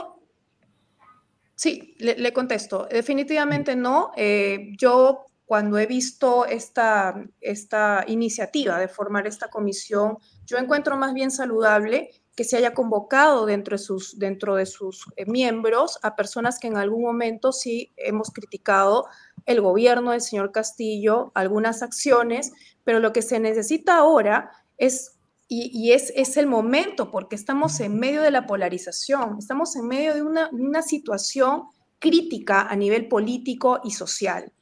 sí, 1.56 1.96
le, 1.98 2.32
contesto. 2.32 2.88
Definitivamente 2.90 3.76
no. 3.76 4.12
Eh, 4.16 4.74
yo 4.78 5.26
cuando 5.46 5.80
he 5.80 5.88
visto 5.88 6.46
esta, 6.46 7.16
esta 7.40 8.06
iniciativa 8.08 8.78
de 8.78 8.90
formar 8.90 9.26
esta 9.26 9.50
comisión, 9.50 10.20
yo 10.46 10.60
encuentro 10.60 10.98
más 10.98 11.16
bien 11.16 11.32
saludable 11.32 12.12
que 12.36 12.44
se 12.44 12.58
haya 12.58 12.74
convocado 12.74 13.46
dentro 13.46 13.78
de 13.78 13.84
sus, 13.84 14.18
dentro 14.18 14.56
de 14.56 14.66
sus 14.66 15.06
eh, 15.16 15.26
miembros 15.26 16.00
a 16.02 16.16
personas 16.16 16.60
que 16.60 16.68
en 16.68 16.78
algún 16.78 17.04
momento 17.04 17.52
sí 17.52 17.94
hemos 17.98 18.32
criticado 18.32 19.06
el 19.46 19.62
gobierno 19.62 20.12
del 20.12 20.22
señor 20.22 20.52
Castillo, 20.52 21.32
algunas 21.36 21.82
acciones, 21.82 22.52
pero 22.84 23.00
lo 23.00 23.12
que 23.12 23.22
se 23.22 23.40
necesita 23.40 23.98
ahora 23.98 24.52
es, 24.78 25.18
y, 25.48 25.92
es, 25.92 26.14
es, 26.16 26.38
el 26.38 26.48
momento, 26.48 27.12
porque 27.12 27.36
estamos 27.36 27.82
en 27.82 28.00
medio 28.00 28.22
de 28.22 28.32
la 28.32 28.48
polarización, 28.48 29.36
estamos 29.38 29.76
en 29.76 29.86
medio 29.86 30.14
de 30.14 30.22
una, 30.22 30.50
una 30.54 30.82
situación 30.82 31.64
crítica 32.00 32.62
a 32.62 32.76
nivel 32.78 33.10
político 33.10 33.82
y 33.84 33.92
social. 33.92 34.54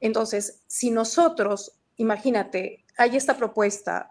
Entonces, 0.00 0.62
si 0.66 0.90
nosotros, 0.90 1.72
imagínate, 1.96 2.86
hay 2.96 3.16
esta 3.16 3.36
propuesta, 3.36 4.10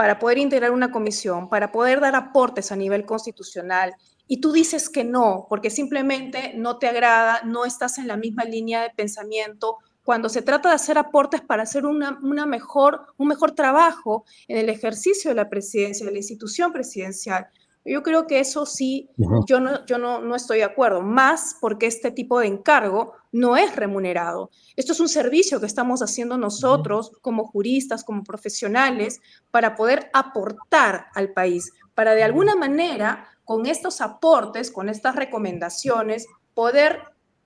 para 0.00 0.18
poder 0.18 0.38
integrar 0.38 0.70
una 0.70 0.90
comisión, 0.90 1.50
para 1.50 1.72
poder 1.72 2.00
dar 2.00 2.16
aportes 2.16 2.72
a 2.72 2.76
nivel 2.76 3.04
constitucional, 3.04 3.94
y 4.26 4.40
tú 4.40 4.50
dices 4.50 4.88
que 4.88 5.04
no, 5.04 5.44
porque 5.46 5.68
simplemente 5.68 6.54
no 6.56 6.78
te 6.78 6.88
agrada, 6.88 7.42
no 7.44 7.66
estás 7.66 7.98
en 7.98 8.08
la 8.08 8.16
misma 8.16 8.44
línea 8.44 8.80
de 8.80 8.88
pensamiento, 8.96 9.76
cuando 10.02 10.30
se 10.30 10.40
trata 10.40 10.70
de 10.70 10.76
hacer 10.76 10.96
aportes 10.96 11.42
para 11.42 11.64
hacer 11.64 11.84
una, 11.84 12.46
mejor, 12.46 13.08
un 13.18 13.28
mejor 13.28 13.52
trabajo 13.52 14.24
en 14.48 14.56
el 14.56 14.70
ejercicio 14.70 15.32
de 15.32 15.34
la 15.34 15.50
presidencia, 15.50 16.06
de 16.06 16.12
la 16.12 16.18
institución 16.18 16.72
presidencial, 16.72 17.48
yo 17.84 18.02
creo 18.02 18.26
que 18.26 18.40
eso 18.40 18.66
sí, 18.66 19.08
yo, 19.46 19.60
no, 19.60 19.84
yo 19.86 19.98
no, 19.98 20.20
no, 20.20 20.36
estoy 20.36 20.58
de 20.58 20.64
acuerdo, 20.64 21.00
más 21.00 21.56
porque 21.60 21.86
este 21.86 22.10
tipo 22.10 22.38
de 22.38 22.46
encargo 22.46 23.14
no 23.32 23.56
es 23.56 23.74
remunerado. 23.74 24.50
Esto 24.76 24.92
es 24.92 25.00
un 25.00 25.08
servicio 25.08 25.60
que 25.60 25.66
estamos 25.66 26.02
haciendo 26.02 26.36
nosotros 26.36 27.12
como 27.22 27.46
juristas, 27.46 28.04
como 28.04 28.22
profesionales, 28.22 29.20
para 29.50 29.76
poder 29.76 30.10
aportar 30.12 31.06
al 31.14 31.32
país, 31.32 31.72
para 31.94 32.14
de 32.14 32.22
alguna 32.22 32.54
manera, 32.54 33.26
con 33.44 33.66
estos 33.66 34.00
aportes, 34.00 34.70
con 34.70 34.88
estas 34.88 35.16
recomendaciones, 35.16 36.26
poder 36.54 37.00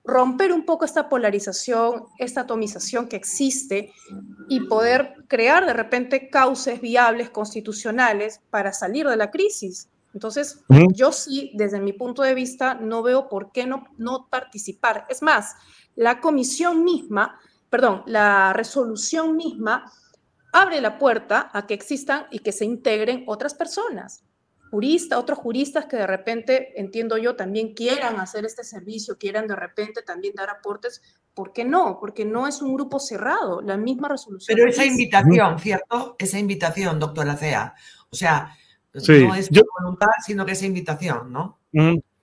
romper 0.05 0.53
un 0.53 0.67
poco 0.67 0.85
esta 0.85 1.09
polarización, 1.09 2.05
esta 2.19 2.43
atomización 2.43 3.09
que 3.09 3.17
existe 3.17 3.93
y 4.49 4.61
poder 4.67 5.15
crear 5.29 5.65
de 5.65 5.73
repente 5.73 6.29
cauces 6.29 6.81
viables 6.81 7.31
constitucionales 7.31 8.41
para 8.51 8.73
salir 8.73 9.09
de 9.09 9.17
la 9.17 9.31
crisis. 9.31 9.89
Entonces, 10.15 10.65
yo 10.95 11.11
sí, 11.11 11.51
desde 11.55 11.81
mi 11.81 11.93
punto 11.93 12.23
de 12.23 12.35
vista, 12.35 12.75
no 12.75 13.03
veo 13.03 13.29
por 13.29 13.51
qué 13.51 13.67
no, 13.67 13.85
no 13.99 14.29
participar. 14.31 15.07
Es 15.11 15.23
más, 15.23 15.57
la 15.97 16.21
comisión 16.21 16.85
misma, 16.85 17.41
perdón, 17.69 18.05
la 18.07 18.53
resolución 18.53 19.37
misma 19.37 19.91
abre 20.53 20.81
la 20.81 20.99
puerta 20.99 21.51
a 21.53 21.67
que 21.67 21.75
existan 21.75 22.27
y 22.31 22.39
que 22.39 22.53
se 22.53 22.65
integren 22.65 23.25
otras 23.27 23.55
personas, 23.55 24.23
juristas, 24.71 25.19
otros 25.19 25.41
juristas 25.41 25.87
que 25.87 25.97
de 25.97 26.07
repente, 26.07 26.81
entiendo 26.81 27.19
yo, 27.19 27.35
también 27.35 27.75
quieran 27.75 28.21
hacer 28.21 28.45
este 28.45 28.63
servicio, 28.63 29.19
quieran 29.19 29.49
de 29.49 29.57
repente 29.57 30.03
también 30.03 30.35
dar 30.37 30.49
aportes. 30.49 31.03
¿Por 31.35 31.53
qué 31.53 31.65
no? 31.65 31.99
Porque 31.99 32.25
no 32.25 32.47
es 32.47 32.63
un 32.63 32.75
grupo 32.75 33.01
cerrado, 33.01 33.61
la 33.63 33.77
misma 33.77 34.09
resolución. 34.09 34.57
Pero 34.57 34.71
esa 34.71 34.85
invitación, 34.85 35.59
¿cierto? 35.59 36.15
Esa 36.21 36.39
invitación, 36.39 37.01
doctora 37.01 37.37
Cea. 37.37 37.75
O 38.11 38.15
sea, 38.15 38.57
no 38.95 39.35
es 39.35 39.51
voluntad, 39.81 40.09
sino 40.25 40.47
que 40.47 40.53
es 40.53 40.63
invitación, 40.63 41.33
¿no? 41.33 41.59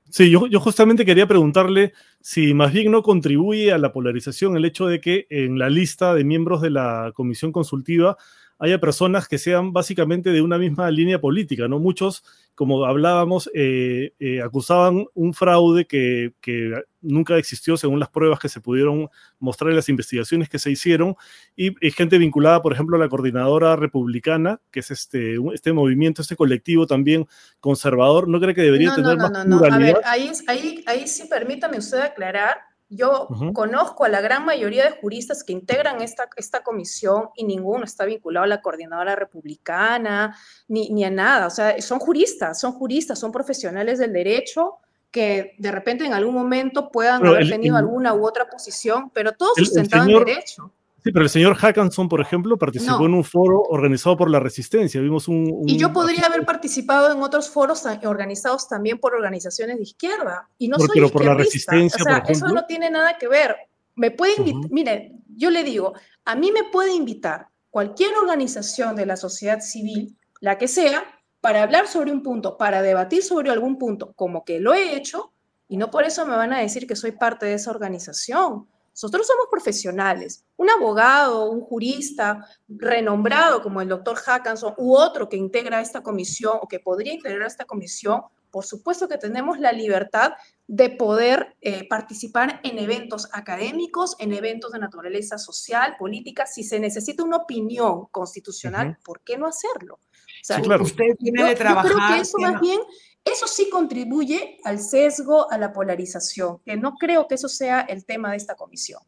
Sí, 0.09 0.29
yo, 0.29 0.47
yo, 0.47 0.59
justamente 0.59 1.05
quería 1.05 1.25
preguntarle 1.25 1.93
si 2.19 2.53
más 2.53 2.73
bien 2.73 2.91
no 2.91 3.01
contribuye 3.01 3.71
a 3.71 3.77
la 3.77 3.93
polarización 3.93 4.57
el 4.57 4.65
hecho 4.65 4.87
de 4.87 4.99
que 4.99 5.25
en 5.29 5.57
la 5.57 5.69
lista 5.69 6.13
de 6.13 6.25
miembros 6.25 6.61
de 6.61 6.69
la 6.69 7.11
comisión 7.13 7.53
consultiva 7.53 8.17
haya 8.61 8.79
personas 8.79 9.27
que 9.27 9.39
sean 9.39 9.73
básicamente 9.73 10.29
de 10.29 10.43
una 10.43 10.59
misma 10.59 10.91
línea 10.91 11.19
política, 11.19 11.67
¿no? 11.67 11.79
Muchos, 11.79 12.23
como 12.53 12.85
hablábamos, 12.85 13.49
eh, 13.55 14.13
eh, 14.19 14.39
acusaban 14.39 15.07
un 15.15 15.33
fraude 15.33 15.87
que, 15.87 16.33
que, 16.41 16.71
nunca 17.01 17.35
existió 17.37 17.75
según 17.77 17.99
las 17.99 18.09
pruebas 18.09 18.37
que 18.39 18.47
se 18.47 18.61
pudieron 18.61 19.09
mostrar 19.39 19.71
en 19.71 19.77
las 19.77 19.89
investigaciones 19.89 20.47
que 20.47 20.59
se 20.59 20.69
hicieron, 20.69 21.15
y, 21.55 21.73
y, 21.85 21.89
gente 21.89 22.19
vinculada, 22.19 22.61
por 22.61 22.71
ejemplo, 22.71 22.97
a 22.97 22.99
la 22.99 23.09
coordinadora 23.09 23.75
republicana, 23.75 24.61
que 24.69 24.81
es 24.81 24.91
este, 24.91 25.37
este 25.55 25.73
movimiento, 25.73 26.21
este 26.21 26.35
colectivo 26.35 26.85
también 26.85 27.27
conservador, 27.59 28.27
¿no 28.27 28.39
cree 28.39 28.53
que 28.53 28.61
debería 28.61 28.89
no, 28.89 28.95
tener 28.95 29.17
no, 29.17 29.29
más 29.31 29.47
no, 29.47 29.57
pluralidad? 29.57 29.89
A 29.89 29.93
ver, 29.93 30.05
ahí, 30.05 30.31
ahí, 30.45 30.83
ahí 30.85 31.07
sí 31.07 31.27
permítame 31.27 31.79
usted 31.79 31.99
aclarar 31.99 32.70
yo 32.91 33.27
uh 33.29 33.33
-huh. 33.33 33.53
conozco 33.53 34.03
a 34.03 34.09
la 34.09 34.19
gran 34.19 34.45
mayoría 34.45 34.83
de 34.83 34.91
juristas 34.91 35.43
que 35.43 35.53
integran 35.53 36.01
esta, 36.01 36.27
esta 36.35 36.61
comisión 36.61 37.29
y 37.35 37.45
ninguno 37.45 37.85
está 37.85 38.03
vinculado 38.05 38.43
a 38.43 38.47
la 38.47 38.61
coordinadora 38.61 39.15
republicana 39.15 40.35
ni, 40.67 40.89
ni, 40.89 41.05
a 41.05 41.09
nada. 41.09 41.47
O 41.47 41.49
sea, 41.49 41.81
son 41.81 41.99
juristas, 41.99 42.59
son 42.59 42.73
juristas, 42.73 43.17
son 43.17 43.31
profesionales 43.31 43.97
del 43.97 44.11
derecho 44.11 44.79
que 45.09 45.55
de 45.57 45.71
repente 45.71 46.05
en 46.05 46.13
algún 46.13 46.33
momento 46.33 46.89
puedan 46.89 47.21
pero 47.21 47.31
haber 47.31 47.43
el, 47.43 47.49
tenido 47.49 47.77
el, 47.77 47.85
alguna 47.85 48.13
u 48.13 48.25
otra 48.25 48.49
posición, 48.49 49.09
pero 49.13 49.31
todos 49.33 49.55
sustentados 49.55 50.07
en 50.07 50.25
derecho. 50.25 50.71
Sí, 51.03 51.11
pero 51.11 51.23
el 51.23 51.29
señor 51.29 51.55
Hackanson, 51.55 52.07
por 52.07 52.21
ejemplo, 52.21 52.57
participó 52.57 52.99
no. 52.99 53.05
en 53.05 53.13
un 53.15 53.23
foro 53.23 53.61
organizado 53.69 54.15
por 54.15 54.29
la 54.29 54.39
Resistencia. 54.39 55.01
Vimos 55.01 55.27
un, 55.27 55.49
un, 55.51 55.67
Y 55.67 55.77
yo 55.77 55.91
podría 55.91 56.27
haber 56.27 56.45
participado 56.45 57.11
en 57.11 57.21
otros 57.23 57.49
foros 57.49 57.83
organizados 58.03 58.67
también 58.67 58.99
por 58.99 59.15
organizaciones 59.15 59.77
de 59.77 59.83
izquierda. 59.83 60.47
Y 60.59 60.67
no 60.67 60.77
pero, 60.77 60.87
soy 60.87 60.95
pero 60.95 61.09
por 61.09 61.25
la 61.25 61.33
Resistencia, 61.33 62.01
o 62.01 62.03
sea, 62.03 62.21
por. 62.21 62.31
Eso 62.31 62.47
no 62.49 62.65
tiene 62.65 62.91
nada 62.91 63.17
que 63.17 63.27
ver. 63.27 63.55
Me 63.95 64.11
puede 64.11 64.35
invitar, 64.37 64.61
uh 64.61 64.63
-huh. 64.65 64.71
mire, 64.71 65.11
yo 65.35 65.49
le 65.49 65.63
digo, 65.63 65.93
a 66.25 66.35
mí 66.35 66.51
me 66.51 66.65
puede 66.65 66.93
invitar 66.93 67.47
cualquier 67.71 68.13
organización 68.15 68.95
de 68.95 69.05
la 69.05 69.17
sociedad 69.17 69.59
civil, 69.59 70.15
la 70.39 70.57
que 70.57 70.67
sea, 70.67 71.03
para 71.39 71.63
hablar 71.63 71.87
sobre 71.87 72.11
un 72.11 72.21
punto, 72.21 72.57
para 72.57 72.83
debatir 72.83 73.23
sobre 73.23 73.49
algún 73.49 73.77
punto, 73.77 74.13
como 74.13 74.45
que 74.45 74.59
lo 74.59 74.73
he 74.73 74.95
hecho, 74.95 75.33
y 75.67 75.77
no 75.77 75.89
por 75.89 76.03
eso 76.03 76.25
me 76.25 76.35
van 76.35 76.53
a 76.53 76.59
decir 76.59 76.85
que 76.85 76.95
soy 76.95 77.13
parte 77.13 77.47
de 77.47 77.55
esa 77.55 77.71
organización. 77.71 78.67
Nosotros 78.93 79.25
somos 79.25 79.47
profesionales. 79.49 80.43
Un 80.57 80.69
abogado, 80.69 81.49
un 81.49 81.61
jurista 81.61 82.45
renombrado 82.67 83.61
como 83.61 83.81
el 83.81 83.87
doctor 83.87 84.17
Hackanson 84.17 84.73
u 84.77 84.95
otro 84.95 85.29
que 85.29 85.37
integra 85.37 85.81
esta 85.81 86.03
comisión 86.03 86.57
o 86.61 86.67
que 86.67 86.79
podría 86.79 87.13
integrar 87.13 87.47
esta 87.47 87.65
comisión, 87.65 88.21
por 88.51 88.65
supuesto 88.65 89.07
que 89.07 89.17
tenemos 89.17 89.59
la 89.59 89.71
libertad 89.71 90.33
de 90.67 90.89
poder 90.89 91.55
eh, 91.61 91.87
participar 91.87 92.59
en 92.63 92.79
eventos 92.79 93.29
académicos, 93.31 94.15
en 94.19 94.33
eventos 94.33 94.73
de 94.73 94.79
naturaleza 94.79 95.37
social, 95.37 95.95
política. 95.97 96.45
Si 96.45 96.63
se 96.63 96.79
necesita 96.79 97.23
una 97.23 97.37
opinión 97.37 98.07
constitucional, 98.11 98.87
uh 98.87 98.91
-huh. 98.91 99.03
¿por 99.03 99.21
qué 99.21 99.37
no 99.37 99.47
hacerlo? 99.47 99.95
O 99.95 100.43
sea, 100.43 100.57
sí, 100.57 100.63
claro. 100.63 100.83
Usted 100.83 101.15
tiene 101.17 101.41
yo, 101.41 101.45
de 101.47 101.55
trabajar. 101.55 101.91
Yo 101.91 101.97
creo 101.97 102.15
que 102.15 102.21
eso 102.21 102.37
más 102.39 102.59
bien 102.59 102.79
eso 103.23 103.47
sí 103.47 103.69
contribuye 103.69 104.59
al 104.63 104.79
sesgo, 104.79 105.51
a 105.51 105.57
la 105.57 105.71
polarización, 105.71 106.59
que 106.65 106.75
no 106.75 106.95
creo 106.95 107.27
que 107.27 107.35
eso 107.35 107.47
sea 107.47 107.81
el 107.81 108.05
tema 108.05 108.31
de 108.31 108.37
esta 108.37 108.55
comisión. 108.55 109.01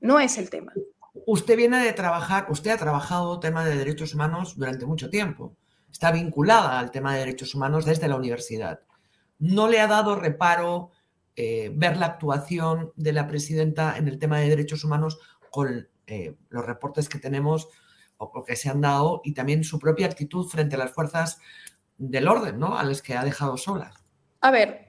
No 0.00 0.18
es 0.18 0.38
el 0.38 0.50
tema. 0.50 0.72
Usted 1.26 1.56
viene 1.56 1.84
de 1.84 1.92
trabajar, 1.92 2.46
usted 2.50 2.70
ha 2.70 2.78
trabajado 2.78 3.38
tema 3.40 3.64
de 3.64 3.76
derechos 3.76 4.14
humanos 4.14 4.56
durante 4.56 4.86
mucho 4.86 5.10
tiempo. 5.10 5.56
Está 5.90 6.10
vinculada 6.10 6.80
al 6.80 6.90
tema 6.90 7.12
de 7.12 7.20
derechos 7.20 7.54
humanos 7.54 7.84
desde 7.84 8.08
la 8.08 8.16
universidad. 8.16 8.80
¿No 9.38 9.68
le 9.68 9.80
ha 9.80 9.86
dado 9.86 10.16
reparo 10.16 10.90
eh, 11.36 11.70
ver 11.74 11.98
la 11.98 12.06
actuación 12.06 12.92
de 12.96 13.12
la 13.12 13.26
presidenta 13.26 13.96
en 13.98 14.08
el 14.08 14.18
tema 14.18 14.38
de 14.38 14.48
derechos 14.48 14.84
humanos 14.84 15.18
con 15.50 15.88
eh, 16.06 16.36
los 16.48 16.64
reportes 16.64 17.08
que 17.08 17.18
tenemos 17.18 17.68
o 18.16 18.44
que 18.44 18.56
se 18.56 18.68
han 18.68 18.80
dado 18.80 19.20
y 19.24 19.34
también 19.34 19.64
su 19.64 19.78
propia 19.78 20.06
actitud 20.06 20.46
frente 20.46 20.76
a 20.76 20.78
las 20.78 20.92
fuerzas 20.92 21.40
del 22.10 22.28
orden, 22.28 22.58
¿no? 22.58 22.76
A 22.76 22.84
las 22.84 23.00
que 23.00 23.14
ha 23.14 23.24
dejado 23.24 23.56
solas. 23.56 23.94
A 24.40 24.50
ver, 24.50 24.88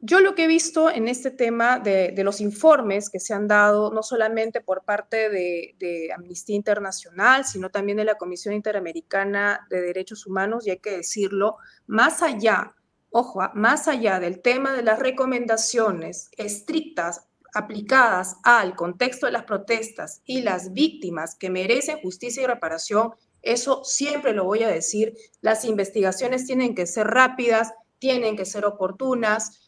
yo 0.00 0.20
lo 0.20 0.34
que 0.34 0.44
he 0.44 0.46
visto 0.46 0.88
en 0.90 1.08
este 1.08 1.30
tema 1.30 1.78
de, 1.78 2.14
los 2.22 2.40
informes 2.40 3.10
que 3.10 3.18
se 3.18 3.34
han 3.34 3.48
dado, 3.48 3.92
no 3.92 4.02
solamente 4.02 4.60
por 4.60 4.84
parte 4.84 5.28
de, 5.28 5.74
de, 5.78 6.12
Amnistía 6.12 6.56
Internacional, 6.56 7.44
sino 7.44 7.70
también 7.70 7.98
de 7.98 8.04
la 8.04 8.14
Comisión 8.14 8.54
Interamericana 8.54 9.66
de 9.68 9.82
Derechos 9.82 10.26
Humanos, 10.26 10.66
y 10.66 10.70
hay 10.70 10.78
que 10.78 10.96
decirlo, 10.96 11.56
más 11.86 12.22
allá, 12.22 12.74
ojo, 13.10 13.42
ah, 13.42 13.52
más 13.54 13.88
allá 13.88 14.20
del 14.20 14.40
tema 14.40 14.74
de 14.74 14.84
las 14.84 15.00
recomendaciones 15.00 16.30
estrictas 16.36 17.26
aplicadas 17.52 18.36
al 18.44 18.76
contexto 18.76 19.26
de 19.26 19.32
las 19.32 19.44
protestas 19.44 20.22
y 20.24 20.42
las 20.42 20.72
víctimas 20.72 21.34
que 21.34 21.50
merecen 21.50 22.00
justicia 22.00 22.44
y 22.44 22.46
reparación, 22.46 23.12
eso 23.42 23.82
siempre 23.84 24.32
lo 24.32 24.44
voy 24.44 24.62
a 24.62 24.68
decir, 24.68 25.16
las 25.40 25.64
investigaciones 25.64 26.46
tienen 26.46 26.74
que 26.74 26.86
ser 26.86 27.06
rápidas, 27.06 27.72
tienen 27.98 28.36
que 28.36 28.44
ser 28.44 28.64
oportunas, 28.64 29.60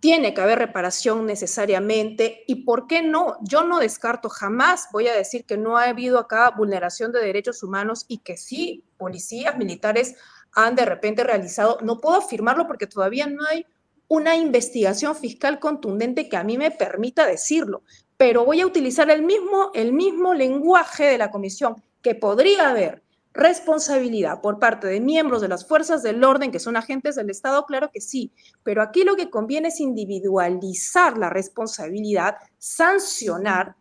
tiene 0.00 0.34
que 0.34 0.40
haber 0.40 0.58
reparación 0.58 1.26
necesariamente. 1.26 2.44
Y 2.46 2.64
por 2.64 2.86
qué 2.86 3.02
no, 3.02 3.36
yo 3.42 3.64
no 3.64 3.78
descarto 3.78 4.28
jamás, 4.28 4.88
voy 4.92 5.08
a 5.08 5.14
decir 5.14 5.44
que 5.44 5.56
no 5.56 5.78
ha 5.78 5.84
habido 5.84 6.18
acá 6.18 6.50
vulneración 6.50 7.12
de 7.12 7.20
derechos 7.20 7.62
humanos 7.62 8.04
y 8.08 8.18
que 8.18 8.36
sí, 8.36 8.84
policías, 8.98 9.56
militares 9.56 10.16
han 10.52 10.74
de 10.74 10.86
repente 10.86 11.24
realizado, 11.24 11.78
no 11.82 12.00
puedo 12.00 12.16
afirmarlo 12.16 12.66
porque 12.66 12.86
todavía 12.86 13.26
no 13.26 13.44
hay 13.46 13.66
una 14.08 14.36
investigación 14.36 15.16
fiscal 15.16 15.58
contundente 15.58 16.28
que 16.28 16.36
a 16.36 16.44
mí 16.44 16.56
me 16.56 16.70
permita 16.70 17.26
decirlo, 17.26 17.82
pero 18.16 18.44
voy 18.44 18.60
a 18.60 18.66
utilizar 18.66 19.10
el 19.10 19.22
mismo, 19.22 19.70
el 19.74 19.92
mismo 19.92 20.32
lenguaje 20.32 21.04
de 21.04 21.18
la 21.18 21.30
comisión 21.30 21.82
que 22.00 22.14
podría 22.14 22.70
haber 22.70 23.02
responsabilidad 23.36 24.40
por 24.40 24.58
parte 24.58 24.86
de 24.86 25.00
miembros 25.00 25.42
de 25.42 25.48
las 25.48 25.66
fuerzas 25.66 26.02
del 26.02 26.24
orden, 26.24 26.50
que 26.50 26.58
son 26.58 26.76
agentes 26.76 27.14
del 27.14 27.30
Estado, 27.30 27.64
claro 27.66 27.90
que 27.92 28.00
sí, 28.00 28.32
pero 28.62 28.82
aquí 28.82 29.04
lo 29.04 29.14
que 29.14 29.30
conviene 29.30 29.68
es 29.68 29.80
individualizar 29.80 31.18
la 31.18 31.30
responsabilidad, 31.30 32.36
sancionar 32.58 33.76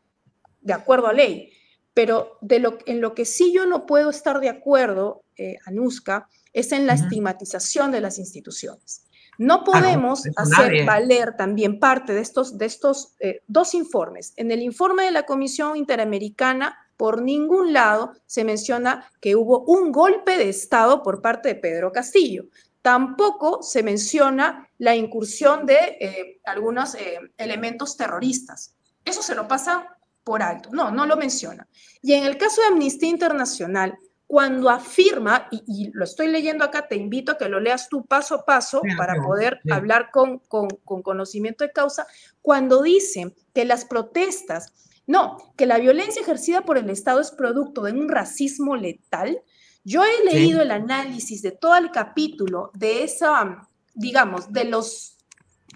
de 0.62 0.74
acuerdo 0.74 1.08
a 1.08 1.14
ley. 1.14 1.52
Pero 1.94 2.38
de 2.42 2.60
lo, 2.60 2.78
en 2.86 3.00
lo 3.00 3.16
que 3.16 3.24
sí 3.24 3.54
yo 3.54 3.66
no 3.66 3.86
puedo 3.86 4.10
estar 4.10 4.42
de 4.42 4.50
acuerdo, 4.50 5.24
eh, 5.38 5.56
Anuska, 5.66 6.28
es 6.52 6.74
en 6.74 6.86
la 6.86 6.94
uh 6.94 6.98
-huh. 6.98 7.04
estigmatización 7.04 7.92
de 7.92 8.02
las 8.02 8.20
instituciones. 8.20 9.06
No 9.38 9.64
podemos 9.64 10.26
ah, 10.26 10.30
no, 10.30 10.44
hacer 10.44 10.72
nadie. 10.72 10.86
valer 10.86 11.36
también 11.38 11.80
parte 11.80 12.14
de 12.14 12.22
estos, 12.22 12.58
de 12.58 12.66
estos 12.66 13.16
eh, 13.20 13.42
dos 13.48 13.74
informes. 13.74 14.34
En 14.36 14.52
el 14.52 14.62
informe 14.62 15.04
de 15.04 15.12
la 15.12 15.24
Comisión 15.24 15.78
Interamericana 15.78 16.78
por 16.98 17.22
ningún 17.22 17.74
lado 17.74 18.14
se 18.26 18.44
menciona 18.44 19.12
que 19.20 19.36
hubo 19.36 19.64
un 19.66 19.92
golpe 19.92 20.38
de 20.38 20.50
Estado 20.50 21.04
por 21.04 21.22
parte 21.22 21.50
de 21.50 21.56
Pedro 21.56 21.92
Castillo. 21.92 22.46
Tampoco 22.82 23.64
se 23.64 23.84
menciona 23.84 24.70
la 24.78 24.96
incursión 24.96 25.66
de 25.66 25.98
eh, 26.00 26.42
algunos 26.46 26.96
eh, 26.96 27.20
elementos 27.38 27.98
terroristas. 27.98 28.76
Eso 29.04 29.22
se 29.22 29.36
lo 29.36 29.48
pasa 29.48 29.98
por 30.24 30.42
alto. 30.42 30.70
No, 30.72 30.92
no 30.92 31.06
lo 31.06 31.18
menciona. 31.18 31.68
Y 32.02 32.14
en 32.14 32.26
el 32.26 32.38
caso 32.38 32.62
de 32.62 32.68
Amnistía 32.68 33.10
Internacional, 33.10 33.98
cuando 34.28 34.70
afirma, 34.70 35.48
y, 35.52 35.64
y, 35.68 35.92
lo 35.94 36.04
estoy 36.04 36.28
leyendo 36.28 36.66
acá, 36.66 36.88
te 36.88 36.96
invito 36.96 37.32
a 37.32 37.38
que 37.38 37.48
lo 37.48 37.60
leas 37.60 37.90
tú 37.90 38.06
paso 38.06 38.36
a 38.36 38.46
paso 38.46 38.82
para 38.98 39.22
poder 39.22 39.62
hablar 39.70 40.10
con, 40.12 40.40
con, 40.40 40.68
con 40.84 41.04
conocimiento 41.04 41.64
de 41.64 41.72
causa, 41.72 42.08
cuando 42.42 42.82
dice 42.82 43.36
que 43.54 43.66
las 43.66 43.86
protestas 43.86 44.74
no, 45.08 45.38
que 45.56 45.66
la 45.66 45.78
violencia 45.78 46.22
ejercida 46.22 46.62
por 46.62 46.78
el 46.78 46.90
Estado 46.90 47.20
es 47.20 47.32
producto 47.32 47.84
de 47.84 47.92
un 47.92 48.10
racismo 48.10 48.76
letal. 48.76 49.42
Yo 49.84 50.04
he 50.04 50.26
leído 50.26 50.60
sí. 50.60 50.66
el 50.66 50.72
análisis 50.72 51.42
de 51.42 51.52
todo 51.52 51.76
el 51.76 51.92
capítulo 51.92 52.72
de 52.74 53.04
esa, 53.04 53.68
digamos, 53.94 54.52
de 54.52 54.66
los 54.66 55.18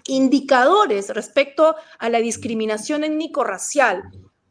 indicadores 0.06 1.10
respecto 1.10 1.76
a 1.98 2.08
la 2.08 2.18
discriminación 2.18 3.04
étnico-racial, 3.04 4.02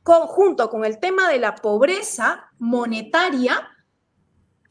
junto 0.03 0.69
con 0.69 0.85
el 0.85 0.99
tema 0.99 1.29
de 1.29 1.39
la 1.39 1.55
pobreza 1.55 2.49
monetaria, 2.57 3.69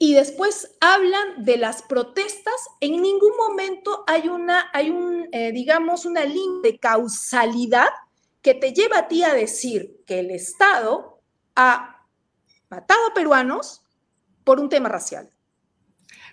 y 0.00 0.14
después 0.14 0.76
hablan 0.80 1.44
de 1.44 1.56
las 1.56 1.82
protestas. 1.82 2.54
En 2.80 3.02
ningún 3.02 3.36
momento 3.36 4.04
hay 4.06 4.28
una, 4.28 4.70
hay 4.72 4.90
un, 4.90 5.28
eh, 5.32 5.52
digamos, 5.52 6.06
una 6.06 6.24
línea 6.24 6.60
de 6.62 6.78
causalidad 6.78 7.88
que 8.48 8.54
te 8.54 8.72
lleva 8.72 9.00
a 9.00 9.08
ti 9.08 9.22
a 9.24 9.34
decir 9.34 10.02
que 10.06 10.20
el 10.20 10.30
Estado 10.30 11.20
ha 11.54 12.06
matado 12.70 13.08
a 13.10 13.12
peruanos 13.12 13.82
por 14.42 14.58
un 14.58 14.70
tema 14.70 14.88
racial. 14.88 15.30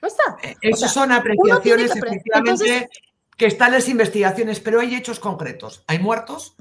No 0.02 0.08
está. 0.08 0.38
Esas 0.62 0.72
o 0.72 0.78
sea, 0.78 0.88
son 0.88 1.12
apreciaciones, 1.12 1.92
que 1.92 2.00
efectivamente, 2.00 2.68
Entonces, 2.68 2.88
que 3.36 3.48
están 3.48 3.74
las 3.74 3.90
investigaciones, 3.90 4.62
pero 4.62 4.80
hay 4.80 4.96
hechos 4.96 5.20
concretos. 5.20 5.84
¿Hay 5.88 6.00
muertos? 6.00 6.56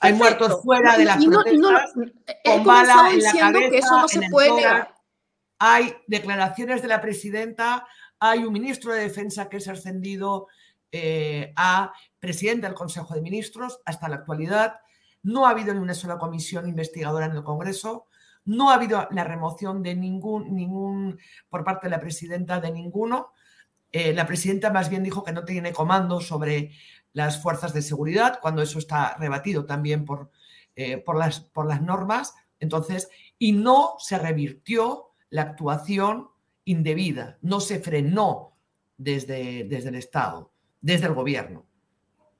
Hay 0.00 0.14
perfecto. 0.14 0.46
muertos 0.46 0.62
fuera 0.62 0.96
de 0.96 1.04
las 1.04 1.22
y 1.22 1.26
no, 1.26 1.42
protestas, 1.42 1.96
no, 1.96 2.12
con 2.42 2.64
bala 2.64 3.10
en 3.12 3.22
la 3.22 3.32
cabeza, 3.32 3.70
que 3.70 3.78
eso 3.78 4.00
no 4.00 4.08
se 4.08 4.22
puede 4.30 4.52
negar. 4.52 4.94
Hay 5.58 5.94
declaraciones 6.06 6.80
de 6.80 6.88
la 6.88 7.02
presidenta, 7.02 7.86
hay 8.18 8.38
un 8.38 8.54
ministro 8.54 8.94
de 8.94 9.02
Defensa 9.02 9.50
que 9.50 9.58
es 9.58 9.68
ascendido, 9.68 10.46
eh, 10.96 11.52
a 11.56 11.92
presidente 12.18 12.66
del 12.66 12.74
Consejo 12.74 13.14
de 13.14 13.20
Ministros 13.20 13.80
hasta 13.84 14.08
la 14.08 14.16
actualidad. 14.16 14.76
No 15.24 15.46
ha 15.46 15.50
habido 15.50 15.74
ni 15.74 15.80
una 15.80 15.94
sola 15.94 16.18
comisión 16.18 16.68
investigadora 16.68 17.26
en 17.26 17.32
el 17.32 17.42
Congreso. 17.42 18.06
No 18.44 18.70
ha 18.70 18.74
habido 18.74 19.08
la 19.10 19.24
remoción 19.24 19.82
de 19.82 19.96
ningún, 19.96 20.54
ningún 20.54 21.18
por 21.48 21.64
parte 21.64 21.86
de 21.86 21.90
la 21.90 22.00
presidenta 22.00 22.60
de 22.60 22.70
ninguno. 22.70 23.32
Eh, 23.90 24.12
la 24.12 24.26
presidenta 24.26 24.70
más 24.70 24.88
bien 24.90 25.02
dijo 25.02 25.24
que 25.24 25.32
no 25.32 25.44
tiene 25.44 25.72
comando 25.72 26.20
sobre 26.20 26.72
las 27.12 27.42
fuerzas 27.42 27.72
de 27.72 27.80
seguridad, 27.80 28.38
cuando 28.40 28.60
eso 28.60 28.78
está 28.78 29.16
rebatido 29.16 29.66
también 29.66 30.04
por, 30.04 30.30
eh, 30.76 30.98
por, 30.98 31.16
las, 31.16 31.40
por 31.40 31.66
las 31.66 31.80
normas. 31.80 32.34
Entonces, 32.60 33.08
y 33.38 33.52
no 33.52 33.94
se 33.98 34.18
revirtió 34.18 35.10
la 35.30 35.42
actuación 35.42 36.28
indebida, 36.64 37.38
no 37.40 37.60
se 37.60 37.78
frenó 37.78 38.52
desde, 38.96 39.64
desde 39.64 39.88
el 39.88 39.94
Estado, 39.96 40.52
desde 40.80 41.06
el 41.06 41.14
gobierno. 41.14 41.66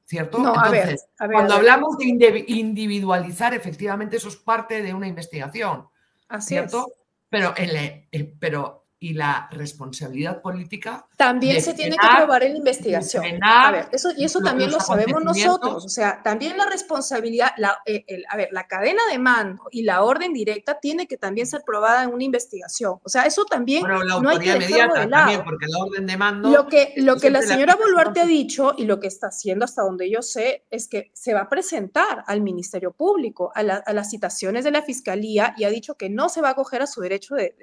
¿Cierto? 0.06 0.38
Entonces, 0.38 1.06
cuando 1.16 1.54
hablamos 1.54 1.96
de 1.96 2.44
individualizar, 2.48 3.54
efectivamente 3.54 4.18
eso 4.18 4.28
es 4.28 4.36
parte 4.36 4.82
de 4.82 4.92
una 4.92 5.08
investigación. 5.08 5.88
Así 6.28 6.48
¿cierto? 6.48 6.92
Pero, 7.30 7.54
el, 7.56 8.36
pero 8.38 8.83
y 9.04 9.12
la 9.12 9.50
responsabilidad 9.50 10.40
política. 10.40 11.06
También 11.18 11.60
se 11.60 11.74
tiene 11.74 11.94
que 11.94 12.08
probar 12.16 12.42
en 12.42 12.52
la 12.52 12.58
investigación. 12.58 13.22
A 13.42 13.70
ver, 13.70 13.88
eso, 13.92 14.08
y 14.16 14.24
eso 14.24 14.40
también 14.40 14.70
lo 14.70 14.80
sabemos 14.80 15.22
nosotros. 15.22 15.84
O 15.84 15.88
sea, 15.90 16.22
también 16.22 16.56
la 16.56 16.64
responsabilidad, 16.64 17.50
la, 17.58 17.76
eh, 17.84 18.02
a 18.30 18.36
ver, 18.38 18.48
la 18.50 18.66
cadena 18.66 19.02
de 19.10 19.18
mando 19.18 19.64
y 19.70 19.82
la 19.82 20.02
orden 20.02 20.32
directa 20.32 20.80
tiene 20.80 21.06
que 21.06 21.18
también 21.18 21.46
ser 21.46 21.60
probada 21.66 22.04
en 22.04 22.14
una 22.14 22.24
investigación. 22.24 22.98
O 23.02 23.10
sea, 23.10 23.24
eso 23.24 23.44
también 23.44 23.82
no 23.82 24.30
hay 24.30 24.38
que 24.38 24.52
de 24.54 24.68
lado. 24.78 24.94
También 25.10 25.44
porque 25.44 25.66
la 25.68 25.84
orden 25.84 26.06
de 26.06 26.16
mando. 26.16 26.48
Lo 26.48 26.66
que, 26.66 26.94
lo 26.96 27.16
que 27.16 27.28
la 27.28 27.42
señora 27.42 27.76
Boluarte 27.76 28.22
ha 28.22 28.26
dicho 28.26 28.72
y 28.78 28.86
lo 28.86 29.00
que 29.00 29.08
está 29.08 29.26
haciendo 29.26 29.66
hasta 29.66 29.82
donde 29.82 30.10
yo 30.10 30.22
sé 30.22 30.64
es 30.70 30.88
que 30.88 31.10
se 31.12 31.34
va 31.34 31.42
a 31.42 31.48
presentar 31.50 32.24
al 32.26 32.40
Ministerio 32.40 32.92
Público, 32.92 33.52
a, 33.54 33.62
las 33.62 34.08
citaciones 34.08 34.64
de 34.64 34.70
la 34.70 34.80
Fiscalía 34.80 35.54
y 35.58 35.64
ha 35.64 35.68
dicho 35.68 35.94
que 35.96 36.08
no 36.08 36.30
se 36.30 36.40
va 36.40 36.48
a 36.48 36.52
acoger 36.52 36.80
a 36.80 36.86
su 36.86 37.02
derecho 37.02 37.34
de 37.34 37.54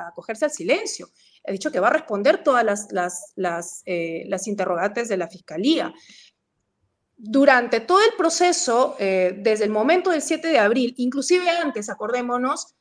a 0.00 0.08
acogerse 0.08 0.44
al 0.44 0.50
silencio. 0.50 1.08
Ha 1.46 1.52
dicho 1.52 1.70
que 1.70 1.80
va 1.80 1.88
a 1.88 1.92
responder 1.92 2.42
todas 2.42 2.64
las, 2.64 2.92
las, 2.92 3.32
las, 3.36 3.82
eh, 3.86 4.24
las 4.26 4.46
interrogantes 4.46 5.08
de 5.08 5.16
la 5.16 5.28
Fiscalía. 5.28 5.92
Durante 7.16 7.80
todo 7.80 8.00
el 8.00 8.16
proceso, 8.16 8.96
eh, 8.98 9.34
desde 9.38 9.64
el 9.64 9.70
momento 9.70 10.10
del 10.10 10.22
7 10.22 10.48
de 10.48 10.58
abril, 10.58 10.94
inclusive 10.96 11.48
antes, 11.50 11.90
acordémonos, 11.90 12.74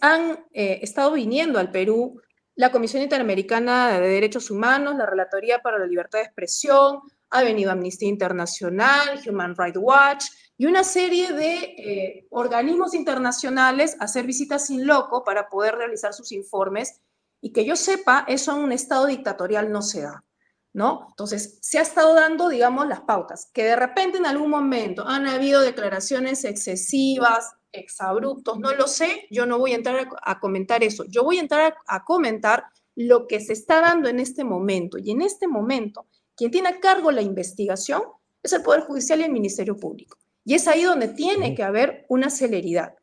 han 0.00 0.44
eh, 0.52 0.80
estado 0.82 1.12
viniendo 1.12 1.58
al 1.58 1.70
Perú 1.70 2.20
la 2.54 2.72
Comisión 2.72 3.02
Interamericana 3.02 4.00
de 4.00 4.08
Derechos 4.08 4.50
Humanos, 4.50 4.96
la 4.96 5.04
Relatoría 5.04 5.58
para 5.60 5.78
la 5.78 5.86
Libertad 5.86 6.20
de 6.20 6.24
Expresión, 6.24 7.00
ha 7.30 7.42
venido 7.42 7.70
Amnistía 7.70 8.08
Internacional, 8.08 9.20
Human 9.28 9.54
Rights 9.56 9.78
Watch, 9.80 10.24
y 10.58 10.66
una 10.66 10.84
serie 10.84 11.32
de 11.32 11.56
eh, 11.56 12.26
organismos 12.30 12.94
internacionales 12.94 13.96
hacer 14.00 14.26
visitas 14.26 14.66
sin 14.66 14.86
loco 14.86 15.22
para 15.22 15.48
poder 15.48 15.74
realizar 15.74 16.14
sus 16.14 16.32
informes 16.32 17.00
y 17.40 17.52
que 17.52 17.64
yo 17.64 17.76
sepa, 17.76 18.24
eso 18.26 18.52
en 18.52 18.62
un 18.62 18.72
estado 18.72 19.06
dictatorial 19.06 19.70
no 19.70 19.82
se 19.82 20.02
da, 20.02 20.24
¿no? 20.72 21.06
Entonces, 21.10 21.58
se 21.60 21.78
ha 21.78 21.82
estado 21.82 22.14
dando, 22.14 22.48
digamos, 22.48 22.88
las 22.88 23.02
pautas, 23.02 23.50
que 23.52 23.64
de 23.64 23.76
repente 23.76 24.18
en 24.18 24.26
algún 24.26 24.50
momento 24.50 25.06
han 25.06 25.26
habido 25.26 25.60
declaraciones 25.60 26.44
excesivas, 26.44 27.54
exabruptos, 27.72 28.58
no 28.58 28.72
lo 28.72 28.86
sé, 28.88 29.26
yo 29.30 29.44
no 29.44 29.58
voy 29.58 29.72
a 29.72 29.76
entrar 29.76 30.08
a, 30.22 30.40
comentar 30.40 30.82
eso, 30.82 31.04
yo 31.04 31.22
voy 31.22 31.36
a 31.36 31.42
entrar 31.42 31.76
a 31.86 32.04
comentar 32.04 32.64
lo 32.94 33.26
que 33.26 33.40
se 33.40 33.52
está 33.52 33.82
dando 33.82 34.08
en 34.08 34.18
este 34.18 34.42
momento 34.42 34.96
y 34.96 35.10
en 35.10 35.20
este 35.20 35.46
momento, 35.46 36.06
quien 36.34 36.50
tiene 36.50 36.70
a 36.70 36.80
cargo 36.80 37.12
la 37.12 37.20
investigación 37.20 38.02
es 38.42 38.54
el 38.54 38.62
Poder 38.62 38.80
Judicial 38.80 39.20
y 39.20 39.24
el 39.24 39.32
Ministerio 39.32 39.76
Público. 39.76 40.16
Y 40.46 40.54
es 40.54 40.68
ahí 40.68 40.84
donde 40.84 41.08
tiene 41.08 41.56
que 41.56 41.64
haber 41.64 42.06
una 42.08 42.30
celeridad. 42.30 42.94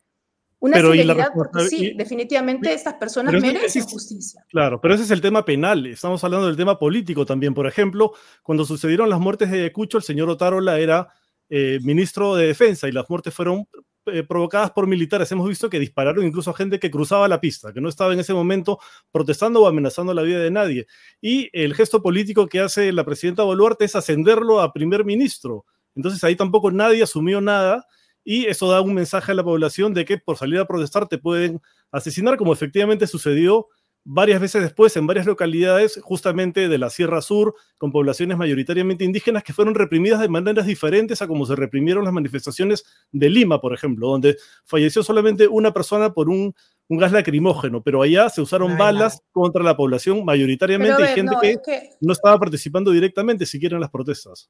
Una 0.59 0.77
celeridad 0.77 1.27
porque 1.35 1.67
sí, 1.67 1.93
definitivamente 1.93 2.73
estas 2.73 2.93
personas 2.93 3.33
merecen 3.33 3.83
justicia. 3.83 4.45
Claro, 4.47 4.79
pero 4.79 4.93
ese 4.93 5.03
es 5.03 5.11
el 5.11 5.19
tema 5.19 5.43
penal. 5.43 5.85
Estamos 5.85 6.23
hablando 6.23 6.47
del 6.47 6.55
tema 6.55 6.79
político 6.79 7.25
también. 7.25 7.53
Por 7.53 7.67
ejemplo, 7.67 8.13
cuando 8.43 8.63
sucedieron 8.63 9.09
las 9.09 9.19
muertes 9.19 9.51
de 9.51 9.59
Ayacucho, 9.59 9.97
el 9.97 10.03
señor 10.03 10.29
Otárola 10.29 10.79
era 10.79 11.09
eh, 11.49 11.79
ministro 11.83 12.33
de 12.37 12.47
Defensa 12.47 12.87
y 12.87 12.93
las 12.93 13.09
muertes 13.09 13.33
fueron 13.33 13.67
eh, 14.05 14.23
provocadas 14.23 14.71
por 14.71 14.87
militares. 14.87 15.29
Hemos 15.33 15.49
visto 15.49 15.69
que 15.69 15.79
dispararon 15.79 16.25
incluso 16.25 16.51
a 16.51 16.53
gente 16.53 16.79
que 16.79 16.89
cruzaba 16.89 17.27
la 17.27 17.41
pista, 17.41 17.73
que 17.73 17.81
no 17.81 17.89
estaba 17.89 18.13
en 18.13 18.21
ese 18.21 18.33
momento 18.33 18.79
protestando 19.11 19.61
o 19.61 19.67
amenazando 19.67 20.13
la 20.13 20.21
vida 20.21 20.39
de 20.39 20.49
nadie. 20.49 20.87
Y 21.19 21.49
el 21.51 21.75
gesto 21.75 22.01
político 22.01 22.47
que 22.47 22.61
hace 22.61 22.93
la 22.93 23.03
presidenta 23.03 23.43
Boluarte 23.43 23.83
es 23.83 23.97
ascenderlo 23.97 24.61
a 24.61 24.71
primer 24.71 25.03
ministro. 25.03 25.65
Entonces 25.95 26.23
ahí 26.23 26.35
tampoco 26.35 26.71
nadie 26.71 27.03
asumió 27.03 27.41
nada 27.41 27.85
y 28.23 28.45
eso 28.45 28.69
da 28.69 28.81
un 28.81 28.93
mensaje 28.93 29.31
a 29.31 29.35
la 29.35 29.43
población 29.43 29.93
de 29.93 30.05
que 30.05 30.17
por 30.17 30.37
salir 30.37 30.59
a 30.59 30.67
protestar 30.67 31.07
te 31.07 31.17
pueden 31.17 31.61
asesinar, 31.91 32.37
como 32.37 32.53
efectivamente 32.53 33.07
sucedió 33.07 33.67
varias 34.05 34.41
veces 34.41 34.61
después 34.61 34.95
en 34.97 35.07
varias 35.07 35.25
localidades 35.25 35.99
justamente 36.03 36.67
de 36.67 36.77
la 36.77 36.89
Sierra 36.89 37.21
Sur, 37.21 37.55
con 37.77 37.91
poblaciones 37.91 38.37
mayoritariamente 38.37 39.05
indígenas 39.05 39.43
que 39.43 39.53
fueron 39.53 39.75
reprimidas 39.75 40.19
de 40.19 40.27
maneras 40.27 40.65
diferentes 40.65 41.21
a 41.21 41.27
como 41.27 41.45
se 41.45 41.55
reprimieron 41.55 42.03
las 42.03 42.13
manifestaciones 42.13 42.83
de 43.11 43.29
Lima, 43.29 43.61
por 43.61 43.73
ejemplo, 43.73 44.09
donde 44.09 44.37
falleció 44.65 45.03
solamente 45.03 45.47
una 45.47 45.71
persona 45.71 46.13
por 46.13 46.29
un, 46.29 46.53
gas 46.89 47.11
lacrimógeno, 47.11 47.81
pero 47.81 48.03
allá 48.03 48.29
se 48.29 48.41
usaron 48.41 48.77
balas 48.77 49.21
contra 49.31 49.63
la 49.63 49.75
población 49.75 50.23
mayoritariamente 50.25 51.01
y 51.01 51.07
gente 51.07 51.35
que, 51.65 51.89
no 52.01 52.13
estaba 52.13 52.37
participando 52.37 52.91
directamente 52.91 53.45
siquiera 53.45 53.77
en 53.77 53.81
las 53.81 53.89
protestas. 53.89 54.47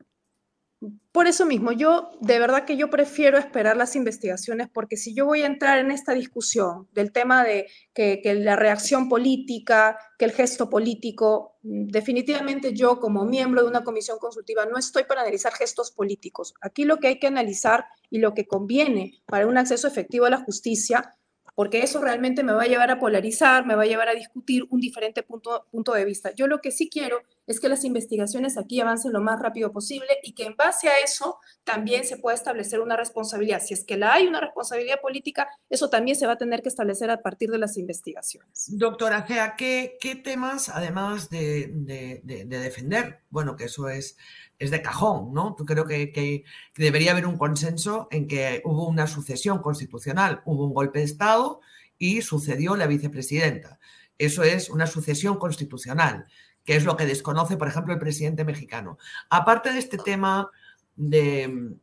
Por 1.12 1.28
eso 1.28 1.46
mismo, 1.46 1.72
yo 1.72 2.10
de 2.22 2.40
verdad 2.40 2.66
que 2.66 2.78
yo 2.78 2.90
prefiero 2.90 3.38
esperar 3.38 3.78
las 3.78 3.96
investigaciones 3.96 4.68
porque 4.72 4.98
si 4.98 5.14
yo 5.14 5.26
voy 5.26 5.42
a 5.44 5.46
entrar 5.46 5.80
en 5.80 5.92
esta 5.92 6.14
discusión 6.14 6.88
del 6.94 7.12
tema 7.12 7.44
de 7.44 7.68
que, 7.94 8.22
la 8.36 8.56
reacción 8.56 9.10
política, 9.10 9.98
que 10.18 10.26
el 10.26 10.32
gesto 10.32 10.70
político, 10.70 11.58
definitivamente 11.62 12.74
yo 12.74 13.00
como 13.00 13.26
miembro 13.26 13.62
de 13.62 13.68
una 13.68 13.84
comisión 13.84 14.18
consultiva 14.18 14.66
no 14.66 14.78
estoy 14.78 15.04
para 15.04 15.22
analizar 15.22 15.54
gestos 15.54 15.92
políticos. 15.92 16.56
Aquí 16.62 16.86
lo 16.86 16.98
que 16.98 17.08
hay 17.08 17.20
que 17.20 17.28
analizar 17.28 17.86
y 18.10 18.20
lo 18.20 18.34
que 18.34 18.48
conviene 18.48 19.22
para 19.26 19.48
un 19.48 19.58
acceso 19.58 19.88
efectivo 19.88 20.26
a 20.26 20.32
la 20.32 20.38
justicia 20.38 21.16
porque 21.56 21.84
eso 21.84 22.02
realmente 22.02 22.44
me 22.44 22.54
va 22.54 22.64
a 22.64 22.68
llevar 22.68 22.90
a 22.90 23.00
polarizar, 23.00 23.66
me 23.66 23.76
va 23.76 23.84
a 23.84 23.88
llevar 23.88 24.10
a 24.10 24.16
discutir 24.16 24.66
un 24.70 24.80
diferente 24.80 25.22
punto, 25.24 25.68
punto 25.70 25.94
de 25.94 26.06
vista. 26.06 26.32
Yo 26.34 26.48
lo 26.48 26.60
que 26.60 26.72
sí 26.72 26.90
quiero 26.90 27.22
es 27.46 27.60
que 27.60 27.70
las 27.70 27.84
investigaciones 27.84 28.58
aquí 28.58 28.80
avancen 28.80 29.12
lo 29.12 29.22
más 29.22 29.40
rápido 29.40 29.72
posible 29.72 30.08
y 30.24 30.34
que 30.34 30.46
en 30.46 30.56
base 30.56 30.88
a 30.88 31.00
eso 31.04 31.40
también 31.64 32.06
se 32.06 32.18
pueda 32.18 32.36
establecer 32.36 32.80
una 32.80 32.96
responsabilidad. 32.96 33.62
Si 33.62 33.74
es 33.74 33.84
que 33.84 33.98
la 33.98 34.14
hay 34.14 34.28
una 34.28 34.40
responsabilidad 34.40 35.02
política, 35.02 35.48
eso 35.70 35.90
también 35.90 36.16
se 36.16 36.26
va 36.26 36.34
a 36.34 36.38
tener 36.38 36.62
que 36.62 36.70
establecer 36.70 37.10
a 37.10 37.22
partir 37.22 37.50
de 37.50 37.58
las 37.58 37.78
investigaciones. 37.78 38.68
Doctora 38.78 39.24
Gea, 39.24 39.56
¿qué, 39.56 40.22
temas, 40.24 40.70
además 40.70 41.30
de, 41.30 41.70
de, 41.74 42.46
defender? 42.46 43.22
Bueno, 43.30 43.56
que 43.56 43.66
eso 43.66 43.90
es, 43.90 44.18
es 44.60 44.72
de 44.72 44.82
cajón, 44.82 45.34
¿no? 45.34 45.56
Yo 45.58 45.66
creo 45.66 45.86
que 45.86 46.44
debería 46.78 47.12
haber 47.12 47.26
un 47.26 47.38
consenso 47.38 48.08
en 48.12 48.28
que 48.28 48.62
hubo 48.64 48.88
una 48.88 49.08
sucesión 49.08 49.62
constitucional, 49.62 50.42
hubo 50.46 50.66
un 50.66 50.74
golpe 50.74 51.00
de 51.00 51.06
Estado 51.06 51.60
y 51.98 52.22
sucedió 52.22 52.76
la 52.76 52.88
vicepresidenta. 52.88 53.80
Eso 54.18 54.44
es 54.44 54.70
una 54.70 54.88
sucesión 54.88 55.38
constitucional 55.38 56.28
que 56.64 56.76
es 56.76 56.86
lo 56.86 56.96
que 56.96 57.06
desconoce, 57.06 57.58
por 57.58 57.68
ejemplo, 57.68 57.94
el 57.94 58.00
presidente 58.00 58.46
mexicano. 58.46 58.98
Aparte 59.30 59.72
de 59.72 59.80
este 59.80 59.98
tema 59.98 60.50
de, 60.96 61.76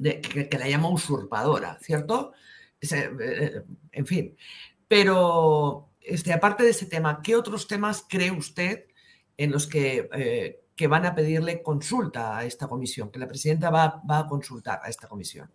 que, 0.00 0.58
la 0.58 0.68
llama 0.68 0.88
usurpadora, 0.88 1.78
¿cierto? 1.80 2.32
Eh, 2.80 3.62
en 3.92 4.06
fin, 4.06 4.36
pero 4.86 5.90
este, 6.00 6.32
aparte 6.32 6.62
de 6.62 6.70
ese 6.70 6.86
tema, 6.86 7.20
¿qué 7.22 7.34
otros 7.34 7.66
temas 7.66 8.04
cree 8.08 8.30
usted 8.30 8.84
en 9.36 9.50
los 9.50 9.66
que, 9.66 10.08
eh, 10.12 10.60
que 10.76 10.86
van 10.86 11.06
a 11.06 11.14
pedirle 11.14 11.62
consulta 11.62 12.36
a 12.36 12.44
esta 12.44 12.68
comisión, 12.68 13.10
que 13.10 13.18
la 13.18 13.28
presidenta 13.28 13.70
va, 13.70 14.02
a 14.08 14.26
consultar 14.28 14.80
a 14.82 14.88
esta 14.88 15.08
comisión? 15.08 15.50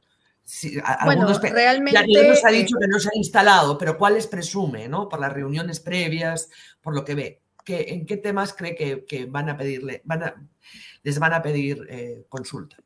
bueno, 1.05 1.27
realmente... 1.39 2.11
Ya 2.11 2.27
nos 2.27 2.43
ha 2.43 2.49
dicho 2.49 2.75
que 2.79 2.87
no 2.87 2.97
se 2.97 3.09
ha 3.09 3.17
instalado, 3.17 3.77
pero 3.77 3.95
¿cuáles 3.95 4.25
presume, 4.25 4.89
no? 4.89 5.07
Por 5.07 5.19
las 5.19 5.31
reuniones 5.31 5.79
previas, 5.79 6.49
por 6.81 6.95
lo 6.95 7.05
que 7.05 7.13
ve. 7.13 7.41
¿En 7.69 8.05
qué 8.05 8.17
temas 8.17 8.53
cree 8.53 9.05
que, 9.05 9.25
van 9.25 9.49
a 9.49 9.57
pedirle, 9.57 10.03
les 11.03 11.19
van 11.19 11.33
a 11.33 11.41
pedir 11.41 11.85
eh, 11.89 12.25
consulta? 12.29 12.77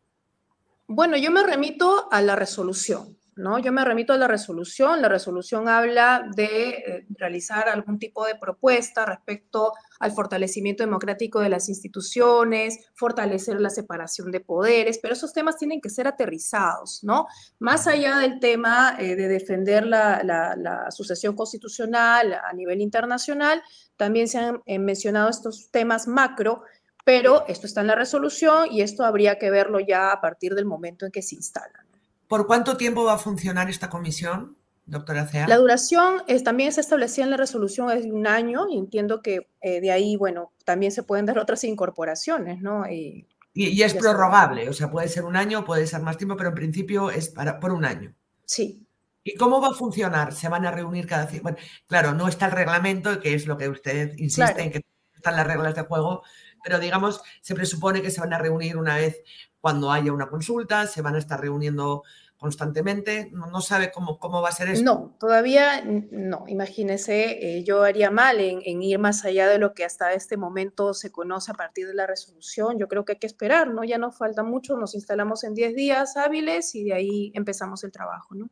Bueno, 0.88 1.18
yo 1.18 1.32
me 1.32 1.44
remito 1.44 2.08
a 2.12 2.22
la 2.22 2.36
resolución. 2.36 3.18
¿no? 3.36 3.60
Yo 3.60 3.72
me 3.72 3.84
remito 3.84 4.14
a 4.14 4.18
la 4.18 4.28
resolución. 4.28 5.02
La 5.02 5.10
resolución 5.10 5.68
habla 5.68 6.24
de 6.36 6.70
eh, 6.70 7.06
realizar 7.10 7.70
algún 7.70 8.00
tipo 8.00 8.26
de 8.26 8.36
propuesta 8.36 9.06
respecto 9.06 9.74
al 10.00 10.12
fortalecimiento 10.12 10.84
democrático 10.84 11.40
de 11.40 11.50
las 11.50 11.70
instituciones, 11.70 12.78
fortalecer 12.94 13.60
la 13.60 13.70
separación 13.70 14.32
de 14.32 14.42
poderes, 14.42 15.00
pero 15.02 15.14
esos 15.14 15.34
temas 15.34 15.58
tienen 15.58 15.82
que 15.82 15.90
ser 15.90 16.08
aterrizados, 16.08 17.04
¿no? 17.04 17.28
Más 17.60 17.88
allá 17.88 18.18
del 18.18 18.40
tema 18.40 18.98
eh, 19.00 19.16
de 19.16 19.28
defender 19.28 19.86
la, 19.86 20.22
la, 20.24 20.92
sucesión 20.92 21.36
constitucional 21.36 22.34
a 22.34 22.54
nivel 22.54 22.82
internacional, 22.82 23.62
también 23.98 24.28
se 24.28 24.40
han 24.40 24.62
eh, 24.66 24.80
mencionado 24.80 25.30
estos 25.30 25.70
temas 25.72 26.08
macro 26.08 26.64
Pero 27.06 27.46
esto 27.48 27.68
está 27.68 27.82
en 27.82 27.88
la 27.88 27.96
resolución 27.96 28.72
y 28.72 28.82
esto 28.82 29.04
habría 29.04 29.38
que 29.38 29.52
verlo 29.52 29.80
ya 29.80 30.12
a 30.12 30.22
partir 30.22 30.56
del 30.56 30.66
momento 30.66 31.06
en 31.06 31.12
que 31.12 31.22
se 31.22 31.36
instala. 31.36 31.86
¿Por 32.28 32.48
cuánto 32.48 32.78
tiempo 32.78 33.04
va 33.04 33.14
a 33.14 33.18
funcionar 33.18 33.70
esta 33.70 33.90
comisión, 33.90 34.56
doctora 34.86 35.28
Cea? 35.28 35.48
La 35.48 35.58
duración 35.58 36.24
es, 36.28 36.44
también 36.44 36.72
se 36.72 36.82
establecía 36.82 37.26
en 37.26 37.30
la 37.30 37.38
resolución 37.38 37.92
es 37.92 38.06
de 38.06 38.12
un 38.12 38.26
año 38.26 38.68
y 38.70 38.78
entiendo 38.78 39.22
que 39.22 39.50
eh, 39.62 39.82
de 39.82 39.92
ahí, 39.92 40.16
bueno, 40.16 40.54
también 40.64 40.92
se 40.92 41.04
pueden 41.04 41.26
dar 41.26 41.38
otras 41.38 41.64
incorporaciones, 41.66 42.62
¿no? 42.62 42.90
Y, 42.90 43.28
y, 43.54 43.84
es 43.84 43.94
prorrogable, 43.94 44.68
o 44.68 44.74
sea, 44.74 44.90
puede 44.90 45.08
ser 45.10 45.26
un 45.26 45.36
año, 45.36 45.64
puede 45.64 45.86
ser 45.86 46.02
más 46.02 46.18
tiempo, 46.18 46.36
pero 46.36 46.50
en 46.50 46.56
principio 46.56 47.12
es 47.12 47.30
para, 47.30 47.60
por 47.60 47.72
un 47.72 47.86
año. 47.86 48.16
Sí. 48.46 48.88
¿Y 49.24 49.36
cómo 49.36 49.62
va 49.62 49.70
a 49.70 49.74
funcionar? 49.74 50.34
¿Se 50.34 50.50
van 50.50 50.66
a 50.66 50.72
reunir 50.72 51.08
cada... 51.08 51.28
Bueno, 51.42 51.58
claro, 51.88 52.14
no 52.14 52.28
está 52.28 52.48
el 52.48 52.52
reglamento, 52.52 53.20
que 53.20 53.34
es 53.34 53.48
lo 53.48 53.58
que 53.58 53.70
usted 53.70 54.14
insiste 54.18 54.62
en 54.62 54.72
que 54.72 54.82
están 55.16 55.36
las 55.38 55.48
reglas 55.48 55.76
de 55.76 55.84
juego, 55.84 56.24
pero 56.64 56.80
digamos, 56.80 57.22
se 57.42 57.56
presupone 57.56 58.02
que 58.02 58.12
se 58.12 58.20
van 58.20 58.34
a 58.34 58.38
reunir 58.38 58.78
una 58.78 58.96
vez 58.96 59.22
cuando 59.62 59.92
haya 59.92 60.12
una 60.12 60.28
consulta, 60.28 60.88
se 60.88 61.02
van 61.02 61.16
a 61.16 61.20
estar 61.20 61.40
reuniendo 61.40 62.04
constantemente, 62.44 63.30
no, 63.32 63.62
sabe 63.62 63.90
cómo, 63.90 64.20
cómo 64.20 64.42
va 64.42 64.50
a 64.50 64.52
ser 64.52 64.68
eso. 64.68 64.84
No, 64.84 65.16
todavía 65.18 65.82
no, 65.86 66.44
imagínese, 66.48 67.58
eh, 67.60 67.64
yo 67.64 67.84
haría 67.84 68.12
mal 68.12 68.42
en, 68.42 68.84
ir 68.84 69.00
más 69.00 69.24
allá 69.24 69.48
de 69.48 69.60
lo 69.60 69.74
que 69.74 69.86
hasta 69.86 70.12
este 70.12 70.36
momento 70.36 70.94
se 70.94 71.10
conoce 71.10 71.52
a 71.52 71.56
partir 71.56 71.88
de 71.88 71.94
la 71.94 72.06
resolución, 72.06 72.78
yo 72.78 72.90
creo 72.90 73.06
que 73.06 73.14
hay 73.14 73.20
que 73.20 73.28
esperar, 73.28 73.70
¿no? 73.70 73.86
Ya 73.86 73.98
nos 73.98 74.18
falta 74.18 74.44
mucho, 74.44 74.76
nos 74.76 74.94
instalamos 74.94 75.46
en 75.46 75.54
10 75.54 75.74
días 75.74 76.18
hábiles 76.18 76.76
y 76.76 76.84
de 76.84 76.94
ahí 76.94 77.32
empezamos 77.34 77.86
el 77.86 77.94
trabajo, 77.94 78.36
¿no? 78.36 78.50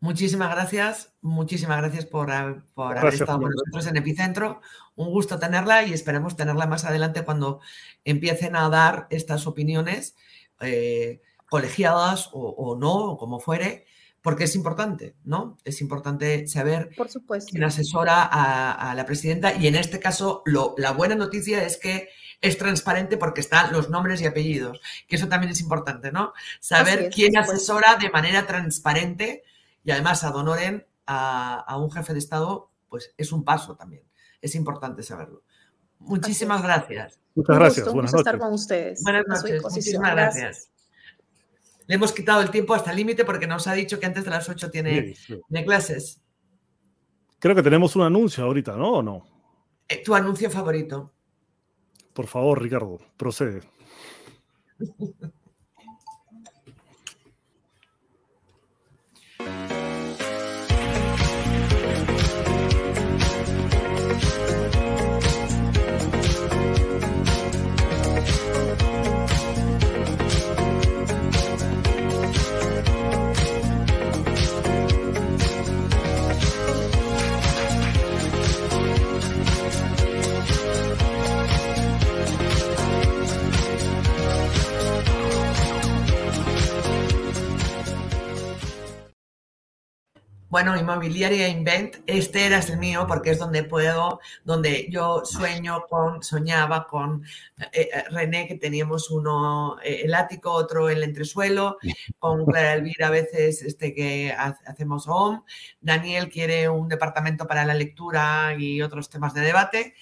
Muchísimas 0.00 0.50
gracias, 0.50 1.12
muchísimas 1.20 1.78
gracias 1.78 2.06
por, 2.06 2.28
por 2.74 2.98
haber 2.98 3.14
estado 3.14 3.40
con 3.40 3.50
nosotros 3.50 3.86
en 3.86 3.96
Epicentro. 3.96 4.60
Un 4.94 5.10
gusto 5.10 5.38
tenerla 5.38 5.84
y 5.84 5.92
esperemos 5.92 6.36
tenerla 6.36 6.66
más 6.66 6.84
adelante 6.84 7.24
cuando 7.24 7.60
empiecen 8.04 8.54
a 8.54 8.68
dar 8.68 9.06
estas 9.10 9.46
opiniones. 9.46 10.14
Eh, 10.60 11.20
colegiadas 11.48 12.30
o, 12.32 12.76
no, 12.78 13.12
o 13.12 13.18
como 13.18 13.40
fuere, 13.40 13.86
porque 14.20 14.44
es 14.44 14.54
importante, 14.54 15.14
¿no? 15.24 15.56
Es 15.64 15.80
importante 15.80 16.46
saber 16.46 16.90
Por 16.96 17.08
supuesto. 17.08 17.50
quién 17.50 17.64
asesora 17.64 18.22
a, 18.22 18.94
la 18.94 19.06
presidenta 19.06 19.54
y 19.54 19.66
en 19.66 19.74
este 19.74 19.98
caso 19.98 20.42
lo, 20.44 20.74
la 20.76 20.92
buena 20.92 21.14
noticia 21.14 21.64
es 21.64 21.78
que 21.78 22.08
es 22.40 22.58
transparente 22.58 23.16
porque 23.16 23.40
están 23.40 23.72
los 23.72 23.88
nombres 23.88 24.20
y 24.20 24.26
apellidos, 24.26 24.80
que 25.08 25.16
eso 25.16 25.28
también 25.28 25.52
es 25.52 25.60
importante, 25.60 26.12
¿no? 26.12 26.34
Saber 26.60 27.10
quién 27.10 27.36
asesora 27.36 27.96
de 27.96 28.10
manera 28.10 28.46
transparente 28.46 29.42
y 29.84 29.90
además 29.90 30.24
adonoren 30.24 30.86
a, 31.06 31.60
a 31.60 31.76
un 31.76 31.90
jefe 31.90 32.12
de 32.12 32.18
Estado, 32.18 32.70
pues 32.88 33.14
es 33.16 33.32
un 33.32 33.44
paso 33.44 33.76
también. 33.76 34.02
Es 34.40 34.54
importante 34.54 35.02
saberlo. 35.02 35.42
Muchísimas 35.98 36.62
gracias. 36.62 37.20
Muchas 37.34 37.56
gracias. 37.56 37.92
Buenas 37.92 38.12
noches. 38.12 38.26
estar 38.26 38.38
con 38.38 38.52
ustedes. 38.52 39.02
Buenas 39.02 39.24
noches. 39.26 39.62
Muchísimas 39.62 40.12
gracias. 40.12 40.70
Le 41.86 41.94
hemos 41.94 42.12
quitado 42.12 42.42
el 42.42 42.50
tiempo 42.50 42.74
hasta 42.74 42.90
el 42.90 42.96
límite 42.98 43.24
porque 43.24 43.46
nos 43.46 43.66
ha 43.66 43.72
dicho 43.72 43.98
que 43.98 44.06
antes 44.06 44.24
de 44.24 44.30
las 44.30 44.48
8 44.48 44.70
tiene, 44.70 45.14
clases. 45.64 46.20
Creo 47.38 47.54
que 47.54 47.62
tenemos 47.62 47.96
un 47.96 48.02
anuncio 48.02 48.44
ahorita, 48.44 48.76
¿no? 48.76 48.94
¿O 48.94 49.02
no? 49.02 49.22
Eh, 49.88 50.02
tu 50.02 50.14
anuncio 50.14 50.50
favorito. 50.50 51.12
Por 52.12 52.26
favor, 52.26 52.60
Ricardo, 52.60 52.98
procede. 53.16 53.62
Bueno, 90.58 90.76
inmobiliaria 90.76 91.46
Invent, 91.46 91.98
este 92.04 92.44
era 92.44 92.58
el 92.58 92.78
mío 92.78 93.04
porque 93.06 93.30
es 93.30 93.38
donde 93.38 93.62
puedo, 93.62 94.18
donde 94.42 94.88
yo 94.90 95.24
sueño 95.24 95.84
con, 95.88 96.20
soñaba 96.20 96.88
con 96.88 97.22
eh, 97.70 97.88
eh, 97.94 98.04
René, 98.10 98.48
que 98.48 98.56
teníamos 98.56 99.08
uno 99.12 99.76
eh, 99.84 100.00
el 100.02 100.14
ático, 100.16 100.50
otro 100.50 100.88
el 100.88 101.04
entresuelo, 101.04 101.78
con 102.18 102.44
Clara 102.44 102.74
Elvira 102.74 103.06
a 103.06 103.10
veces 103.10 103.62
este, 103.62 103.94
que 103.94 104.32
hacemos 104.32 105.04
home, 105.06 105.42
Daniel 105.80 106.28
quiere 106.28 106.68
un 106.68 106.88
departamento 106.88 107.46
para 107.46 107.64
la 107.64 107.74
lectura 107.74 108.52
y 108.58 108.82
otros 108.82 109.08
temas 109.08 109.34
de 109.34 109.42
debate. 109.42 109.94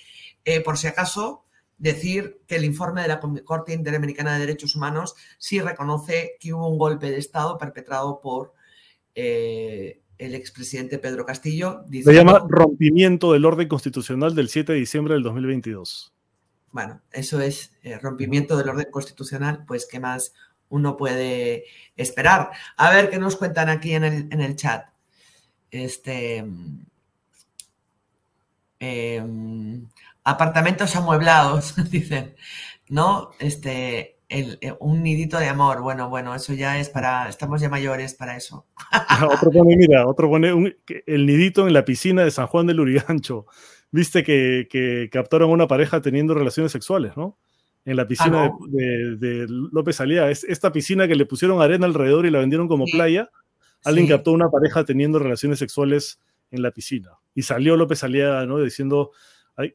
por 0.64 0.78
si 0.78 0.86
acaso, 0.86 1.44
decir 1.76 2.40
que 2.46 2.56
el 2.56 2.64
informe 2.64 3.02
de 3.02 3.08
la 3.08 3.20
Corte 3.44 3.74
Interamericana 3.74 4.32
de 4.32 4.46
Derechos 4.46 4.74
Humanos 4.74 5.16
sí 5.36 5.60
reconoce 5.60 6.38
que 6.40 6.54
hubo 6.54 6.66
un 6.66 6.78
golpe 6.78 7.10
de 7.10 7.18
Estado 7.18 7.58
perpetrado 7.58 8.22
por 8.22 8.54
el 10.18 10.34
expresidente 10.34 10.98
Pedro 10.98 11.26
Castillo. 11.26 11.84
Se 11.90 12.12
llama 12.12 12.44
rompimiento 12.48 13.32
del 13.32 13.44
orden 13.44 13.68
constitucional 13.68 14.34
del 14.34 14.48
7 14.48 14.72
de 14.72 14.78
diciembre 14.78 15.14
del 15.14 15.22
2022. 15.22 16.12
Bueno, 16.72 17.00
eso 17.12 17.40
es 17.40 17.72
eh, 17.82 17.98
rompimiento 17.98 18.56
del 18.56 18.68
orden 18.68 18.90
constitucional, 18.90 19.64
pues 19.66 19.86
qué 19.90 20.00
más 20.00 20.32
uno 20.68 20.96
puede 20.96 21.64
esperar. 21.96 22.50
A 22.76 22.90
ver 22.90 23.10
qué 23.10 23.18
nos 23.18 23.36
cuentan 23.36 23.68
aquí 23.68 23.94
en 23.94 24.04
el, 24.04 24.56
chat. 24.56 24.86
Este. 25.70 26.44
Em, 28.78 29.88
apartamentos 30.24 30.96
amueblados, 30.96 31.74
dicen. 31.90 32.34
¿No? 32.88 33.30
Este. 33.38 34.15
Eh, 34.28 34.58
un 34.80 35.02
nidito 35.02 35.38
de 35.38 35.48
amor. 35.48 35.82
Bueno, 35.82 36.08
bueno, 36.08 36.34
eso 36.34 36.52
ya 36.52 36.78
es 36.80 36.90
para. 36.90 37.28
Estamos 37.28 37.60
ya 37.60 37.68
mayores 37.68 38.14
para 38.14 38.36
eso. 38.36 38.66
otro 39.30 39.52
pone, 39.52 39.76
mira, 39.76 40.06
otro 40.06 40.28
pone 40.28 40.76
el 41.06 41.26
nidito 41.26 41.66
en 41.68 41.72
la 41.72 41.84
piscina 41.84 42.24
de 42.24 42.32
San 42.32 42.48
Juan 42.48 42.66
del 42.66 42.80
Urigancho. 42.80 43.46
Viste 43.92 44.24
que, 44.24 45.08
captaron 45.12 45.50
a 45.50 45.52
una 45.52 45.68
pareja 45.68 46.00
teniendo 46.02 46.34
relaciones 46.34 46.72
sexuales, 46.72 47.16
¿no? 47.16 47.38
En 47.84 47.96
la 47.96 48.08
piscina 48.08 48.46
ah, 48.46 48.52
de, 48.68 49.46
López 49.48 50.00
Alía. 50.00 50.28
Es 50.28 50.42
esta 50.42 50.72
piscina 50.72 51.06
que 51.06 51.14
le 51.14 51.24
pusieron 51.24 51.62
arena 51.62 51.86
alrededor 51.86 52.26
y 52.26 52.30
la 52.30 52.40
vendieron 52.40 52.66
como 52.66 52.84
playa. 52.86 53.30
Alguien 53.84 54.08
captó 54.08 54.32
a 54.32 54.34
una 54.34 54.50
pareja 54.50 54.84
teniendo 54.84 55.20
relaciones 55.20 55.60
sexuales 55.60 56.18
en 56.50 56.62
la 56.62 56.72
piscina. 56.72 57.10
Y 57.32 57.42
salió 57.42 57.76
López 57.76 58.02
Alía, 58.02 58.44
¿no? 58.44 58.58
Diciendo, 58.58 59.12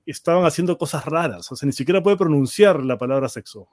estaban 0.06 0.44
haciendo 0.44 0.78
cosas 0.78 1.06
raras. 1.06 1.50
O 1.54 1.56
sea, 1.56 1.66
ni 1.66 1.72
siquiera 1.72 2.04
puede 2.04 2.18
pronunciar 2.18 2.84
la 2.84 2.98
palabra 2.98 3.30
sexo 3.30 3.70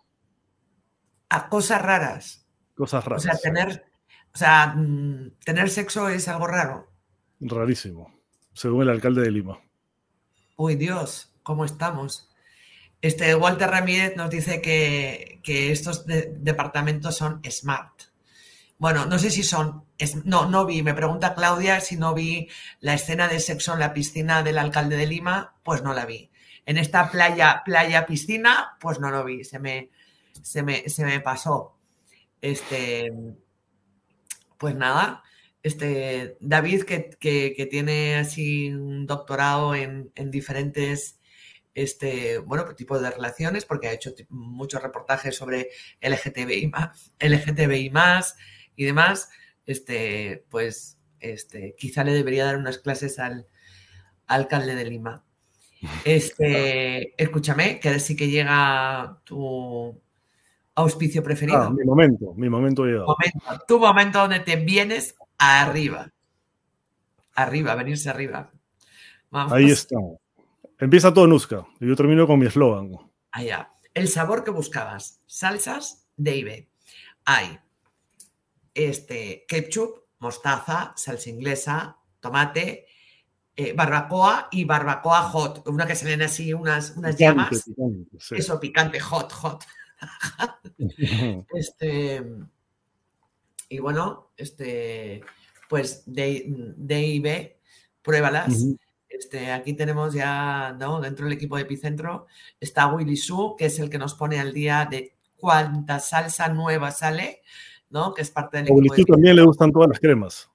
a 1.29 1.49
cosas 1.49 1.83
raras. 1.83 2.47
Cosas 2.75 3.05
raras. 3.05 3.25
O 3.25 3.29
sea, 3.29 3.39
tener, 3.39 3.87
o 4.35 4.39
sea, 4.39 4.75
mm, 4.77 5.39
tener 5.45 5.71
sexo 5.71 6.09
es 6.09 6.29
algo 6.29 6.47
raro. 6.47 6.91
Rarísimo, 7.41 8.15
según 8.53 8.83
el 8.83 8.91
alcalde 8.91 9.23
de 9.23 9.31
Lima. 9.31 9.61
Uy, 10.57 10.75
Dios, 10.75 11.33
¿cómo 11.43 11.65
estamos? 11.65 12.29
Este 13.01 13.35
Walter 13.37 13.71
Ramírez 13.71 14.17
nos 14.17 14.29
dice 14.29 14.61
que, 14.61 15.41
estos 15.45 16.05
departamentos 16.05 17.17
son 17.17 17.41
smart. 17.49 18.03
Bueno, 18.77 19.07
no 19.07 19.19
sé 19.19 19.31
si 19.31 19.43
son. 19.45 19.85
no, 20.25 20.47
no 20.47 20.67
vi. 20.67 20.83
Me 20.83 20.95
pregunta 20.95 21.35
Claudia 21.35 21.81
si 21.81 21.97
no 21.97 22.13
vi 22.13 22.49
la 22.81 22.95
escena 22.95 23.29
de 23.29 23.41
sexo 23.41 23.73
en 23.73 23.81
la 23.81 23.95
piscina 23.95 24.43
del 24.43 24.59
alcalde 24.59 24.97
de 24.97 25.07
Lima. 25.07 25.55
Pues 25.63 25.83
no 25.83 25.95
la 25.95 26.07
vi. 26.07 26.31
En 26.67 26.77
esta 26.77 27.11
playa, 27.11 27.63
playa, 27.65 28.05
piscina, 28.07 28.77
pues 28.81 29.01
no 29.01 29.11
lo 29.11 29.25
vi. 29.25 29.45
Se 29.45 29.59
me, 29.59 29.91
se 30.43 30.63
me, 30.63 31.21
pasó. 31.21 31.77
Este, 32.41 33.11
pues 34.59 34.75
nada, 34.75 35.23
este, 35.63 36.37
David, 36.41 36.83
que, 36.85 37.69
tiene 37.71 38.17
así 38.17 38.73
un 38.73 39.07
doctorado 39.07 39.75
en, 39.75 40.13
diferentes 40.31 41.21
este, 41.75 42.39
bueno, 42.39 42.75
tipos 42.75 43.01
de 43.01 43.11
relaciones, 43.11 43.65
porque 43.65 43.89
ha 43.89 43.93
hecho 43.93 44.13
muchos 44.29 44.83
reportajes 44.83 45.37
sobre 45.37 45.71
LGTBI 46.01 46.73
LGTBI 47.21 47.91
más 47.91 48.37
y 48.75 48.85
demás, 48.85 49.31
este, 49.67 50.45
pues 50.51 50.99
este, 51.21 51.75
quizá 51.77 52.05
le 52.05 52.13
debería 52.13 52.45
dar 52.45 52.57
unas 52.57 52.79
clases 52.79 53.19
al, 53.19 53.47
alcalde 54.29 54.75
de 54.75 54.85
Lima. 54.85 55.25
Este, 56.05 57.15
escúchame, 57.23 57.79
que 57.79 58.01
sí 58.01 58.17
que 58.17 58.29
llega 58.29 59.21
tu, 59.25 60.01
auspicio 60.79 61.23
preferido. 61.23 61.63
Ah, 61.63 61.71
mi 61.71 61.85
momento, 61.85 62.35
mi 62.35 62.49
momento 62.49 62.85
llegado. 62.85 63.17
tu 63.67 63.79
momento 63.79 64.21
donde 64.21 64.41
te 64.41 64.57
vienes 64.57 65.17
arriba. 65.39 66.11
Arriba, 67.35 67.75
venirse 67.75 68.09
arriba. 68.09 68.51
Ahí 69.31 69.71
está. 69.71 69.97
Empieza 70.79 71.13
todo 71.13 71.27
Nusca 71.27 71.67
y 71.81 71.89
yo 71.89 71.97
termino 71.97 72.27
con 72.27 72.39
mi 72.39 72.47
eslogan. 72.47 72.93
Allá. 73.33 73.71
el 73.95 74.09
sabor 74.09 74.45
que 74.45 74.51
buscabas. 74.51 75.21
Salsas 75.27 76.07
de 76.17 76.69
Hay 77.25 77.59
este, 78.75 79.45
ketchup, 79.49 80.05
mostaza, 80.21 80.93
salsa 80.97 81.31
inglesa, 81.31 81.99
tomate, 82.21 82.87
eh, 83.57 83.73
barbacoa 83.73 84.49
y 84.53 84.65
barbacoa 84.65 85.23
hot. 85.23 85.67
Una 85.67 85.85
que 85.85 85.97
se 85.97 86.07
ven 86.07 86.23
así 86.23 86.55
unas, 86.55 86.97
unas 86.97 87.17
llamas. 87.17 87.69
Eso, 88.31 88.61
picante, 88.61 89.01
hot, 89.01 89.33
hot. 89.33 89.65
este, 91.55 92.25
y 93.69 93.79
bueno, 93.81 94.31
este, 94.37 95.23
pues 95.69 96.03
de, 96.07 96.47
B, 97.23 97.61
pruébalas. 98.03 98.67
Este, 99.09 99.51
aquí 99.51 99.75
tenemos 99.75 100.15
ya, 100.15 100.77
¿no? 100.79 101.01
Dentro 101.01 101.25
del 101.25 101.35
equipo 101.35 101.57
de 101.57 101.63
Epicentro 101.63 102.27
está 102.61 102.87
Willy 102.87 103.17
Su, 103.17 103.57
que 103.59 103.67
es 103.67 103.79
el 103.79 103.91
que 103.91 103.99
nos 103.99 104.15
pone 104.15 104.39
al 104.39 104.53
día 104.53 104.87
de 104.91 105.17
cuánta 105.37 105.99
salsa 105.99 106.49
nueva 106.49 106.91
sale, 106.91 107.43
¿no? 107.91 108.15
Que 108.15 108.23
es 108.23 108.31
parte 108.31 108.59
del 108.59 108.67
equipo. 108.67 108.79
A 108.79 108.81
Willy 108.81 109.03
Su 109.03 109.05
también 109.05 109.37
le 109.37 109.43
gustan 109.43 109.73
todas 109.73 109.89
las 109.89 109.99
cremas. 109.99 110.51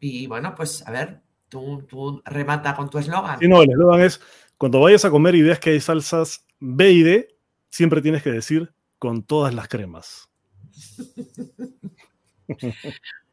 Y 0.00 0.26
bueno, 0.26 0.54
pues 0.54 0.86
a 0.86 0.90
ver, 0.90 1.20
tú, 1.48 1.82
tú 1.88 2.22
remata 2.24 2.74
con 2.74 2.88
tu 2.88 2.98
eslogan. 2.98 3.38
Sí, 3.38 3.48
no, 3.48 3.62
el 3.62 3.70
eslogan 3.70 4.00
es, 4.00 4.20
cuando 4.56 4.80
vayas 4.80 5.04
a 5.04 5.10
comer 5.10 5.34
y 5.34 5.42
veas 5.42 5.58
que 5.58 5.70
hay 5.70 5.80
salsas 5.80 6.46
B 6.60 6.90
y 6.90 7.02
D, 7.02 7.37
siempre 7.70 8.02
tienes 8.02 8.22
que 8.22 8.32
decir 8.32 8.74
con 8.98 9.22
todas 9.22 9.54
las 9.54 9.68
cremas. 9.68 10.28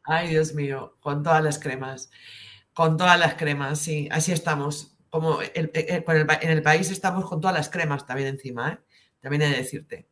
Ay, 0.04 0.28
Dios 0.28 0.54
mío, 0.54 0.96
con 1.00 1.22
todas 1.22 1.42
las 1.42 1.58
cremas. 1.58 2.10
Con 2.74 2.96
todas 2.96 3.18
las 3.18 3.34
cremas, 3.34 3.80
sí, 3.80 4.08
así 4.10 4.32
estamos. 4.32 4.96
Como 5.10 5.38
en 5.42 6.50
el 6.50 6.62
país 6.62 6.90
estamos 6.90 7.24
con 7.24 7.40
todas 7.40 7.56
las 7.56 7.70
cremas 7.70 8.06
también 8.06 8.28
encima, 8.28 8.72
¿eh? 8.72 8.78
también 9.20 9.42
he 9.42 9.48
de 9.48 9.56
decirte. 9.56 10.08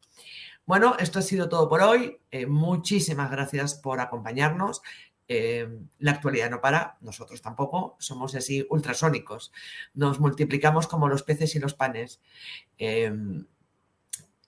Bueno, 0.66 0.96
esto 0.98 1.18
ha 1.18 1.22
sido 1.22 1.48
todo 1.48 1.68
por 1.68 1.82
hoy. 1.82 2.18
Eh, 2.30 2.46
muchísimas 2.46 3.30
gracias 3.30 3.74
por 3.74 4.00
acompañarnos. 4.00 4.80
Eh, 5.28 5.68
la 5.98 6.12
actualidad 6.12 6.50
no 6.50 6.60
para, 6.60 6.96
nosotros 7.00 7.42
tampoco, 7.42 7.96
somos 7.98 8.34
así 8.34 8.66
ultrasónicos. 8.70 9.52
Nos 9.92 10.20
multiplicamos 10.20 10.86
como 10.86 11.08
los 11.08 11.22
peces 11.22 11.54
y 11.54 11.58
los 11.58 11.74
panes. 11.74 12.20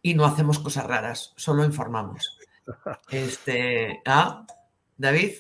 Y 0.03 0.15
no 0.15 0.25
hacemos 0.25 0.59
cosas 0.59 0.87
raras, 0.87 1.33
solo 1.37 1.65
informamos. 1.65 2.39
Este, 3.11 4.01
¿ah? 4.07 4.47
David. 4.97 5.33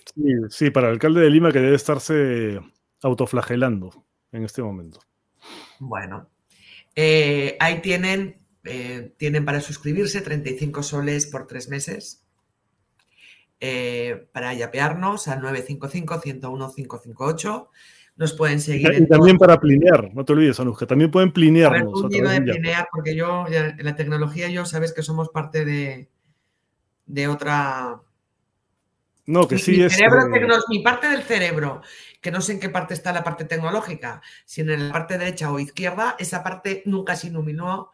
Sí, 0.51 0.71
para 0.71 0.89
el 0.89 0.95
alcalde 0.95 1.23
de 1.23 1.31
Lima 1.31 1.53
que 1.53 1.61
debe 1.61 1.77
estarse 1.77 2.61
autoflagelando 3.03 4.05
en 4.33 4.45
este 4.45 4.63
momento. 4.63 5.01
Bueno, 5.79 6.29
eh, 6.95 7.57
ahí 7.61 7.81
tienen, 7.81 8.41
eh, 8.65 9.15
tienen 9.17 9.45
para 9.45 9.61
suscribirse 9.61 10.21
35 10.21 10.83
soles 10.83 11.27
por 11.27 11.47
tres 11.47 11.69
meses. 11.69 12.23
Eh, 13.59 14.29
para 14.33 14.53
yapearnos 14.53 15.29
al 15.29 15.41
955-101-558. 15.43 17.69
Nos 18.17 18.33
pueden 18.33 18.61
seguir. 18.61 18.93
Y, 18.99 19.07
también 19.07 19.37
para 19.37 19.61
plinear, 19.61 20.15
no 20.15 20.25
te 20.25 20.33
olvides, 20.33 20.59
Anuska, 20.59 20.87
también 20.87 21.11
pueden 21.11 21.33
plinearnos. 21.33 22.05
A 22.05 22.09
de 22.09 22.41
plinear, 22.41 22.89
porque 22.91 23.15
yo, 23.15 23.45
en 23.49 23.85
la 23.85 23.95
tecnología, 23.95 24.49
yo 24.49 24.65
sabes 24.65 24.95
que 24.95 25.03
somos 25.03 25.29
parte 25.29 25.65
de, 25.65 26.09
de 27.07 27.29
otra 27.29 28.01
no, 29.27 29.49
que 29.49 29.59
sí 29.59 29.73
mi 29.73 29.83
es. 29.83 29.95
Cerebro, 29.95 30.25
mi 30.69 30.79
parte 30.81 31.09
del 31.09 31.23
cerebro, 31.23 31.83
que 32.21 32.31
no 32.31 32.41
sé 32.41 32.53
en 32.53 32.61
qué 32.61 32.69
parte 32.69 32.95
está 32.95 33.13
la 33.13 33.25
parte 33.25 33.45
tecnológica, 33.45 34.23
si 34.45 34.61
en 34.61 34.87
la 34.87 34.93
parte 34.93 35.19
derecha 35.19 35.51
o 35.51 35.59
izquierda, 35.59 36.15
esa 36.19 36.45
parte 36.45 36.83
nunca 36.87 37.17
se 37.17 37.27
iluminó, 37.27 37.91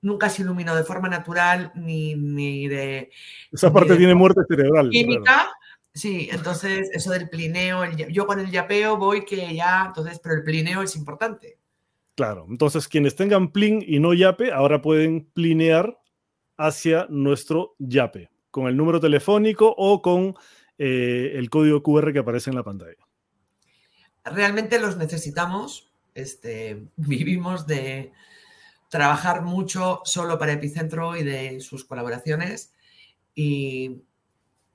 nunca 0.00 0.28
se 0.28 0.42
iluminó 0.42 0.74
de 0.74 0.82
forma 0.82 1.08
natural 1.08 1.70
ni, 1.76 2.16
ni 2.16 2.66
de. 2.66 3.10
Esa 3.52 3.72
parte 3.72 3.96
tiene 3.96 4.14
muerte 4.14 4.40
cerebral. 4.48 4.90
Química. 4.90 5.52
Sí, 5.94 6.28
entonces 6.32 6.88
eso 6.92 7.10
del 7.10 7.28
plineo, 7.28 7.84
yo 8.08 8.26
con 8.26 8.40
el 8.40 8.50
yapeo 8.50 8.96
voy 8.96 9.24
que 9.24 9.54
ya, 9.54 9.84
entonces, 9.88 10.18
pero 10.22 10.36
el 10.36 10.42
plineo 10.42 10.82
es 10.82 10.96
importante. 10.96 11.58
Claro, 12.14 12.46
entonces 12.48 12.88
quienes 12.88 13.14
tengan 13.14 13.52
plin 13.52 13.84
y 13.86 13.98
no 13.98 14.14
yape, 14.14 14.52
ahora 14.52 14.80
pueden 14.80 15.26
plinear 15.32 15.98
hacia 16.56 17.06
nuestro 17.10 17.74
yape, 17.78 18.30
con 18.50 18.68
el 18.68 18.76
número 18.76 19.00
telefónico 19.00 19.74
o 19.76 20.00
con 20.00 20.34
eh, 20.78 21.32
el 21.34 21.50
código 21.50 21.82
QR 21.82 22.12
que 22.12 22.20
aparece 22.20 22.50
en 22.50 22.56
la 22.56 22.62
pantalla. 22.62 22.96
Realmente 24.24 24.78
los 24.78 24.96
necesitamos. 24.96 25.90
Este, 26.14 26.86
vivimos 26.96 27.66
de 27.66 28.12
trabajar 28.88 29.42
mucho 29.42 30.00
solo 30.04 30.38
para 30.38 30.52
Epicentro 30.52 31.16
y 31.16 31.22
de 31.22 31.60
sus 31.60 31.84
colaboraciones 31.84 32.74
y 33.34 34.02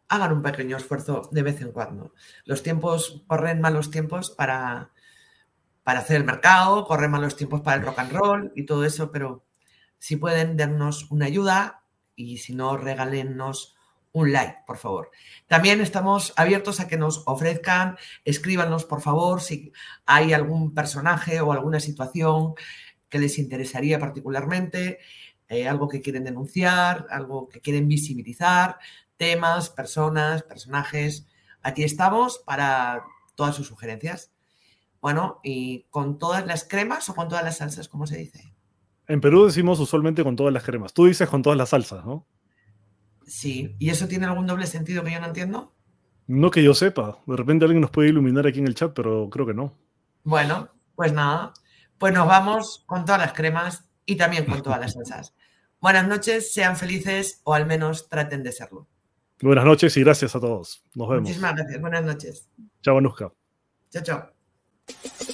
hagan 0.10 0.32
un 0.32 0.42
pequeño 0.42 0.78
esfuerzo 0.78 1.30
de 1.32 1.44
vez 1.44 1.62
en 1.62 1.72
cuando. 1.72 2.14
Los 2.46 2.64
tiempos 2.64 3.24
corren 3.28 3.62
malos 3.62 3.92
tiempos 3.92 4.32
para, 4.32 4.92
para 5.84 6.00
hacer 6.00 6.18
el 6.18 6.24
mercado, 6.24 6.86
corren 6.86 7.12
malos 7.12 7.36
tiempos 7.36 7.62
para 7.62 7.78
el 7.78 7.84
rock 7.84 8.00
and 8.00 8.12
roll 8.12 8.52
y 8.56 8.66
todo 8.66 8.86
eso, 8.86 9.12
pero 9.12 9.44
si 10.00 10.16
pueden 10.16 10.58
darnos 10.58 11.10
una 11.12 11.26
ayuda 11.26 11.84
y 12.16 12.38
si 12.38 12.56
no, 12.56 12.78
regálennos 12.78 13.76
un 14.12 14.32
like, 14.32 14.60
por 14.66 14.78
favor. 14.78 15.12
También 15.46 15.82
estamos 15.82 16.34
abiertos 16.38 16.80
a 16.80 16.88
que 16.88 16.98
nos 16.98 17.24
ofrezcan, 17.28 17.98
escríbanos, 18.26 18.86
por 18.86 19.02
favor, 19.02 19.42
si 19.42 19.72
hay 20.06 20.34
algún 20.34 20.74
personaje 20.74 21.40
o 21.42 21.52
alguna 21.52 21.80
situación 21.80 22.56
que 23.10 23.20
les 23.20 23.38
interesaría 23.38 24.00
particularmente, 24.00 25.00
eh, 25.50 25.68
algo 25.68 25.88
que 25.88 26.02
quieren 26.02 26.24
denunciar, 26.24 27.06
algo 27.10 27.48
que 27.48 27.62
quieren 27.62 27.88
visibilizar, 27.88 28.78
temas, 29.18 29.70
personas, 29.70 30.44
personajes. 30.44 31.28
Aquí 31.62 31.84
estamos 31.84 32.40
para 32.46 33.04
todas 33.36 33.56
sus 33.56 33.68
sugerencias. 33.68 34.32
Bueno, 35.02 35.40
y 35.44 35.84
con 35.90 36.18
todas 36.18 36.46
las 36.46 36.64
cremas 36.64 37.10
o 37.10 37.16
con 37.16 37.28
todas 37.28 37.44
las 37.44 37.58
salsas, 37.58 37.88
¿cómo 37.88 38.08
se 38.08 38.18
dice? 38.18 38.54
En 39.08 39.22
Perú 39.22 39.46
decimos 39.46 39.80
usualmente 39.80 40.24
con 40.24 40.36
todas 40.36 40.54
las 40.54 40.64
cremas. 40.64 40.94
Tú 40.94 41.06
dices 41.06 41.30
con 41.30 41.42
todas 41.42 41.58
las 41.58 41.70
salsas, 41.70 42.06
¿no? 42.06 42.28
Sí, 43.26 43.76
¿y 43.80 43.90
eso 43.90 44.08
tiene 44.08 44.26
algún 44.26 44.48
doble 44.48 44.68
sentido 44.68 45.04
que 45.04 45.12
yo 45.12 45.20
no 45.20 45.28
entiendo? 45.28 45.74
No 46.28 46.52
que 46.52 46.64
yo 46.64 46.74
sepa. 46.74 47.20
De 47.26 47.36
repente 47.36 47.66
alguien 47.66 47.82
nos 47.82 47.92
puede 47.92 48.10
iluminar 48.10 48.48
aquí 48.48 48.60
en 48.60 48.68
el 48.68 48.76
chat, 48.76 48.94
pero 48.94 49.30
creo 49.30 49.46
que 49.46 49.54
no. 49.54 49.78
Bueno, 50.24 50.70
pues 50.96 51.14
nada. 51.14 51.54
Pues 51.98 52.14
nos 52.14 52.28
vamos 52.28 52.84
con 52.86 53.06
todas 53.06 53.22
las 53.22 53.34
cremas 53.34 53.90
y 54.06 54.18
también 54.18 54.46
con 54.46 54.62
todas 54.62 54.80
las 54.80 54.94
salsas. 54.94 55.34
Buenas 55.80 56.08
noches, 56.08 56.52
sean 56.52 56.76
felices 56.76 57.42
o 57.44 57.54
al 57.54 57.66
menos 57.66 58.10
traten 58.10 58.44
de 58.44 58.52
serlo. 58.52 58.88
Buenas 59.42 59.66
noches 59.66 59.96
y 59.98 60.02
gracias 60.02 60.36
a 60.36 60.40
todos. 60.40 60.84
Nos 60.96 61.10
vemos. 61.10 61.24
Muchísimas 61.24 61.56
gracias. 61.56 61.82
Buenas 61.82 62.04
noches. 62.04 62.50
Chao, 62.82 62.98
Anuska. 62.98 63.32
Chao, 63.92 64.04
chao. 64.04 65.28